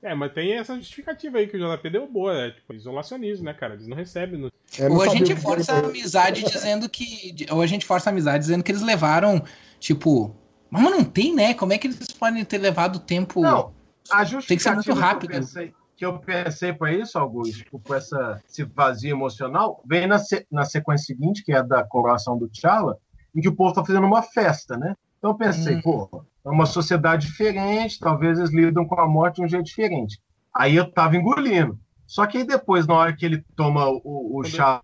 [0.03, 2.51] É, mas tem essa justificativa aí que o JP deu boa, né?
[2.51, 3.75] Tipo, isolacionismo, né, cara?
[3.75, 4.39] Eles não recebem.
[4.39, 4.51] No...
[4.77, 7.35] É, não Ou a gente força a amizade dizendo que.
[7.51, 9.43] Ou a gente força a amizade dizendo que eles levaram,
[9.79, 10.35] tipo.
[10.71, 11.53] Mas não tem, né?
[11.53, 13.41] Como é que eles podem ter levado tempo.
[13.41, 13.73] Não,
[14.09, 15.29] a Tem que ser muito rápido.
[15.29, 19.83] Que eu pensei, que eu pensei para isso, Augusto, tipo, com essa, esse vazio emocional,
[19.85, 22.97] vem na, se- na sequência seguinte, que é a da coroação do T'Challa,
[23.35, 24.95] em que o povo tá fazendo uma festa, né?
[25.21, 25.81] Então eu pensei, Uhum.
[25.83, 30.19] pô, é uma sociedade diferente, talvez eles lidam com a morte de um jeito diferente.
[30.53, 31.77] Aí eu tava engolindo.
[32.07, 34.81] Só que aí depois, na hora que ele toma o, o chá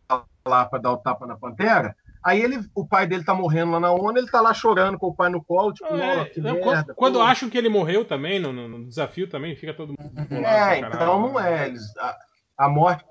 [0.47, 3.79] lá para dar o tapa na pantera, aí ele, o pai dele tá morrendo lá
[3.79, 6.39] na ONU, ele tá lá chorando com o pai no colo, tipo, É, ó, que
[6.39, 6.93] não, merda.
[6.93, 7.21] quando, pô.
[7.21, 10.85] acham que ele morreu também, no, no- no desafio também, fica todo mundo É, caralho.
[10.95, 11.67] então não é.
[11.67, 12.15] Eles, a,
[12.59, 13.03] a morte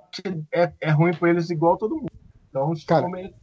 [0.55, 2.07] é, é ruim pra eles igual todo mundo.
[2.49, 3.35] Então, Cara, meio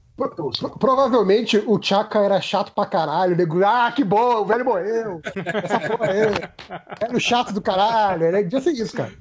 [0.79, 3.33] Provavelmente o Chaka era chato pra caralho.
[3.33, 5.21] O nego, ah, que bom, o velho morreu.
[5.63, 6.19] Essa porra aí.
[6.99, 8.23] Era o chato do caralho.
[8.25, 9.11] Era, devia ser isso, cara.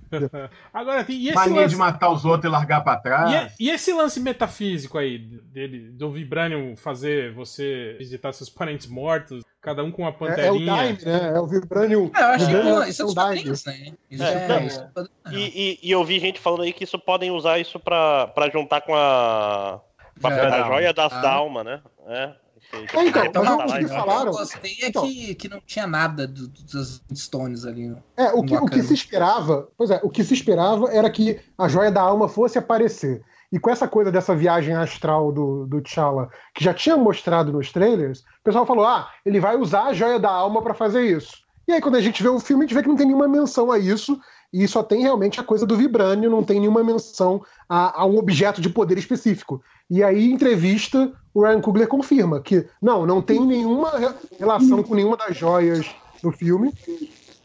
[0.72, 1.68] Agora, e esse Mania lance...
[1.70, 3.32] de matar os outros e largar pra E, trás.
[3.34, 9.42] é- e esse lance metafísico aí dele, do Vibranium fazer você visitar seus parentes mortos,
[9.60, 10.66] cada um com uma É, é o panterinha.
[10.76, 11.32] Daime, né?
[11.34, 12.10] É o Vibranium.
[12.14, 13.34] Eu acho que isso é Daime.
[13.42, 13.92] quadrinhos, né?
[14.10, 16.84] Isso É, é, não, isso é- E, e- e eu vi gente falando aí que
[16.84, 19.80] isso podem usar isso pra, pra juntar com a,
[20.22, 20.66] a, Já, a não.
[20.68, 21.20] joia das, Ah.
[21.20, 21.80] da alma, né?
[22.06, 22.32] É.
[22.70, 25.02] que- que É, então, mas tá o lá, que falaram- eu gostei é Então.
[25.04, 27.88] que, que não tinha nada do- dos Stones ali.
[27.88, 27.96] né?
[28.16, 31.40] É, o que, o que se esperava, pois é, o que se esperava era que
[31.58, 33.22] a joia da alma fosse aparecer.
[33.52, 37.70] E com essa coisa dessa viagem astral do, do T'Challa, que já tinha mostrado nos
[37.70, 41.42] trailers, o pessoal falou: ah, ele vai usar a joia da alma pra fazer isso.
[41.68, 43.28] E aí, quando a gente vê o filme, a gente vê que não tem nenhuma
[43.28, 44.18] menção a isso,
[44.52, 48.16] e só tem realmente a coisa do vibrânio, não tem nenhuma menção a, a um
[48.18, 49.62] objeto de poder específico.
[49.90, 54.82] E aí, em entrevista, o Ryan Coogler confirma que não, não tem nenhuma re- relação
[54.82, 55.86] com nenhuma das joias
[56.22, 56.72] do filme.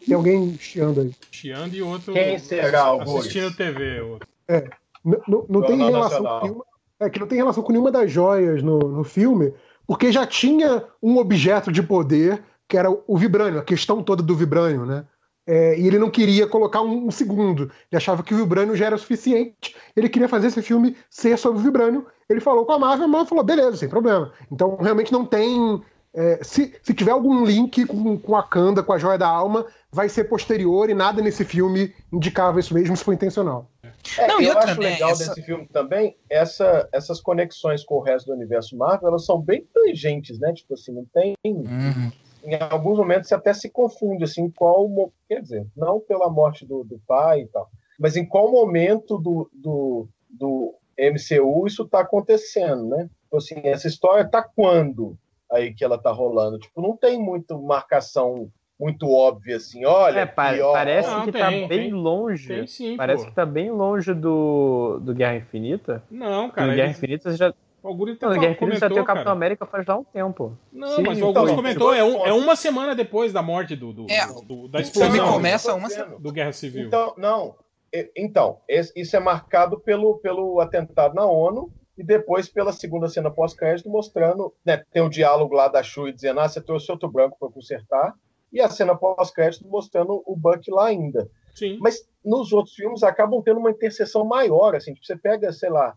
[0.06, 1.12] Tem alguém chiando aí.
[1.32, 3.20] Chiando e outro Quem será, Augusto?
[3.20, 4.02] assistindo TV.
[4.02, 4.20] o-
[4.50, 6.66] N- n- não tem relação com nenhuma,
[7.00, 9.54] é que não tem relação com nenhuma das joias no, no filme,
[9.86, 14.36] porque já tinha um objeto de poder que era o vibrânio, a questão toda do
[14.36, 15.06] vibrânio, né?
[15.48, 17.64] É, e ele não queria colocar um, um segundo.
[17.90, 19.74] Ele achava que o vibrânio já era suficiente.
[19.96, 22.06] Ele queria fazer esse filme ser sobre o vibrânio.
[22.30, 24.34] Ele falou com a Marvel, a Marvel falou, beleza, sem problema.
[24.52, 25.82] Então realmente não tem.
[26.14, 29.66] é, se, se tiver algum link com, com a Kanda, com a Joia da Alma,
[29.90, 33.72] vai ser posterior e nada nesse filme indicava isso mesmo, se foi intencional.
[34.18, 37.84] É, Não, e eu outra, acho né, legal essa- desse filme também, essa, essas conexões
[37.86, 40.52] com o resto do universo Marvel, elas são bem tangentes, né?
[40.54, 41.36] Tipo assim, não tem.
[41.46, 42.12] Uhum.
[42.48, 44.88] Em alguns momentos você até se confunde, assim, qual.
[45.28, 47.70] Quer dizer, não pela morte do, do pai e tal,
[48.00, 53.10] mas em qual momento do, do, do MCU isso tá acontecendo, né?
[53.24, 55.18] Tipo assim, essa história tá quando
[55.52, 56.58] aí que ela tá rolando?
[56.60, 58.50] Tipo, não tem muito marcação
[58.80, 60.20] muito óbvia, assim, olha.
[60.20, 61.68] É, pa- ó, parece Não, que tem, tá tem.
[61.68, 62.48] bem longe.
[62.48, 63.30] Tem sim, Parece pô.
[63.30, 66.04] que tá bem longe do, do Guerra Infinita.
[66.12, 66.68] Não, no cara.
[66.76, 67.52] Guerra ele- Infinita já.
[67.90, 67.96] O
[68.28, 69.32] Não, no Guerra Infinita já tem o Capitão cara.
[69.32, 70.58] América faz já um tempo.
[70.72, 73.42] Não, Sim, mas o então, Augusto mas comentou, é, um- é uma semana depois da
[73.42, 76.20] morte do, do, É, do- da o filme explosão começa uma dizendo.
[76.20, 76.88] do Guerra Civil.
[76.88, 77.56] Então, não.
[77.94, 78.60] E- Então,
[78.96, 84.54] isso é marcado pelo, pelo atentado na ONU e depois pela segunda cena pós-crédito mostrando,
[84.66, 88.14] né, tem o diálogo lá da Shuri dizendo, ah, você trouxe outro branco para consertar,
[88.54, 91.30] e a cena pós-crédito mostrando o Buck lá ainda.
[91.56, 91.78] Sim.
[91.82, 95.96] Mas nos outros filmes acabam tendo uma interseção maior, assim, tipo, você pega, sei lá,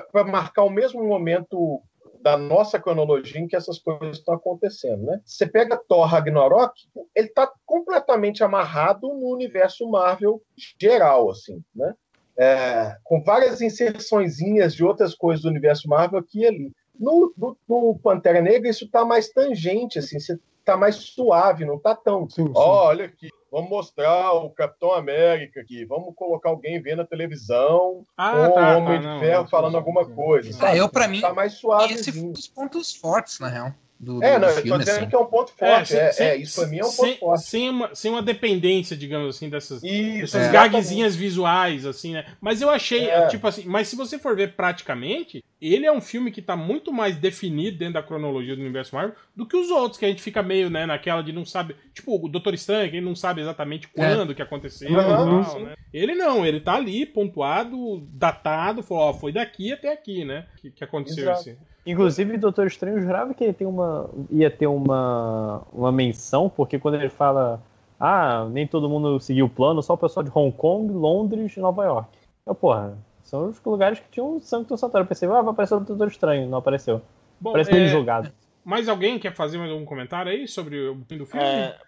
[0.00, 1.82] para marcar o mesmo momento
[2.22, 5.20] da nossa cronologia em que essas coisas estão acontecendo, né?
[5.24, 6.72] Você pega Thor Ragnarok,
[7.14, 10.40] ele está completamente amarrado no universo Marvel
[10.80, 11.94] geral, assim, né?
[12.38, 16.72] É, com várias inserçõezinhas de outras coisas do universo Marvel aqui e ali.
[16.98, 21.78] No, no, no Pantera Negra isso está mais tangente, assim, você tá mais suave, não
[21.78, 22.30] tá tão.
[22.30, 22.52] Sim, sim.
[22.54, 28.04] Ó, olha aqui, vamos mostrar o Capitão América aqui, vamos colocar alguém vendo na televisão
[28.16, 30.14] Ah, ou tá, o Homem tá, de não, Ferro não, falando não, alguma não.
[30.14, 30.52] coisa.
[30.54, 30.78] Sabe?
[30.78, 32.32] eu, pra mim, tá mais Esse foi um suavezinho.
[32.32, 33.74] dos pontos fortes, na real.
[34.00, 35.08] Do, É, do não, eu tô filme, dizendo assim.
[35.08, 35.88] que é um ponto forte.
[35.90, 37.44] sem- É, sem- é, isso pra mim é um sem, ponto forte.
[37.44, 40.72] Sem uma, sem uma dependência, digamos assim, dessas, Isso, essas exatamente.
[40.72, 42.26] gagzinhas visuais, assim, né?
[42.40, 43.28] Mas eu achei, É.
[43.28, 46.92] tipo assim, mas se você for ver praticamente, ele é um filme que tá muito
[46.92, 50.20] mais definido dentro da cronologia do universo Marvel do que os outros, que a gente
[50.20, 51.76] fica meio, né, naquela de não sabe.
[51.94, 55.74] Tipo, o Doutor Estranho, que ele não sabe exatamente quando que aconteceu Uhum, tal, né?
[55.92, 60.46] Ele não, ele tá ali, pontuado, datado, falou, ó, foi daqui até aqui, né?
[60.56, 61.40] Que, que aconteceu Exato.
[61.40, 61.58] esse.
[61.86, 66.94] Inclusive, Doutor Estranho jurava que ele tem uma, ia ter uma, uma menção, porque quando
[66.94, 67.62] ele fala,
[68.00, 71.60] ah, nem todo mundo seguiu o plano, só o pessoal de Hong Kong, Londres e
[71.60, 72.18] Nova York.
[72.46, 72.98] Eu, porra,
[73.32, 75.04] são os lugares que tinham Santo Santoro.
[75.04, 77.00] Eu pensei, ah, vai aparecer o Doutor Estranho, não apareceu.
[77.40, 78.30] Bom, Parece é, meio jogado.
[78.62, 81.42] mais alguém quer fazer mais algum comentário aí sobre o fim do filme?
[81.42, 81.78] É,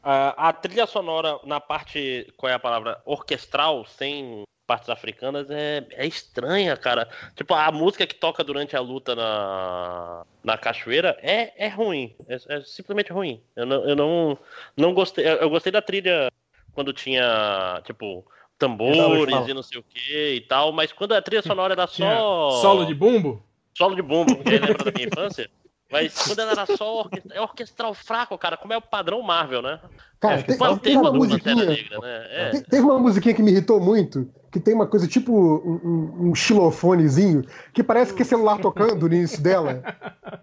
[0.00, 3.02] a, a trilha sonora na parte, qual é a palavra?
[3.04, 7.08] Orquestral, sem partes africanas, é, é estranha, cara.
[7.34, 12.14] Tipo, a música que toca durante a luta na, na cachoeira é, é ruim.
[12.28, 13.42] É, é simplesmente ruim.
[13.56, 14.38] Eu não, eu não,
[14.76, 15.26] não gostei.
[15.26, 16.30] Eu, eu gostei da trilha
[16.72, 18.24] quando tinha, tipo,
[18.58, 22.50] tambores e não sei o que e tal, mas quando a trilha sonora era só.
[22.62, 23.42] Solo de bumbo?
[23.76, 25.50] Solo de bumbo, que lembra da minha infância.
[25.90, 29.62] Mas quando ela era só orquestra- é orquestral fraco, cara, como é o padrão Marvel,
[29.62, 29.78] né?
[30.18, 31.66] Cara, é, tem, o tem uma do Pantera musiquinha.
[31.66, 32.26] Negra, né?
[32.30, 32.50] É.
[32.50, 36.28] Te- Teve uma musiquinha que me irritou muito, que tem uma coisa tipo um, um-
[36.30, 39.82] um xilofonezinho, que parece que é celular tocando no início dela.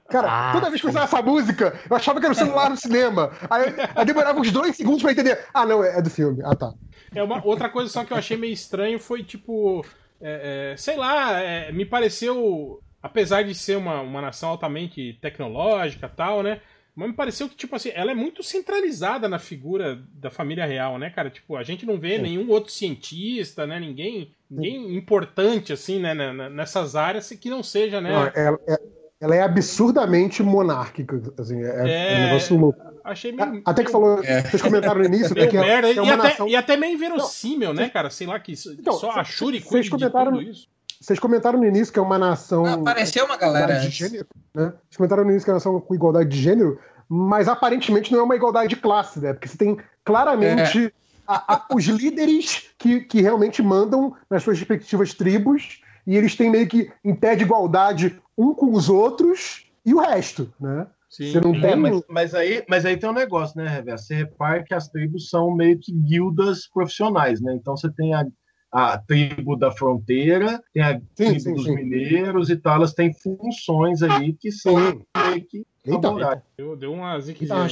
[0.10, 2.70] Cara, Ah, toda vez que eu usava essa música, eu achava que era o celular
[2.70, 3.32] no cinema.
[3.50, 5.40] Aí, aí demorava uns dois segundos pra entender.
[5.54, 6.42] Ah, não, é é do filme.
[6.46, 6.72] Ah, tá.
[7.14, 9.84] É uma outra coisa só que eu achei meio estranho foi tipo,
[10.22, 16.08] é, é, sei lá, é, me pareceu, apesar de ser uma, uma nação altamente tecnológica
[16.10, 16.62] tal, né?
[16.96, 20.98] Mas me pareceu que, tipo assim, ela é muito centralizada na figura da família real,
[21.00, 21.30] né, cara?
[21.30, 23.80] Tipo, a gente não vê nenhum outro cientista, né?
[23.80, 26.14] Ninguém, ninguém importante, assim, né,
[26.50, 28.12] nessas áreas que não seja, né?
[28.12, 28.78] Não, ela, é,
[29.20, 31.20] ela é absurdamente monárquica.
[31.40, 32.16] Assim, é, é É.
[32.18, 32.80] um negócio louco.
[33.04, 33.62] Achei meio.
[33.66, 34.44] Até que falou, É.
[34.44, 36.48] vocês comentaram no início, né, que é, merda, é e, uma até, nação.
[36.48, 38.10] e até meio inverossímil, né, cara?
[38.12, 40.68] Sei lá, que isso- Então, só a Shuri cuida de tudo isso.
[41.04, 42.66] Vocês comentaram no início que é uma nação.
[42.66, 44.26] Apareceu uma galera de gênero,
[44.56, 44.72] né?
[44.86, 48.20] Vocês comentaram no início que é uma nação com igualdade de gênero, mas aparentemente não
[48.20, 49.34] é uma igualdade de classe, né?
[49.34, 50.92] Porque você tem claramente É.
[51.28, 56.50] a- a- os líderes que, que realmente mandam nas suas respectivas tribos, e eles têm
[56.50, 60.88] meio que em pé de igualdade um com os outros e o resto, né?
[61.10, 61.72] Sim, Você não tem.
[61.72, 64.06] É, mas, mas aí, mas aí tem um negócio, né, Reverso?
[64.08, 67.54] Você repara que as tribos são meio que guildas profissionais, né?
[67.54, 68.26] Então você tem a,
[68.74, 71.76] a tribo da fronteira, tem a tribo sim, dos sim.
[71.76, 75.06] mineiros e tal, elas têm funções aí que são Sim.
[75.16, 76.42] meio que Eita, laborais.
[76.58, 77.20] Deu, deu uma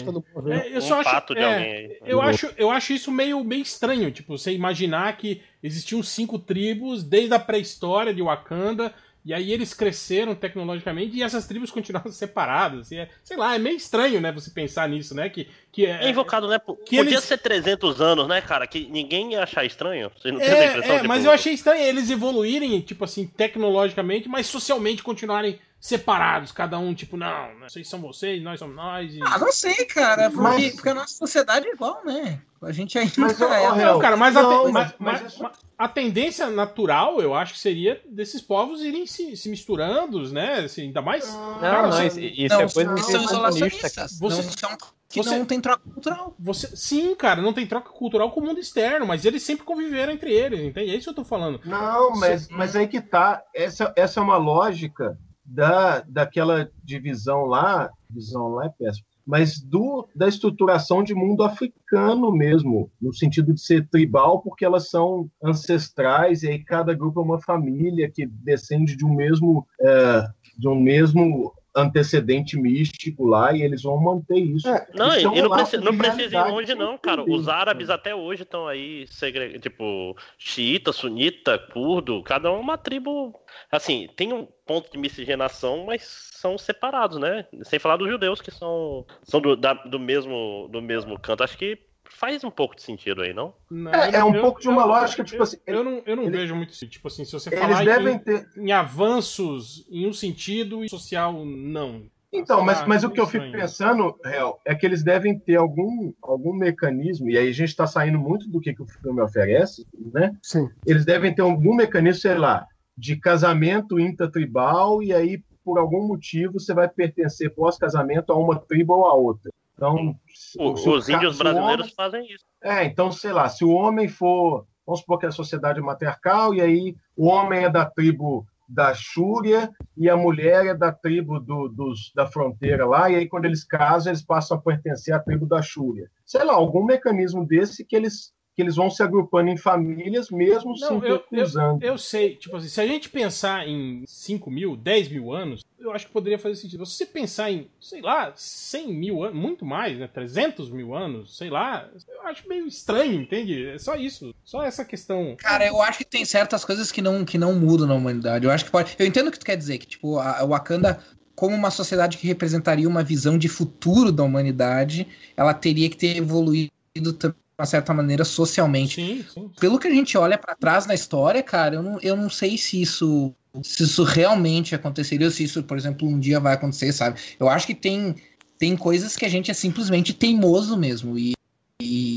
[0.04, 0.12] tá
[0.42, 0.68] ver?
[0.68, 1.98] É, eu um só acho, fato de é, alguém aí.
[2.06, 7.04] Eu acho, eu acho isso meio, meio estranho, tipo, você imaginar que existiam cinco tribos
[7.04, 8.94] desde a pré-história de Wakanda,
[9.26, 12.92] e aí eles cresceram tecnologicamente e essas tribos continuaram separadas.
[12.92, 15.30] E é, sei lá, é meio estranho, né, você pensar nisso, né?
[15.30, 16.58] Que, que É invocado, né?
[16.60, 18.66] Que Podia eles- ser 300 anos, né, cara?
[18.68, 20.12] Que ninguém ia achar estranho.
[20.20, 20.92] Você não tem essa impressão?
[20.92, 25.60] É, é, tipo, mas eu achei estranho eles evoluírem, tipo assim, tecnologicamente, mas socialmente continuarem
[25.82, 29.12] separados, cada um, tipo, não, né, vocês são vocês, nós somos nós.
[29.16, 29.20] E...
[29.24, 32.40] Ah, não sei, cara, porque, Mas- porque a nossa sociedade é igual, né?
[32.62, 33.48] A gente ainda Mas, é.
[33.70, 37.54] Não, Hel, cara, mas, a, não, te- mas- mas- mas a tendência natural, eu acho
[37.54, 40.60] que seria desses povos irem se, se misturando, né?
[40.60, 41.28] Assim, ainda mais.
[41.34, 44.20] Não, cara, não, você- isso, isso Não, é coisa de são isolacionistas.
[44.20, 44.78] Você- não são,
[45.10, 46.36] que você- não tem troca cultural.
[46.38, 50.14] Você, sim, cara, não tem troca cultural com o mundo externo, mas eles sempre conviveram
[50.14, 50.92] entre eles, entende?
[50.92, 51.60] É isso que eu tô falando.
[51.66, 53.42] Não, mas, mas aí que tá.
[53.56, 55.18] Essa, essa é uma lógica
[55.52, 57.92] da, daquela divisão lá.
[58.10, 59.06] Divisão lá é péssimo.
[59.26, 64.90] Mas do, da estruturação de mundo africano mesmo, no sentido de ser tribal, porque elas
[64.90, 70.28] são ancestrais, e aí cada grupo é uma família que descende de um mesmo, é,
[70.58, 74.68] de um mesmo antecedente místico lá, e eles vão manter isso.
[74.68, 77.24] É, Não, e, é e não, de não precisa ir longe, não, cara.
[77.24, 78.00] Os árabes cara.
[78.00, 79.60] até hoje estão aí, segre...
[79.60, 83.34] tipo, xiita, sunita, curdo, cada um é uma tribo.
[83.72, 87.46] Assim, tem um ponto de miscigenação, mas são separados, né?
[87.64, 91.44] Sem falar dos judeus, que são, são do, da- do, mesmo, do mesmo canto.
[91.44, 91.78] Acho que
[92.18, 93.54] faz um pouco de sentido aí, não?
[93.70, 95.84] Não, É, eu- é um eu- pouco de uma eu- lógica, tipo eu- assim, Eu
[95.84, 96.88] não, eu não ele- vejo muito isso.
[96.88, 98.48] Tipo assim, se você Eles falar devem em, ter.
[98.58, 102.04] em avanços em um sentido e social, não.
[102.34, 106.14] Então, mas, mas o que eu fico pensando, Real, é que eles devem ter algum,
[106.22, 109.86] algum mecanismo, e aí a gente está saindo muito do que, que o filme oferece,
[110.14, 110.34] né?
[110.42, 110.70] Sim.
[110.86, 112.66] Eles devem ter algum mecanismo, sei lá,
[112.98, 118.94] de casamento intratribal, e aí, por algum motivo, você vai pertencer pós-casamento a uma tribo
[118.94, 119.52] ou a outra.
[119.82, 120.16] Então,
[120.60, 122.46] O- se o os ca- índios se o brasileiros homem- fazem isso.
[122.64, 124.68] É, então, sei lá, se o homem for.
[124.86, 128.94] Vamos supor que a sociedade é matriarcal, e aí o homem é da tribo da
[128.94, 133.46] Xúria e a mulher é da tribo do, dos, da fronteira lá, e aí quando
[133.46, 136.10] eles casam, eles passam a pertencer à tribo da Xúria.
[136.26, 140.76] Sei lá, algum mecanismo desse que eles, que eles vão se agrupando em famílias, mesmo
[140.76, 144.76] se Não, eu, eu, eu sei, tipo assim, se a gente pensar em 5 mil,
[144.76, 146.86] 10 mil anos, eu acho que poderia fazer sentido.
[146.86, 150.08] Se você pensar em, sei lá, 100 mil anos, muito mais, né?
[150.08, 153.68] 300 mil anos, sei lá, eu acho meio estranho, entende?
[153.68, 155.36] É só isso, só essa questão.
[155.38, 158.46] Cara, eu acho que tem certas coisas que não, que não mudam na humanidade.
[158.46, 158.96] Eu acho que pode.
[159.00, 161.04] Eu entendo o que tu quer dizer, que, tipo, a Wakanda,
[161.36, 166.18] como uma sociedade que representaria uma visão de futuro da humanidade, ela teria que ter
[166.18, 167.24] evoluído de
[167.62, 168.96] uma certa maneira socialmente.
[168.96, 169.52] Sim, sim.
[169.60, 172.58] Pelo que a gente olha pra trás na história, cara, eu não, eu não sei
[172.58, 173.34] se isso.
[173.64, 177.20] Se isso realmente aconteceria, ou se isso, por exemplo, um dia vai acontecer, sabe?
[177.38, 178.16] Eu acho que tem,
[178.58, 181.20] tem coisas que a gente é simplesmente teimoso mesmo.
[181.20, 181.34] E,
[181.82, 182.11] e,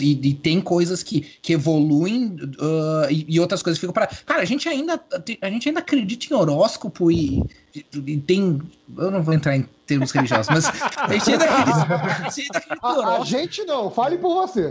[0.00, 4.08] e- e tem coisas que, que evoluem ah, e, e outras coisas ficam para.
[4.08, 5.00] Cara, a gente ainda
[5.40, 7.38] a gente ainda acredita em horóscopo e,
[7.74, 8.60] e- e tem.
[8.98, 10.66] Eu não vou entrar em termos religiosos, mas
[10.96, 14.34] a gente ainda acredita, a gente ainda acredita em A, a gente não, fale por
[14.34, 14.68] você.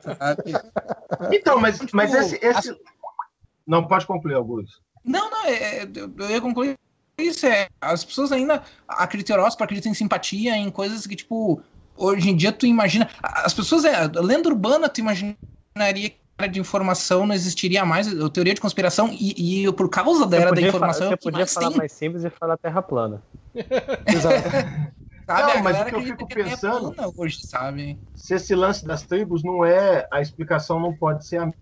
[0.00, 0.42] sabe?
[1.30, 2.76] Então, mas, Tipo, mas esse, esse-
[3.66, 4.78] Não, pode concluir, Augusto.
[5.04, 6.78] Não, não, é, é, eu eu ia concluir
[7.18, 7.44] isso.
[7.46, 11.62] É, as pessoas ainda acreditam em horóscopo, acreditam em simpatia, em coisas que, tipo,
[11.96, 13.08] hoje em dia tu imagina.
[13.22, 15.36] As pessoas, é, lenda urbana, tu imaginaria
[16.10, 19.88] que a área de informação não existiria mais, a teoria de conspiração, e, e por
[19.88, 23.22] causa da era da informação, você podia falar tem, mais simples e falar terra plana.
[24.06, 24.50] Exato.
[25.26, 25.42] sabe?
[25.42, 27.98] Não, A mas o que eu fico que é pensando- plana hoje, sabe?
[28.14, 30.06] se esse lance das tribos não é.
[30.12, 31.52] A explicação não pode ser a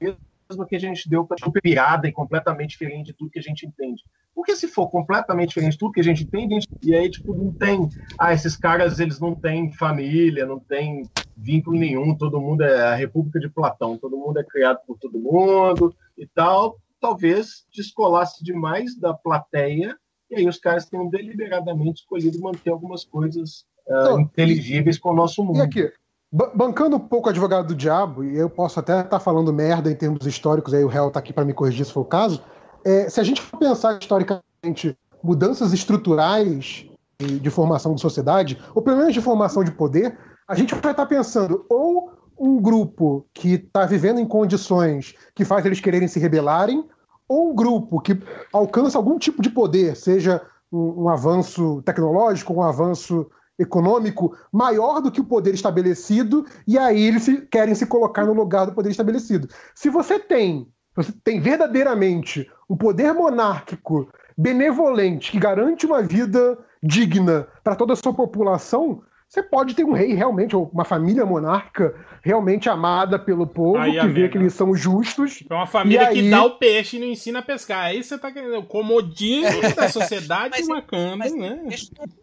[0.00, 3.42] mesma que a gente deu para tipo, pirada e completamente diferente de tudo que a
[3.42, 4.02] gente entende.
[4.34, 7.10] Porque se for completamente diferente de tudo que a gente entende, a gente- e aí,
[7.10, 7.88] tipo, não tem.
[8.18, 12.94] Ah, esses caras, eles não têm família, não têm vínculo nenhum, todo mundo é a
[12.94, 16.76] República de Platão, todo mundo é criado por todo mundo e tal.
[17.00, 19.96] Talvez descolasse demais da plateia,
[20.30, 25.14] e aí os caras tenham deliberadamente escolhido manter algumas coisas ah, Não, inteligíveis com o
[25.14, 25.58] nosso mundo.
[25.58, 25.92] E aqui,
[26.30, 29.90] ba- bancando um pouco o advogado do diabo, e eu posso até estar falando merda
[29.90, 32.42] em termos históricos, aí o réu tá aqui para me corrigir se for o caso.
[32.84, 36.86] É, se a gente for pensar historicamente mudanças estruturais
[37.18, 40.92] de, de formação de sociedade, ou pelo menos de formação de poder, a gente vai
[40.92, 46.18] estar pensando ou um grupo que está vivendo em condições que faz eles quererem se
[46.18, 46.84] rebelarem,
[47.28, 48.20] ou um grupo que
[48.52, 55.10] alcança algum tipo de poder, seja um, um avanço tecnológico, um avanço econômico maior do
[55.10, 59.48] que o poder estabelecido, e aí eles querem se colocar no lugar do poder estabelecido.
[59.74, 67.46] Se você tem, você tem verdadeiramente um poder monárquico benevolente que garante uma vida digna
[67.62, 71.94] para toda a sua população, você pode ter um rei realmente, ou uma família monárquica
[72.24, 75.42] realmente amada pelo povo, Aí, que amém, vê que eles são justos.
[75.50, 77.86] É uma família aí- que dá o peixe e não ensina a pescar.
[77.86, 81.60] Aí você tá querendo o comodismo da sociedade Mas- Wakanda, mas- né?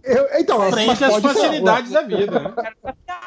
[0.03, 2.39] Eu- então, mas Frente às ser- facilidades da vida.
[2.39, 2.53] né?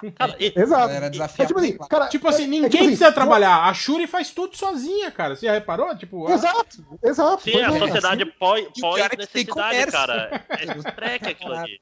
[0.57, 0.93] Exato.
[0.93, 3.65] Era É desafiar tipo assim, cara, Tipo assim, é- é ninguém tipo assim, precisa trabalhar.
[3.69, 5.37] A Shuri faz tudo sozinha, cara.
[5.37, 5.95] Você já reparou?
[5.97, 7.43] Tipo, a- Exato, exato.
[7.43, 8.91] sim, a é, sociedade pós, E o
[9.93, 10.41] cara.
[10.51, 11.81] É treque aquilo ali.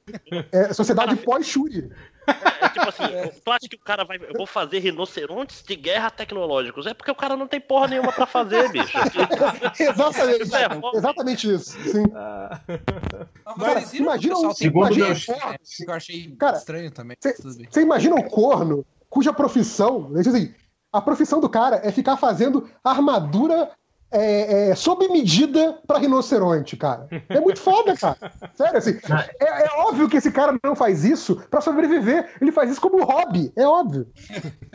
[0.52, 1.90] É sociedade pós-Shuri.
[2.60, 3.02] É tipo assim,
[3.44, 4.16] tu acha que o cara vai.
[4.18, 6.86] Eu vou fazer rinocerontes de guerra tecnológicos?
[6.86, 8.96] É porque o cara não tem porra nenhuma pra fazer, bicho.
[9.78, 11.70] Exatamente, Isso é exatamente isso.
[11.90, 12.04] Sim.
[13.44, 15.28] Não, Cara, mas o imagina um- tem segundo imagina- Deus.
[15.28, 17.16] é, que eu achei Cara, estranho também.
[17.70, 20.54] Você imagina um corno cuja profissão, né, assim,
[20.92, 23.70] a profissão do cara é ficar fazendo armadura
[24.12, 27.06] é, é, sob medida pra rinoceronte, cara.
[27.28, 28.16] É muito foda, cara.
[28.54, 28.98] Sério, assim.
[29.40, 32.30] É, é óbvio que esse cara não faz isso pra sobreviver.
[32.40, 34.08] Ele faz isso como hobby, é óbvio.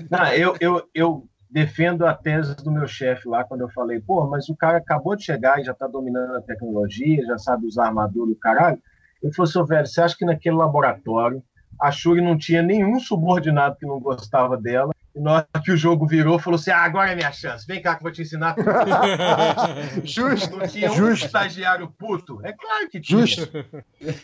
[0.10, 4.26] Não, eu, eu, eu defendo a tese do meu chefe lá quando eu falei, pô,
[4.28, 7.88] mas o cara acabou de chegar e já tá dominando a tecnologia, já sabe usar
[7.88, 8.82] armadura do caralho.
[9.22, 11.44] Ele falou, seu velho, você acha que naquele laboratório
[11.80, 14.95] a Shuri não tinha nenhum subordinado que não gostava dela?
[15.16, 17.82] E na hora que o jogo virou, falou assim: ah, agora é minha chance, vem
[17.82, 18.70] cá que eu vou te ensinar tudo.
[20.04, 20.58] Justo.
[20.58, 21.26] Não tinha um Justo.
[21.26, 22.40] estagiário puto?
[22.44, 23.26] É claro que tinha.
[23.26, 23.50] Justo.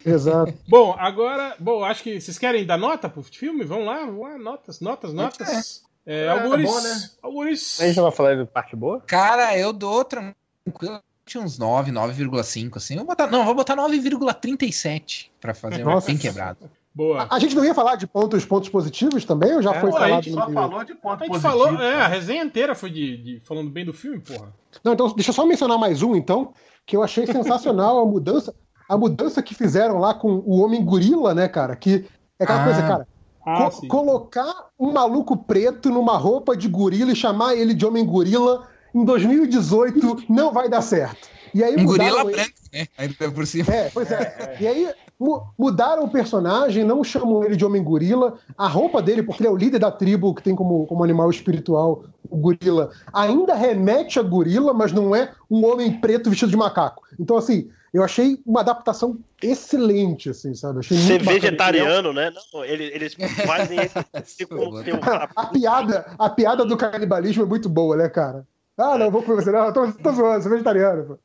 [0.05, 0.53] Exato.
[0.67, 3.63] Bom, agora, bom, acho que vocês querem dar nota pro filme?
[3.63, 5.83] Vamos lá, vamos lá, notas, notas, notas.
[6.05, 7.09] É, É, Algures, bom, né?
[7.21, 7.79] Algures.
[7.79, 8.99] A gente vai falar de parte boa?
[9.01, 11.01] Cara, eu dou tranquilo.
[11.25, 12.97] Tinha uns 9, 9,5, assim.
[12.97, 16.07] Vou botar, não, vou botar 9,37 pra fazer Nossa.
[16.07, 16.69] bem quebrado.
[16.93, 17.25] Boa.
[17.29, 19.53] A gente não ia falar de pontos, pontos positivos também?
[19.55, 21.63] Ou já É, foi pô, a falado gente Só falou de ponto A gente positivo.
[21.63, 24.53] falou, é, a resenha inteira foi de, de- falando bem do filme, porra.
[24.83, 26.53] Não, então deixa eu só mencionar mais um, então,
[26.85, 28.53] que eu achei sensacional a mudança,
[28.89, 31.75] a mudança que fizeram lá com o Homem Gorila, né, cara?
[31.77, 32.05] Que
[32.37, 32.65] é aquela Ah.
[32.65, 33.07] coisa, cara.
[33.45, 38.05] Ah, co- colocar um maluco preto numa roupa de gorila e chamar ele de Homem
[38.05, 41.27] Gorila em 2018 não vai dar certo.
[41.53, 42.87] E aí Um gorila branco, né?
[42.97, 43.73] Ainda por cima.
[43.73, 44.57] É, pois é.
[44.59, 48.37] E aí mu- mudaram o personagem, não chamam ele de Homem Gorila.
[48.57, 51.29] A roupa dele, porque ele é o líder da tribo que tem como, como animal
[51.29, 56.55] espiritual o gorila, ainda remete a gorila, mas não é um homem preto vestido de
[56.55, 57.03] macaco.
[57.19, 60.79] Então, assim, eu achei uma adaptação excelente, assim, sabe?
[60.79, 62.31] Achei Ser vegetariano, né?
[62.53, 63.13] Não, eles, eles
[63.45, 68.47] fazem esse cara A piada, a piada do canibalismo é muito boa, né, cara?
[68.77, 69.51] Ah, não, vou comer você.
[69.51, 71.03] Não, tô, tô zoando, sou vegetariano.
[71.03, 71.19] pô.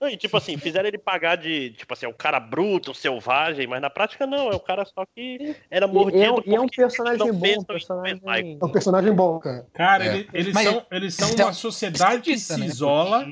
[0.00, 3.66] Não, e tipo assim, fizeram ele pagar de, tipo assim, é o cara bruto, selvagem,
[3.66, 6.54] mas na prática não, é o cara só que era mordido E é um- e
[6.54, 8.58] é um personagem bom, um personagem-.
[8.60, 9.66] É um personagem bom, cara.
[9.74, 10.14] Cara, É.
[10.14, 12.64] ele- eles, Mas- são, eles são Então, uma sociedade que se né?
[12.66, 13.26] isola.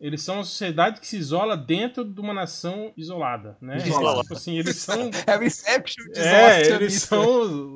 [0.00, 3.78] Eles são uma sociedade que se isola dentro de uma nação isolada, né?
[3.78, 4.20] Isolada.
[4.22, 5.10] Tipo assim, eles são.
[5.26, 7.24] É o Inception de É, eles são.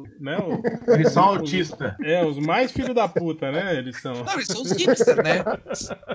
[0.03, 1.95] os- Né, o- Eles são os- autistas.
[2.03, 3.77] É, os mais filhos da puta, né?
[3.77, 4.13] Eles são.
[4.25, 5.45] Não, eles são os hipsters, né?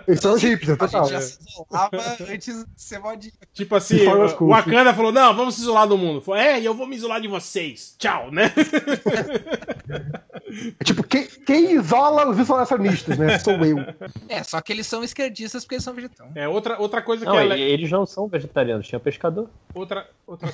[0.07, 1.03] Eles são hipsters, A total.
[1.05, 1.82] gente já se isolava
[2.29, 3.33] antes de ser modinho.
[3.53, 4.47] Tipo assim, o.
[4.47, 6.21] Wakanda falou: não, vamos se isolar do mundo.
[6.21, 7.95] Falou, é, e eu vou me isolar de vocês.
[7.97, 8.51] Tchau, né?
[10.79, 13.39] É tipo, quem, quem isola os isolacionistas, né?
[13.39, 13.77] Sou eu.
[14.29, 16.37] É, só que eles são esquerdistas porque eles são vegetarianos.
[16.37, 17.59] É, outra, outra coisa que Não, é.
[17.59, 19.49] eles não são vegetarianos, tinha pescador.
[19.73, 20.49] Outra, outra,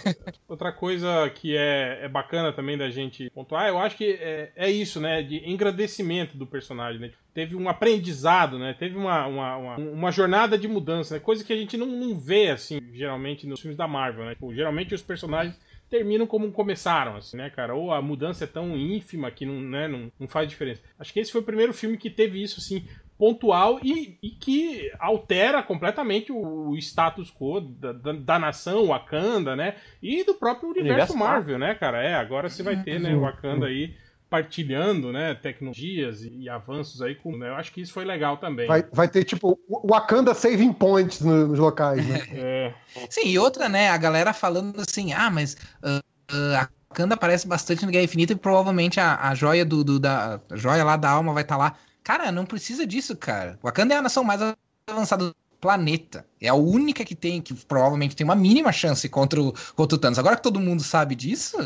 [0.48, 4.72] outra coisa que é, é bacana também da gente pontuar, eu acho que é, é
[4.72, 5.22] isso, né?
[5.22, 7.12] De engrandecimento do personagem, né?
[7.34, 8.76] Teve um aprendizado, né?
[8.78, 11.19] Teve uma, uma, uma, uma jornada de mudança, né?
[11.20, 14.34] Coisa que a gente não, não vê, assim, geralmente nos filmes da Marvel, né?
[14.34, 15.60] Tipo, geralmente os personagens
[15.90, 17.74] terminam como começaram, assim, né, cara?
[17.74, 20.82] Ou a mudança é tão ínfima que não, né, não, não faz diferença.
[21.00, 22.86] Acho que esse foi o primeiro filme que teve isso, assim,
[23.18, 29.56] pontual e, e que altera completamente o, o status quo da, da, da nação Wakanda,
[29.56, 29.76] né?
[30.02, 32.04] E do próprio universo, Universo Marvel, né, cara?
[32.04, 33.94] É, agora você vai ter, né, o Wakanda aí
[34.30, 37.50] partilhando, né, tecnologias e, e avanços aí com, né?
[37.50, 38.68] Eu acho que isso foi legal também.
[38.68, 42.20] Vai, vai ter, tipo, Wakanda saving points no- nos locais, né?
[42.34, 42.74] É,
[43.10, 43.90] Sim, e outra, né?
[43.90, 46.00] A galera falando assim, ah, mas ah,
[46.32, 50.00] ah, a Wakanda aparece bastante no Guerra Infinita e provavelmente a, a joia do, do-
[50.00, 51.76] da a joia lá da alma vai estar lá.
[52.04, 53.58] Cara, não precisa disso, cara.
[53.64, 54.42] Wakanda é a nação mais
[54.90, 56.26] avançada do planeta.
[56.42, 60.00] É a única que tem, que provavelmente tem uma mínima chance contra o, contra o
[60.00, 60.18] Thanos.
[60.20, 61.58] Agora que todo mundo sabe disso,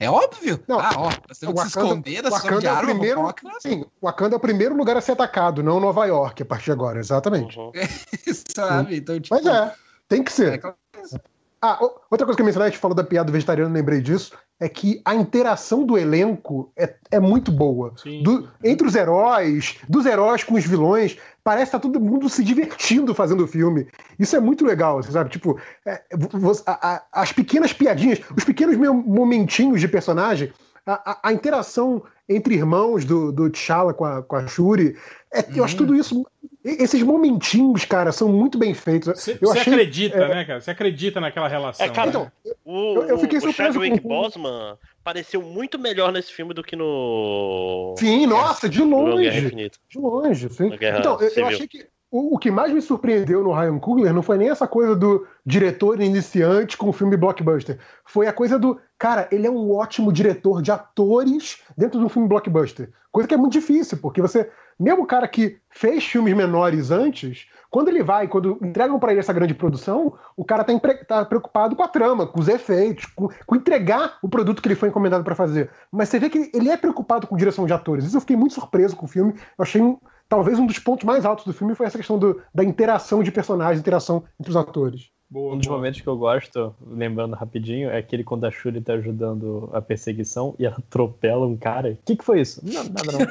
[0.00, 0.62] é óbvio.
[0.68, 3.42] Não, ah, ó, nós temos que se esconder da sua de é o primeiro, colocar
[3.48, 6.66] na- sim, Wakanda é o primeiro lugar a ser atacado, não Nova York, a partir
[6.66, 7.58] de agora, exatamente.
[7.58, 7.72] Uhum.
[8.54, 8.96] sabe?
[8.96, 9.74] Então, tipo, Mas é,
[10.08, 10.52] tem que é ser.
[10.54, 11.20] aquela coisa.
[11.60, 11.78] Ah,
[12.10, 14.68] outra coisa que eu mencionei, a gente falou da piada do vegetariano, lembrei disso, é
[14.68, 17.92] que a interação do elenco é, é muito boa.
[18.22, 22.44] Do- entre os heróis, dos heróis com os vilões, parece que tá todo mundo se
[22.44, 23.88] divertindo fazendo o filme.
[24.18, 25.30] Isso é muito legal, você sabe?
[25.30, 30.52] Tipo, é, vo- a- a- as pequenas piadinhas, os pequenos momentinhos de personagem,
[30.86, 34.96] a, a- a interação entre irmãos do, do T'Challa com a, com a Shuri.
[35.32, 35.78] É, Eu acho Uhum.
[35.86, 36.26] tudo isso.
[36.64, 39.08] Esses momentinhos, cara, são muito bem feitos.
[39.40, 40.60] Você acredita, é, né, cara?
[40.60, 41.84] Você acredita naquela relação.
[41.84, 42.10] É, cara, né?
[42.10, 46.52] Então, O, Eu- eu fiquei o surpreso Chadwick com- Boseman pareceu muito melhor nesse filme
[46.52, 47.94] do que no.
[47.98, 49.50] sim, nossa, de longe.
[49.88, 50.70] De longe, sim.
[50.98, 54.22] Então, eu, eu achei que o, o que mais me surpreendeu no Ryan Coogler não
[54.22, 57.78] foi nem essa coisa do diretor iniciante com o filme blockbuster.
[58.04, 62.08] Foi a coisa do, cara, ele é um ótimo diretor de atores dentro de um
[62.08, 62.90] filme blockbuster.
[63.12, 67.46] Coisa que é muito difícil, porque você, mesmo o cara que fez filmes menores antes,
[67.70, 71.24] quando ele vai, quando entregam pra ele essa grande produção, o cara tá, empre- tá
[71.24, 74.88] preocupado com a trama, com os efeitos, com, com entregar o produto que ele foi
[74.88, 75.70] encomendado pra fazer.
[75.90, 78.04] Mas você vê que ele é preocupado com direção de atores.
[78.04, 79.32] Isso eu fiquei muito surpreso com o filme.
[79.32, 79.82] Eu achei
[80.28, 83.32] talvez um dos pontos mais altos do filme foi essa questão do- da interação de
[83.32, 85.10] personagens, interação entre os atores.
[85.30, 85.76] Boa, Um dos boa.
[85.78, 90.54] momentos que eu gosto, lembrando rapidinho, é aquele quando a Shuri tá ajudando a perseguição
[90.58, 91.90] e ela atropela um cara.
[91.90, 92.62] O que, que foi isso?
[92.64, 93.18] Não, nada não.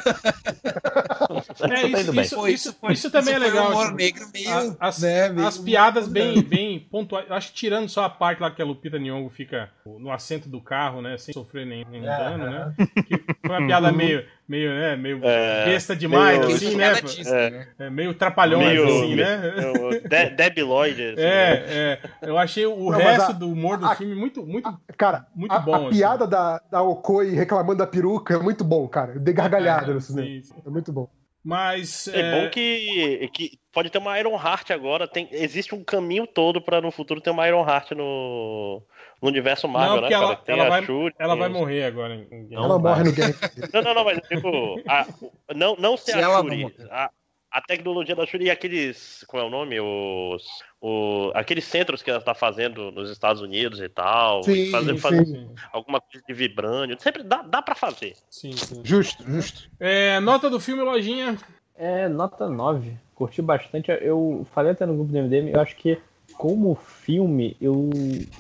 [1.70, 3.70] É, isso, isso, isso, isso também é um legal.
[3.72, 4.50] humor tipo, negro meio.
[4.50, 7.30] a- as, né, meio- as piadas bem, bem pontuais.
[7.32, 10.62] Acho que tirando só a parte lá que a Lupita Nyong'o fica no assento do
[10.62, 11.18] carro, né?
[11.18, 12.74] Sem sofrer nenhum, nenhum dano, né?
[13.08, 14.96] Que foi uma piada meio, meio, né?
[14.96, 16.92] Meio É, besta demais, meio- assim, né?
[16.94, 17.50] Piada Disney, É.
[17.50, 17.68] né?
[17.80, 19.54] É, meio trapalhões, Meio- assim, meio- né?
[19.58, 21.02] Eu- De- Debbie Lloyd.
[21.04, 21.24] assim, né?
[21.24, 22.30] É, é.
[22.30, 24.70] Eu achei o mas resto a- do humor do a- filme muito, muito.
[24.98, 25.98] Cara, Muito a, bom, a assim.
[25.98, 29.14] piada da, da Okoi reclamando da peruca é muito bom, cara.
[29.14, 30.28] Eu dei gargalhada no cinema.
[30.28, 30.54] Sim, sim.
[30.66, 31.08] É muito bom.
[31.44, 32.08] Mas.
[32.10, 35.08] É bom que, que pode ter uma Iron Heart agora.
[35.08, 38.82] Tem, existe um caminho todo pra no futuro ter uma Iron Heart no,
[39.22, 40.36] no universo Marvel, Não, né, ela, cara?
[40.46, 42.16] Tem ela, a vai, Shuri, ela tem vai morrer agora.
[42.16, 43.34] em- Não Ela morre no game.
[43.74, 45.08] Não, não, não, mas tipo, a-
[45.56, 46.76] não, não ser Se a ela Shuri.
[46.92, 47.10] A,
[47.50, 49.24] a tecnologia da Shuri e aqueles.
[49.28, 49.80] Como é o nome?
[49.80, 50.44] Os.
[50.80, 54.44] O, aqueles centros que ela tá fazendo nos Estados Unidos e tal.
[54.44, 55.00] Sim, fazer, sim.
[55.00, 56.96] fazer Sim, alguma coisa de vibrânio.
[57.00, 58.14] Sempre dá, dá pra fazer.
[58.30, 58.82] sim, sim.
[58.84, 59.68] Justo, justo.
[59.80, 61.36] É, nota do filme, Lojinha.
[61.76, 62.94] É, nota 9.
[63.16, 63.90] Curti bastante.
[64.02, 65.98] Eu falei até no grupo do MDM, eu acho que
[66.38, 67.90] como filme, eu.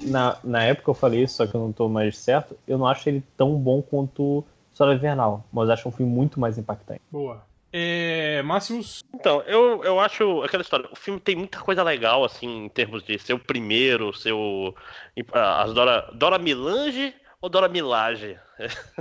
[0.03, 2.57] Na, na época eu falei isso, só que eu não tô mais certo.
[2.67, 4.43] Eu não acho ele tão bom quanto
[4.73, 7.01] Soldado Invernal, mas acho um filme muito mais impactante.
[7.11, 7.43] Boa.
[7.73, 9.03] É, Máximos.
[9.13, 10.87] Então, eu, eu acho aquela história.
[10.91, 14.73] O filme tem muita coisa legal, assim, em termos de ser o primeiro, ser o.
[15.33, 18.37] As Dora, Dora Milange ou Dora Milage?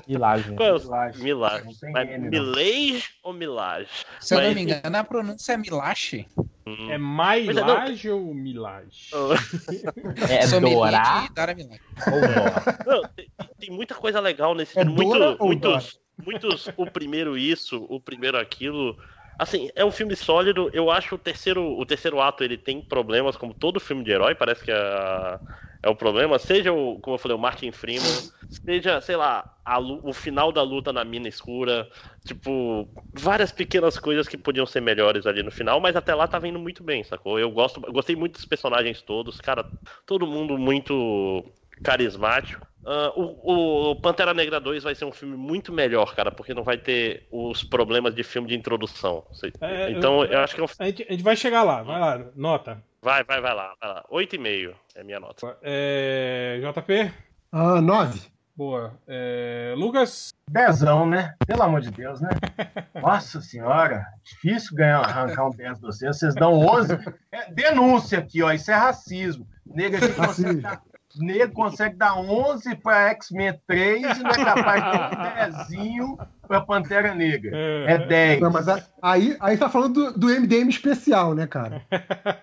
[0.07, 0.55] Milagem.
[0.57, 1.23] Qual é o Milage.
[1.23, 1.77] Milage?
[1.93, 2.29] Mas N.
[2.31, 3.89] Milage ou Milage?
[4.21, 6.27] Se eu não Mas- me engano, a pronúncia é Milache.
[6.67, 6.91] Hum.
[6.91, 7.67] É Mas é, não.
[7.67, 9.11] Mailage ou Milage?
[10.29, 11.81] É Sommelier Dora Milache.
[12.07, 12.79] ou Dora?
[12.87, 14.85] Não, tem, tem muita coisa legal nesse É.
[14.85, 18.99] Muito, Dora ou muitos, muitos, o primeiro isso, o primeiro aquilo.
[19.39, 20.71] Assim, é um filme sólido.
[20.73, 24.35] Eu acho o terceiro, o terceiro ato ele tem problemas, como todo filme de herói,
[24.35, 25.41] parece que é,
[25.83, 26.39] é o problema.
[26.39, 30.63] Seja o, como eu falei, o Martin Freeman, seja, sei lá, a o final da
[30.63, 31.89] luta na mina escura.
[32.25, 36.49] Tipo, várias pequenas coisas que podiam ser melhores ali no final, mas até lá tava
[36.49, 37.39] indo muito bem, sacou?
[37.39, 39.65] Eu gosto, gostei muito dos personagens todos, cara,
[40.05, 41.45] todo mundo muito
[41.83, 42.67] carismático.
[42.85, 46.63] Ah, o, o Pantera Negra 2 vai ser um filme muito melhor, cara, porque não
[46.63, 49.25] vai ter os problemas de filme de introdução.
[49.61, 50.69] É, então, eu- eu, acho que é um...
[50.79, 52.81] A gente, a gente vai chegar lá, vai lá, nota.
[53.03, 54.05] vai, vai, vai lá, vai lá.
[54.11, 55.57] 8,5 é a minha nota.
[55.63, 57.13] É, JP?
[57.51, 58.21] Ah, nove.
[58.55, 58.95] Boa.
[59.07, 60.31] É, Lucas?
[60.49, 61.35] Dezão, né?
[61.47, 62.31] Pelo amor de Deus, né?
[63.03, 66.17] Nossa senhora, difícil ganhar, arrancar um 10 de vocês.
[66.19, 66.95] Vocês dão 11.
[67.33, 68.51] É, denúncia aqui, ó.
[68.53, 69.47] Isso é racismo.
[69.69, 70.81] Aqui consegue dar,
[71.15, 76.19] nego consegue dar 11 para X-Men 3 e não é capaz de dar um dezinho
[76.47, 77.57] para Pantera Negra.
[77.57, 78.41] É 10.
[78.41, 81.83] Não, mas a- aí, aí tá falando do, do MDM especial, né, cara?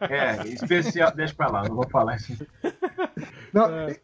[0.09, 1.11] É, especial.
[1.15, 2.35] Deixa pra lá, não vou falar isso.
[3.53, 3.99] Não, É.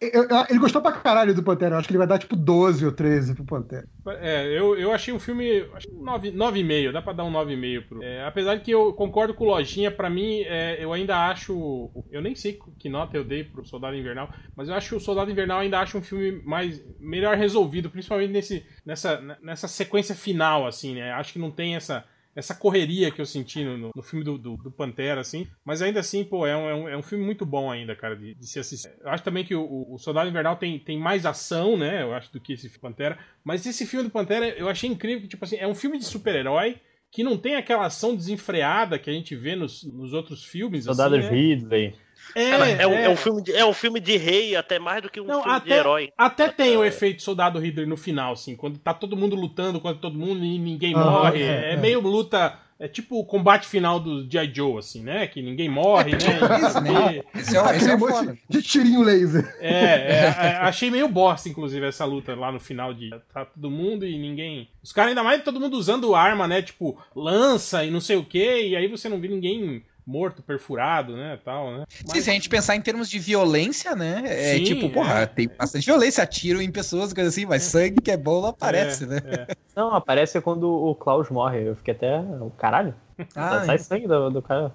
[0.49, 1.76] ele gostou pra caralho do Pantera.
[1.76, 3.88] Eu acho que ele vai dar tipo 12 ou 13 pro Pantera.
[4.21, 5.65] É, eu, eu achei um filme.
[5.91, 8.03] 9 9,5, dá pra dar um 9,5 pro.
[8.03, 11.89] É, apesar de que eu concordo com o Lojinha, pra mim, é, eu ainda acho.
[12.11, 14.99] Eu nem sei que nota eu dei pro Soldado Invernal, mas eu acho que o
[14.99, 20.67] Soldado Invernal ainda acho um filme mais melhor resolvido, principalmente nesse, nessa, nessa sequência final,
[20.67, 21.11] assim, né?
[21.13, 22.05] Acho que não tem essa.
[22.35, 25.47] Essa correria que eu senti no, no- filme do, do, do Pantera, assim.
[25.65, 28.15] Mas ainda assim, pô, é um, é um, é um filme muito bom ainda, cara,
[28.15, 28.89] de, de se assistir.
[29.01, 32.01] Eu acho também que o, o- o Soldado Invernal tem, tem mais ação, né?
[32.03, 33.18] Eu acho, do que esse Pantera.
[33.43, 36.06] Mas esse filme do Pantera, eu achei incrível que, tipo assim, é um filme de
[36.06, 36.77] super-herói
[37.11, 40.85] que não tem aquela ação desenfreada que a gente vê nos, nos outros filmes.
[40.85, 41.35] Soldados assim, né?
[41.41, 41.95] Ridley.
[42.35, 42.49] É,
[42.81, 43.03] É, um, é.
[43.06, 45.43] é um filme de, é um filme de rei, até mais do que um Não,
[45.43, 46.11] filme de até, herói.
[46.18, 49.99] até tem o efeito soldado Hitler no final, assim, quando tá todo mundo lutando contra
[49.99, 51.41] todo mundo e ninguém Aham, morre.
[51.43, 51.77] é, É, é.
[51.77, 54.53] meio luta é tipo o combate final do G.I.
[54.56, 55.27] Joe, assim, né?
[55.27, 56.18] Que ninguém morre, né?
[56.65, 57.23] Isso, né?
[57.35, 59.53] Esse é, esse é Aquele o monte de tirinho laser.
[59.60, 63.69] É, é, é, achei meio bosta, inclusive, essa luta lá no final de tá todo
[63.69, 64.69] mundo e ninguém.
[64.81, 66.61] Os caras, ainda mais todo mundo usando arma, né?
[66.61, 71.15] Tipo, lança e não sei o que, e aí você não vê ninguém morto, perfurado,
[71.15, 71.40] né?
[71.45, 71.86] Tal, né?
[71.90, 74.23] Sim, se a gente pensar em termos de violência, né?
[74.26, 75.26] É Sim, tipo, porra, é.
[75.27, 79.03] tem bastante violência, atiram em pessoas, coisa assim, mas sangue que é bom não aparece,
[79.03, 79.22] É, né?
[79.26, 79.56] é.
[79.76, 81.68] Não, aparece quando o Klaus morre.
[81.69, 82.19] Eu fiquei até.
[82.19, 82.95] O caralho.
[83.36, 84.73] Ah, sai sangue do, do cara.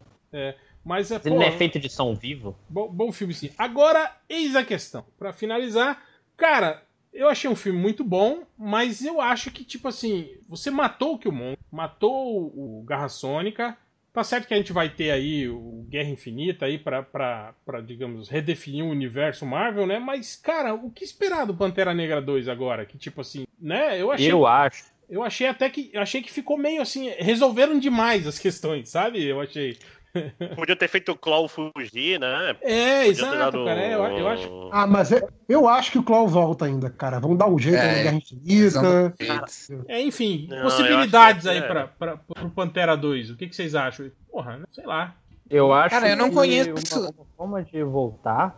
[0.85, 2.57] Mas é, Mas ele pô, não é feito de som vivo.
[2.69, 3.51] bom, bom filme sim.
[3.59, 5.05] Agora, eis a questão.
[5.19, 6.01] Pra finalizar,
[6.37, 6.83] cara,
[7.13, 11.19] eu achei um filme muito bom, mas eu acho que, tipo assim, você matou o
[11.19, 13.77] Killmonger, matou o Garra Sônica.
[14.15, 17.81] Tá certo que a gente vai ter aí o Guerra Infinita aí pra, pra, pra,
[17.81, 19.99] digamos, redefinir o universo Marvel, né?
[19.99, 22.87] Mas, cara, o que esperar do Pantera Negra 2 agora?
[22.87, 24.01] Que, tipo assim, né?
[24.01, 24.85] Eu achei, Eu acho.
[25.11, 29.21] eu achei até que, eu achei que ficou meio assim, resolveram demais as questões, sabe?
[29.21, 29.77] Eu achei.
[30.57, 32.57] Podia ter feito o Claw fugir, né?
[32.63, 33.81] É, exato, dado- cara.
[33.81, 37.19] é, eu, eu acho Ah, mas é- eu acho que o Klaus volta ainda, cara.
[37.21, 39.15] Vão dar um jeito É, na Guerra Infinita.
[39.89, 41.89] É, enfim, Não, possibilidades aí que pra, é.
[41.99, 43.31] pra, pro Pantera 2.
[43.31, 44.11] O que, que vocês acham?
[44.31, 44.65] Porra, né?
[44.73, 45.15] sei lá.
[45.51, 48.55] Eu acho Cara, eu não que conheço- Uma, uma forma de voltar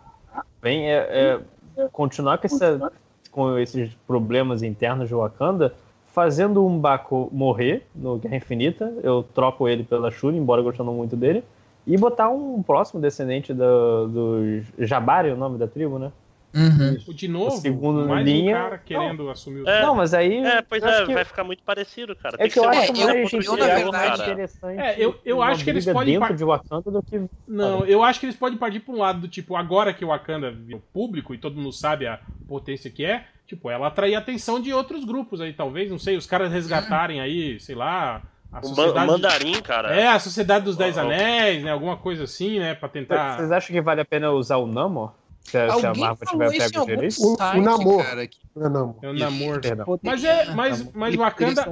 [0.62, 1.41] bem é,
[1.77, 2.93] é continuar com, essa-
[3.31, 5.74] com esses problemas internos de Wakanda,
[6.20, 8.90] fazendo um Baco morrer no Guerra Infinita.
[9.02, 11.44] Eu troco ele pela Shuri, embora gostando muito dele.
[11.86, 16.10] E botar um próximo descendente do, do Jabari, o nome da tribo, né?
[16.55, 16.97] Uhum.
[17.06, 19.68] O de novo, O segundo mais linha- um cara querendo assumir o.
[19.68, 19.82] É.
[19.82, 20.38] Não, mas aí.
[20.43, 22.36] É, pois eu é, que- vai ficar muito parecido, cara.
[22.36, 24.22] É Tem que eu ser uma acho É, eu- mais eu, verdade- cara.
[24.32, 24.80] interessante.
[24.80, 28.02] É, eu- eu acho que eles podem dentro par- de Wakanda do que Não, eu
[28.02, 30.82] acho que eles podem partir pra um lado do tipo, agora que o Wakanda virou
[30.94, 32.18] público e todo mundo sabe a
[32.48, 36.16] potência que é, tipo, ela atrair a atenção de outros grupos aí, talvez, não sei,
[36.16, 39.06] os caras resgatarem aí, sei lá, a O sociedade.
[39.06, 39.94] mandarim, cara.
[39.94, 40.97] É, a Sociedade dos Dez.
[40.97, 41.70] Anéis, né?
[41.70, 42.74] Alguma coisa assim, né?
[42.74, 43.36] Pra tentar.
[43.36, 45.12] Vocês acham que vale a pena usar o Namor?
[45.40, 47.23] Se, a- se a Alguém Marvel tiver pego algum direito?
[47.23, 48.05] O- o site, namoro.
[48.05, 48.97] cara, que Não, não.
[49.01, 49.60] É o namoro.
[49.60, 50.01] Perdão.
[50.02, 51.64] Mas é, mas, mas Wakanda,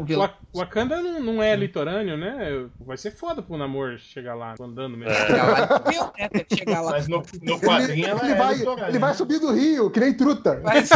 [0.54, 2.66] Wakanda não, não é litorâneo, né?
[2.86, 5.12] Vai ser foda pro Namor chegar lá andando mesmo.
[5.12, 5.90] É.
[5.90, 6.92] Viu, né, até chegar lá.
[6.92, 9.98] Mas no, no Ele, quadrinho ela ele é vai, ele vai subir do rio, que
[9.98, 10.60] nem truta.
[10.62, 10.90] Mas-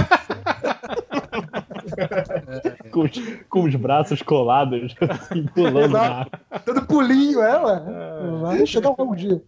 [2.91, 3.11] Com os,
[3.49, 6.41] com os braços colados, assim, pulando na água.
[6.65, 7.85] Dando pulinho, ela.
[8.43, 9.43] Vai chegar um dia.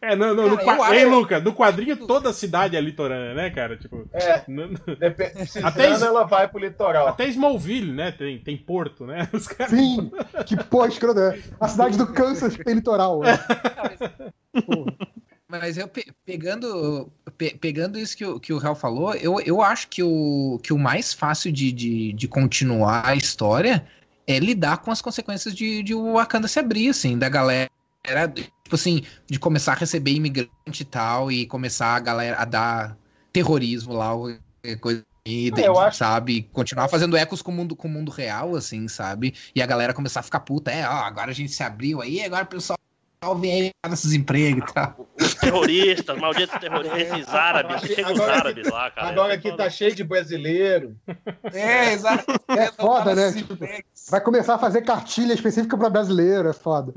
[0.00, 2.76] É, não, não, no Cara, qua- eu acho- Ei, Luca, no quadrinho toda a cidade
[2.76, 3.76] é litorânea, né, cara?
[3.76, 7.08] Tipo, É, n- n- depe- precisando Até isso- ela vai pro litoral.
[7.08, 8.12] até Smallville, né?
[8.12, 9.28] Tem, tem porto, né?
[9.32, 9.70] Os caras.
[9.72, 10.10] Sim,
[10.46, 11.20] que pô, escroto.
[11.20, 11.38] é.
[11.60, 13.20] A cidade do Kansas tem litoral.
[13.20, 13.38] né?
[15.58, 19.62] Mas eu pe- pegando, pe- pegando isso que o, que o Real falou, eu, eu
[19.62, 23.86] acho que o, que o mais fácil de, de, de continuar a história
[24.26, 27.70] é lidar com as consequências de, de o Wakanda se abrir, assim, da galera.
[28.64, 30.50] Tipo assim, de começar a receber imigrante
[30.80, 32.96] e tal, e começar a galera a dar
[33.32, 34.12] terrorismo lá,
[34.80, 38.54] coisa e, É, acho- sabe, continuar fazendo ecos com o mundo, com o mundo real,
[38.54, 39.34] assim, sabe?
[39.54, 42.22] E a galera começar a ficar puta, é, ó, agora a gente se abriu aí,
[42.22, 42.78] agora o pessoal
[43.40, 45.06] vem aí nesses empregos e tal.
[45.20, 49.08] Os terroristas, malditos terroristas, esses árabes, chega os Agora- árabes lá, cara.
[49.08, 50.96] Agora aqui tá cheio de brasileiro.
[51.52, 52.24] É, exato.
[52.48, 53.32] É foda, né?
[53.32, 53.56] Tipo,
[54.10, 56.92] vai começar a fazer cartilha específica pra brasileiro, é foda.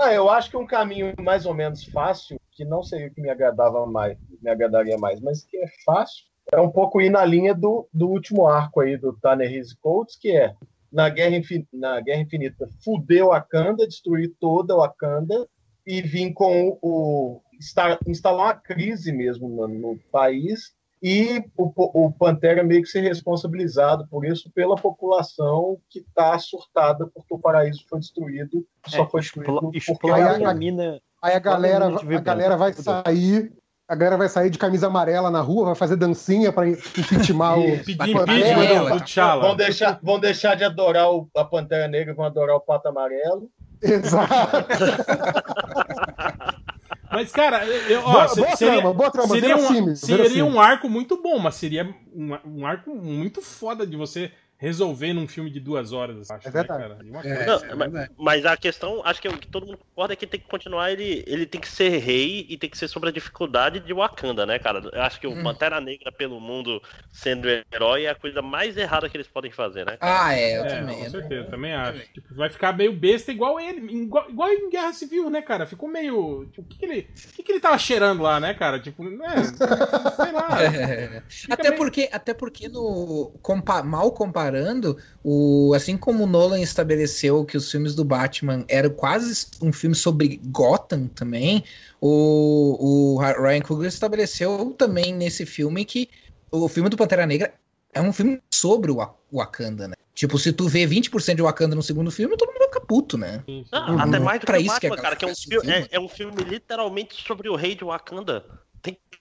[0.00, 3.20] Ah, eu acho que um caminho mais ou menos fácil, que não seria o que
[3.20, 7.24] me agradava mais, me agradaria mais, mas que é fácil, é um pouco ir na
[7.24, 10.52] linha do, do último arco aí do Ta-Nehisi Coates, que é
[10.92, 15.46] na Guerra, Infin- na Guerra Infinita fuder Wakanda, destruir toda Wakanda
[15.86, 20.72] e vir com o, insta- instalar uma crise mesmo no, no país
[21.02, 21.72] e o,
[22.06, 27.38] o Pantera meio que ser responsabilizado por isso pela população que está surtada porque o
[27.38, 31.00] paraíso foi destruído, só É, foi destruído porque aí a a- mina.
[31.22, 33.02] Aí a galera, a galera vai Fudeu.
[33.04, 33.52] sair.
[33.90, 37.62] A galera vai sair de camisa amarela na rua, vai fazer dancinha pra intimar o.
[37.84, 39.42] Pedir impeachment do, T'Challa.
[39.42, 43.50] Vão deixar, vão deixar de adorar o- a Pantera Negra, vão adorar o Pato Amarelo.
[43.82, 44.30] Exato.
[47.10, 50.60] Mas, cara, eu, ó, Boa, se- boa seria, trama, boa trama, seria, um, seria um
[50.60, 54.30] arco muito bom, mas seria um, um arco muito foda de você
[54.60, 56.30] resolver num filme de duas horas.
[56.30, 56.82] Acho, É verdade.
[56.82, 57.00] Né, cara?
[57.02, 58.10] E uma É, Não, é mas, verdade.
[58.18, 60.92] mas a questão, acho que o que todo mundo concorda é que tem que continuar,
[60.92, 64.44] ele, ele tem que ser rei e tem que ser sobre a dificuldade de Wakanda,
[64.44, 64.82] né, cara?
[64.92, 65.42] Eu acho que o Hum.
[65.42, 69.86] Pantera Negra pelo mundo sendo herói é a coisa mais errada que eles podem fazer,
[69.86, 69.96] né?
[69.98, 70.96] Ah, é, eu É, também.
[71.04, 72.00] com certeza, eu também também.
[72.02, 72.12] acho.
[72.12, 75.64] Tipo, vai ficar meio besta igual ele, igual, igual em Guerra Civil, né, cara?
[75.66, 76.44] Ficou meio.
[76.50, 77.00] Tipo, o que, que ele.
[77.00, 78.78] O que, que ele tava cheirando lá, né, cara?
[78.78, 79.34] Tipo, né?
[80.16, 80.50] Sei lá.
[80.60, 81.22] É.
[81.50, 84.12] Até meio- porque, até porque no compa- mal
[84.50, 89.72] comparando o, assim como o Nolan estabeleceu que os filmes do Batman eram quase um
[89.72, 91.64] filme sobre Gotham também,
[92.00, 96.08] o, o Ryan Coogler estabeleceu também nesse filme que
[96.50, 97.54] o filme do Pantera Negra
[97.92, 98.98] é um filme sobre o
[99.32, 99.94] Wakanda, né?
[100.14, 103.16] Tipo, se tu vê 20% de Wakanda no segundo filme, todo mundo vai ficar puto,
[103.16, 103.42] né?
[103.72, 105.34] Ah, Até mais do Pra que o isso que Batman, é cara, que é um,
[105.34, 105.60] filme.
[105.62, 108.44] filme, é, é um filme literalmente sobre o rei de Wakanda.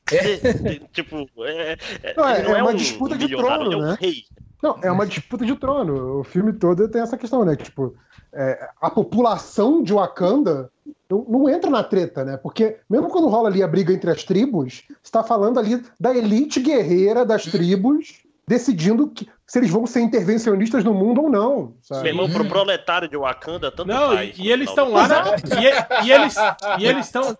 [0.10, 1.73] Tem- tipo, é,
[2.03, 3.98] é- Não, é- não é é, uma um disputa de trono, é um né?
[3.99, 4.23] rei.
[4.61, 6.19] Não, é uma disputa de trono.
[6.19, 7.56] O filme todo tem essa questão, né?
[7.56, 7.95] Tipo,
[8.34, 10.69] é, a população de Wakanda
[11.10, 12.38] não, não entra na treta, né?
[12.38, 16.15] Porque mesmo quando rola ali a briga entre as tribos, você tá falando ali da
[16.15, 21.55] elite guerreira das tribos decidindo que- se eles vão ser intervencionistas no mundo ou não.
[21.57, 22.07] Meu Sabe?
[22.09, 24.38] irmão, pro proletário de Wakanda, tanto Não, faz.
[24.38, 25.23] e, e eles estão lá na,
[26.01, 26.35] e, e eles
[26.80, 27.38] e eles estão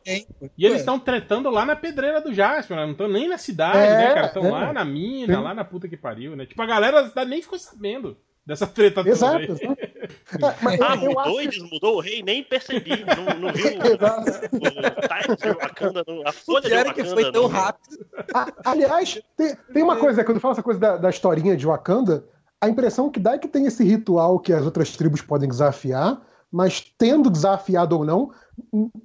[0.58, 2.84] e eles estão tretando lá na pedreira do Jasper, né?
[2.86, 4.28] não estão nem na cidade, É, né, cara?
[4.28, 4.52] Estão é.
[4.52, 5.42] lá na mina, Sim.
[5.42, 6.46] lá na puta que pariu, né?
[6.46, 8.16] Tipo, a galera da cidade nem ficou sabendo
[8.46, 9.46] dessa treta toda Exato, aí.
[9.46, 9.78] exato.
[10.10, 13.04] É, mas Ah, mudou acho e desmudou o rei, nem percebi.
[13.06, 16.94] Não, não viu o de Wakanda, a O folha de é Wakanda.
[16.94, 17.98] que foi tão não- rápido.
[18.66, 22.24] Aliás, tem, tem uma coisa, quando fala essa coisa da, da historinha de Wakanda,
[22.62, 26.22] a impressão que dá é que tem esse ritual que as outras tribos podem desafiar,
[26.52, 28.32] mas tendo desafiado ou não,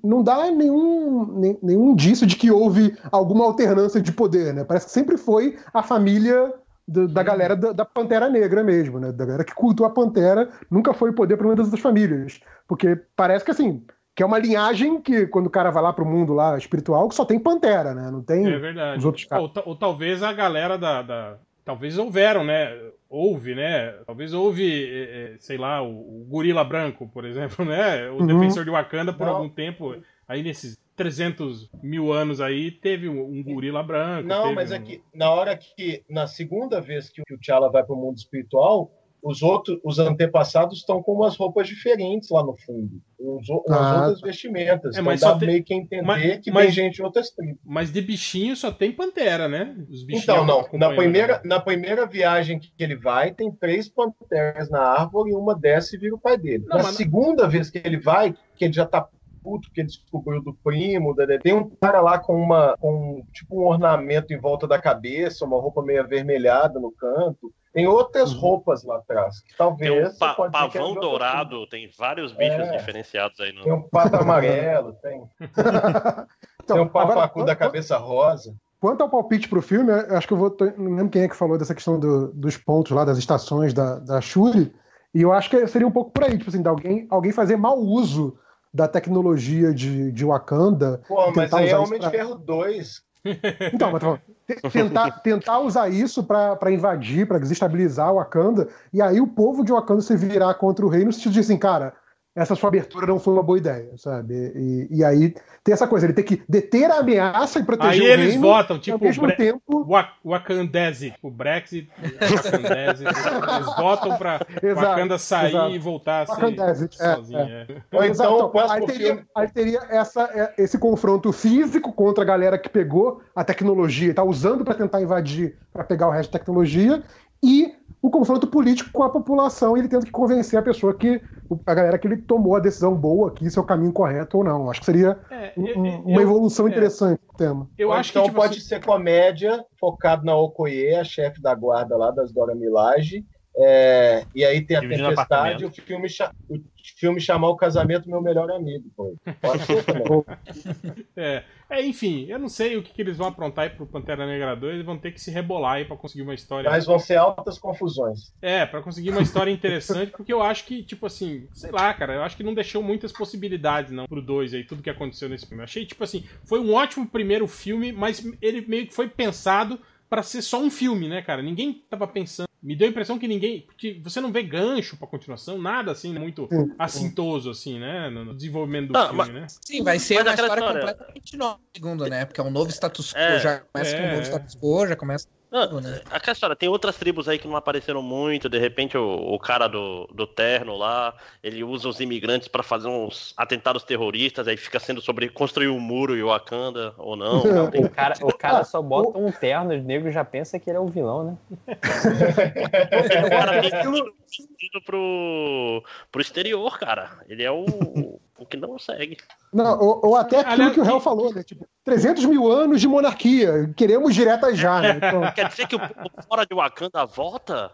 [0.03, 4.65] não dá nenhum, nenhum indício de que houve alguma alternância de poder, né?
[4.65, 6.53] Parece que sempre foi a família
[6.87, 9.11] da galera da, da Pantera Negra mesmo, né?
[9.11, 12.41] Da galera que cultua a Pantera, nunca foi o poder para uma das outras famílias.
[12.69, 13.83] Porque parece que assim,
[14.15, 17.15] que é uma linhagem que, quando o cara vai lá pro mundo lá espiritual, que
[17.15, 18.11] só tem Pantera, né?
[18.11, 18.99] Não tem É verdade.
[18.99, 19.51] os outros caras.
[19.57, 22.79] Ou, ou talvez a galera da, da- Talvez houveram, né?
[23.09, 23.93] Houve, né?
[24.07, 28.11] Talvez houve, eh, eh, sei lá, o, o Gorila Branco, por exemplo, né?
[28.11, 28.27] O Uhum.
[28.27, 29.37] defensor de Wakanda por Não.
[29.37, 29.97] algum tempo,
[30.29, 34.29] aí nesses 300 mil anos aí, teve um, um Gorila Branco.
[34.29, 37.71] Não, teve mas um- é que na hora que, na segunda vez que o T'Challa
[37.71, 38.91] vai para o mundo espiritual,
[39.27, 43.81] os outros, os antepassados estão com umas roupas diferentes lá no fundo, uns, o- umas
[43.81, 44.95] Ah, outras vestimentas.
[44.95, 47.03] É, então mas dá só tem- meio que entender mas- que mas- tem gente de
[47.03, 47.59] outras tribos.
[47.65, 49.75] Mas de bichinho só tem pantera, né?
[49.89, 50.57] Os bichinhos Então, não.
[50.59, 51.41] Na acompanhando, primeira, né?
[51.47, 55.99] na primeira viagem que ele vai, tem três panteras na árvore e uma desce e
[55.99, 56.65] vira o pai dele.
[56.69, 59.09] Não, na segunda vez que ele vai, que ele já tá
[59.45, 63.61] puto, que ele descobriu do primo, da- tem um cara lá com uma com tipo
[63.61, 67.53] um ornamento em volta da cabeça, uma roupa meio avermelhada no canto.
[67.75, 68.41] Tem outras Uhum.
[68.41, 70.09] roupas lá atrás, que Tem talvez.
[70.09, 72.77] um você pa- pode dizer que é pavão dourado, tem vários bichos É.
[72.79, 73.49] diferenciados aí.
[73.51, 73.65] tribo.
[73.65, 73.79] Tem No...
[73.81, 75.23] um pato amarelo, tem,
[76.63, 78.55] Então, tem um papacu agora, da cabeça rosa.
[78.81, 80.55] Quanto ao palpite pro filme, eu acho que eu vou.
[80.79, 83.99] Não lembro quem é que falou dessa questão do- dos pontos lá, das estações da,
[83.99, 84.73] da Shuri.
[85.15, 87.57] E eu acho que seria um pouco por aí, tipo assim, de alguém, alguém fazer
[87.57, 88.37] mau uso
[88.75, 91.01] da tecnologia de, de Wakanda.
[91.07, 93.03] Pô, mas tentar aí é usar Homem de pra- Ferro 2.
[93.73, 94.03] Então, mas
[94.47, 99.27] te- tentar, tentar usar isso pra pra invadir, pra desestabilizar o Wakanda, e aí o
[99.29, 101.95] povo de Wakanda se virar contra o rei no sentido de assim, cara,
[102.37, 104.35] essa sua abertura não foi uma boa ideia, sabe?
[104.57, 108.01] E, e aí tem essa coisa, ele tem que deter a ameaça e proteger Aí
[108.01, 111.89] o eles reino, votam, e tipo, ao mesmo Bre- tempo Wa- Wakandese, tipo, Brexit,
[112.21, 113.05] Wakandese.
[113.05, 115.71] eles votam pra Exato, Wakanda sair exato.
[115.75, 117.39] e voltar a ser Wakandese, é, sozinho.
[117.41, 117.67] é.
[117.93, 118.33] Ou Exato.
[118.35, 122.59] então, o próximo aí teria, aí teria essa, é, esse confronto físico contra a galera
[122.59, 126.39] que pegou a tecnologia e tá usando para tentar invadir, para pegar o resto da
[126.39, 127.03] tecnologia,
[127.43, 127.75] e
[128.05, 131.23] o confronto político com a população, e ele tendo que convencer a pessoa que
[131.65, 134.45] a galera que ele tomou a decisão boa, que isso é o caminho correto ou
[134.45, 134.71] não.
[134.71, 136.71] Acho que seria É, um- eu- um- eu- uma evolução é.
[136.71, 137.67] interessante do tema.
[137.79, 141.55] Eu acho então que tipo, pode assim, ser comédia, focado na Okoye, a chefe da
[141.55, 143.25] guarda lá das Dora Milaje.
[143.57, 146.09] É, e aí tem a Dividindo tempestade e o filme,
[146.51, 146.59] o
[146.99, 148.85] filme chamar o casamento do meu melhor amigo.
[148.97, 149.15] Pô.
[149.41, 150.05] Pode ser também.
[151.17, 151.43] é,
[151.75, 154.55] é, enfim, eu não sei o que, que eles vão aprontar aí pro Pantera Negra
[154.55, 156.71] 2, eles vão ter que se rebolar aí pra conseguir uma história.
[156.71, 158.33] Mas vão ser altas confusões.
[158.41, 162.15] É, pra conseguir uma história interessante, porque eu acho que, tipo assim, sei lá, cara,
[162.15, 165.47] eu acho que não deixou muitas possibilidades, não, pro 2 aí, tudo que aconteceu nesse
[165.47, 165.63] filme.
[165.63, 169.79] Eu achei, tipo assim, foi um ótimo primeiro filme, mas ele meio que foi pensado
[170.15, 171.43] pra ser só um filme, né, cara?
[171.43, 172.47] Ninguém tava pensando.
[172.63, 173.63] Me deu a impressão que ninguém.
[173.63, 176.73] Porque você não vê gancho pra continuação, nada assim, muito Sim.
[176.79, 178.09] assintoso, assim, né?
[178.11, 179.47] No desenvolvimento do Ah, filme, mas- né?
[179.61, 182.25] Sim, vai ser Mas uma história história- completamente nova, segundo, né?
[182.25, 184.25] Porque é um novo status quo, É, já começa com um é, novo é.
[184.25, 186.01] status quo, já começa Não, né?
[186.11, 189.69] aquela história, tem outras tribos aí que não apareceram muito, de repente o, o cara
[189.69, 191.15] do, do terno lá,
[191.45, 195.79] ele usa os imigrantes pra fazer uns atentados terroristas, aí fica sendo sobre construir um
[195.79, 197.45] muro e o Wakanda, ou não.
[197.45, 200.77] Não, O cara, o cara só bota um terno, os negros já pensa que ele
[200.77, 201.37] é o vilão, né?
[203.25, 203.63] o cara
[204.39, 207.11] tem ido pro, pro exterior, cara.
[207.29, 207.65] Ele é o,
[208.37, 209.17] O que não segue.
[209.53, 211.45] Não, ou, ou até aquilo Aliás, que o réu que- falou, né?
[211.45, 214.97] Tipo, 300 mil anos de monarquia, queremos diretas já, né?
[214.97, 217.71] Então, Quer dizer que o povo fora de Wakanda volta?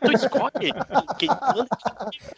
[0.00, 1.26] Tu escolhe quem manda que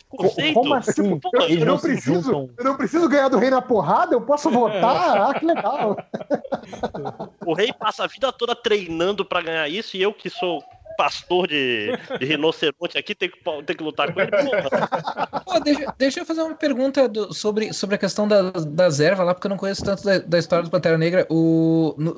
[0.09, 0.55] conceito.
[0.55, 1.21] Como assim?
[1.21, 4.23] Pô, eu, Eles eu não preciso, eu não preciso ganhar do rei na porrada, eu
[4.23, 4.81] posso votar?
[5.31, 5.97] Ah, que legal.
[7.45, 10.63] O rei passa a vida toda treinando pra ganhar isso e eu que sou
[11.01, 14.31] pastor de, de rinoceronte aqui tenho que, tenho que lutar com ele.
[15.47, 19.25] Pô, deixa, deixa eu fazer uma pergunta do- sobre, sobre a questão da, das ervas
[19.27, 21.27] lá, porque eu não conheço tanto da, da história do Pantera Negra.
[21.31, 22.15] O, no,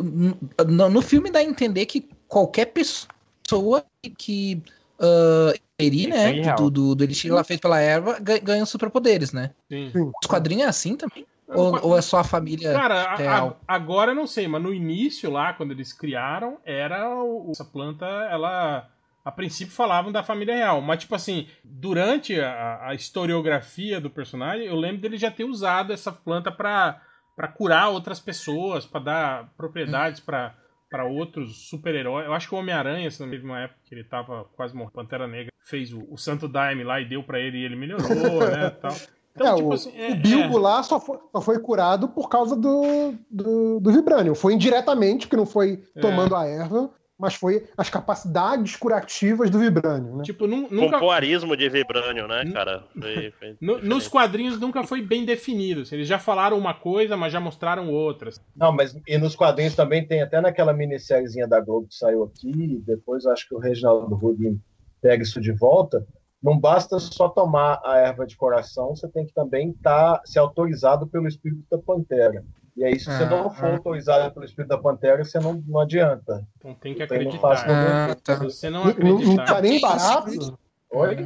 [0.66, 3.84] no, no filme dá a entender que qualquer pessoa
[4.18, 4.60] que
[4.98, 6.56] uh, Tem né, real.
[6.56, 9.50] do, do, do elixir lá feito pela erva, ga- ganha superpoderes, né?
[9.70, 9.92] Sim.
[9.94, 11.24] Os quadrinhos é assim também?
[11.54, 13.60] Ou, ou é só a família Cara, a- real?
[13.66, 17.64] a- agora eu não sei, mas no início lá, quando eles criaram, era o- essa
[17.64, 18.88] planta, ela.
[19.24, 24.66] A princípio falavam da família real, mas tipo assim, durante a, a historiografia do personagem,
[24.66, 27.00] eu lembro dele já ter usado essa planta pra
[27.34, 30.54] pra curar outras pessoas, pra dar propriedades pra
[30.90, 32.26] para outros super-heróis.
[32.26, 34.92] Eu acho que o Homem-Aranha, se não engano, uma época que ele tava quase morrendo,
[34.92, 38.40] Pantera Negra, fez o, o Santo Daime lá e deu pra ele e ele melhorou,
[38.50, 38.92] né, tal.
[39.34, 40.60] Então, É, tipo o, assim, é- o Bilbo é.
[40.60, 44.34] lá só foi, só foi curado por causa do, do, do Vibranium.
[44.34, 46.00] Foi indiretamente, que não foi É.
[46.00, 50.24] tomando a erva, mas foi as capacidades curativas do Vibranium, né?
[50.24, 52.84] Tipo, nu- nunca, Pompoarismo de vibrânio, né, cara?
[52.92, 55.82] Foi- foi No- nos quadrinhos nunca foi bem definido.
[55.82, 58.38] assim, Eles já falaram uma coisa, mas já mostraram outras.
[58.56, 62.82] Não, mas e nos quadrinhos também tem até naquela minissériezinha da Globo que saiu aqui,
[62.84, 64.60] depois acho que o Reginaldo Rubin
[65.00, 66.04] pega isso de volta.
[66.42, 71.06] Não basta só tomar a erva de coração, você tem que também estar ser autorizado
[71.06, 72.44] pelo espírito da pantera.
[72.76, 73.72] E aí, se você Ah, não for ah.
[73.74, 76.44] autorizado pelo espírito da pantera, você não, não adianta.
[76.58, 78.10] Então tem que Então eu não acreditar.
[78.10, 78.36] Ah, tá.
[78.38, 79.44] Se você não Não, não- não acreditar.
[79.44, 80.58] dá nem barato.
[80.90, 81.16] Oi?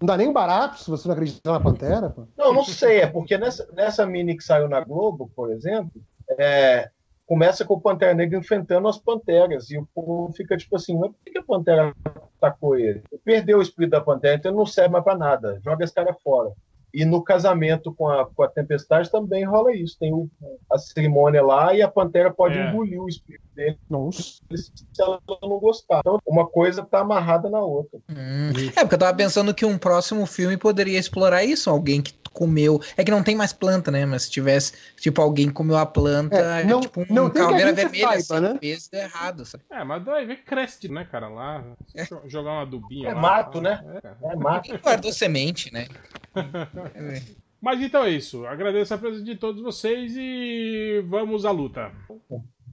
[0.00, 2.10] Não dá nem barato se você não acreditar na Pantera.
[2.10, 2.24] Pô.
[2.36, 5.92] Não, não sei, é porque nessa, nessa mini que saiu na Globo, por exemplo,
[6.38, 6.90] é,
[7.32, 11.10] começa com o Pantera Negra enfrentando as panteras, e o povo fica tipo assim, mas
[11.12, 11.94] por que a pantera
[12.38, 13.02] atacou ele?
[13.24, 16.14] Perdeu o espírito da pantera, então ele não serve mais pra nada, joga esse cara
[16.22, 16.50] fora.
[16.92, 20.28] E no casamento com a, com a Tempestade também rola isso, tem o-
[20.70, 22.68] a cerimônia lá e a pantera pode É.
[22.68, 24.20] engolir o espírito dele Nossa.
[24.54, 26.00] se ela não gostar.
[26.00, 27.98] Então, uma coisa tá amarrada na outra.
[28.10, 28.50] Hum.
[28.76, 31.70] É, porque eu tava pensando que um próximo filme poderia explorar isso.
[31.70, 32.80] Alguém que comeu.
[32.96, 34.04] É que não tem mais planta, né?
[34.06, 37.42] Mas se tivesse, tipo, alguém comeu a planta, É, é, não- tipo um não tem
[37.42, 38.58] que a caveira gente vermelha, saiba, assim, né?
[38.60, 39.64] fez deu errado, sabe?
[39.70, 41.64] É, mas daí cresce, né, cara, lá.
[42.08, 43.20] jo- Jogar uma adubinha É lá.
[43.20, 43.62] mato, tal.
[43.62, 44.00] né?
[44.02, 44.32] É.
[44.32, 44.62] É mato.
[44.70, 45.86] Quem guardou semente, né?
[46.34, 46.34] É,
[47.60, 48.44] Mas então é isso.
[48.44, 51.92] Agradeço a presença de todos vocês e vamos à luta.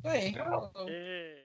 [0.04, 1.36] É.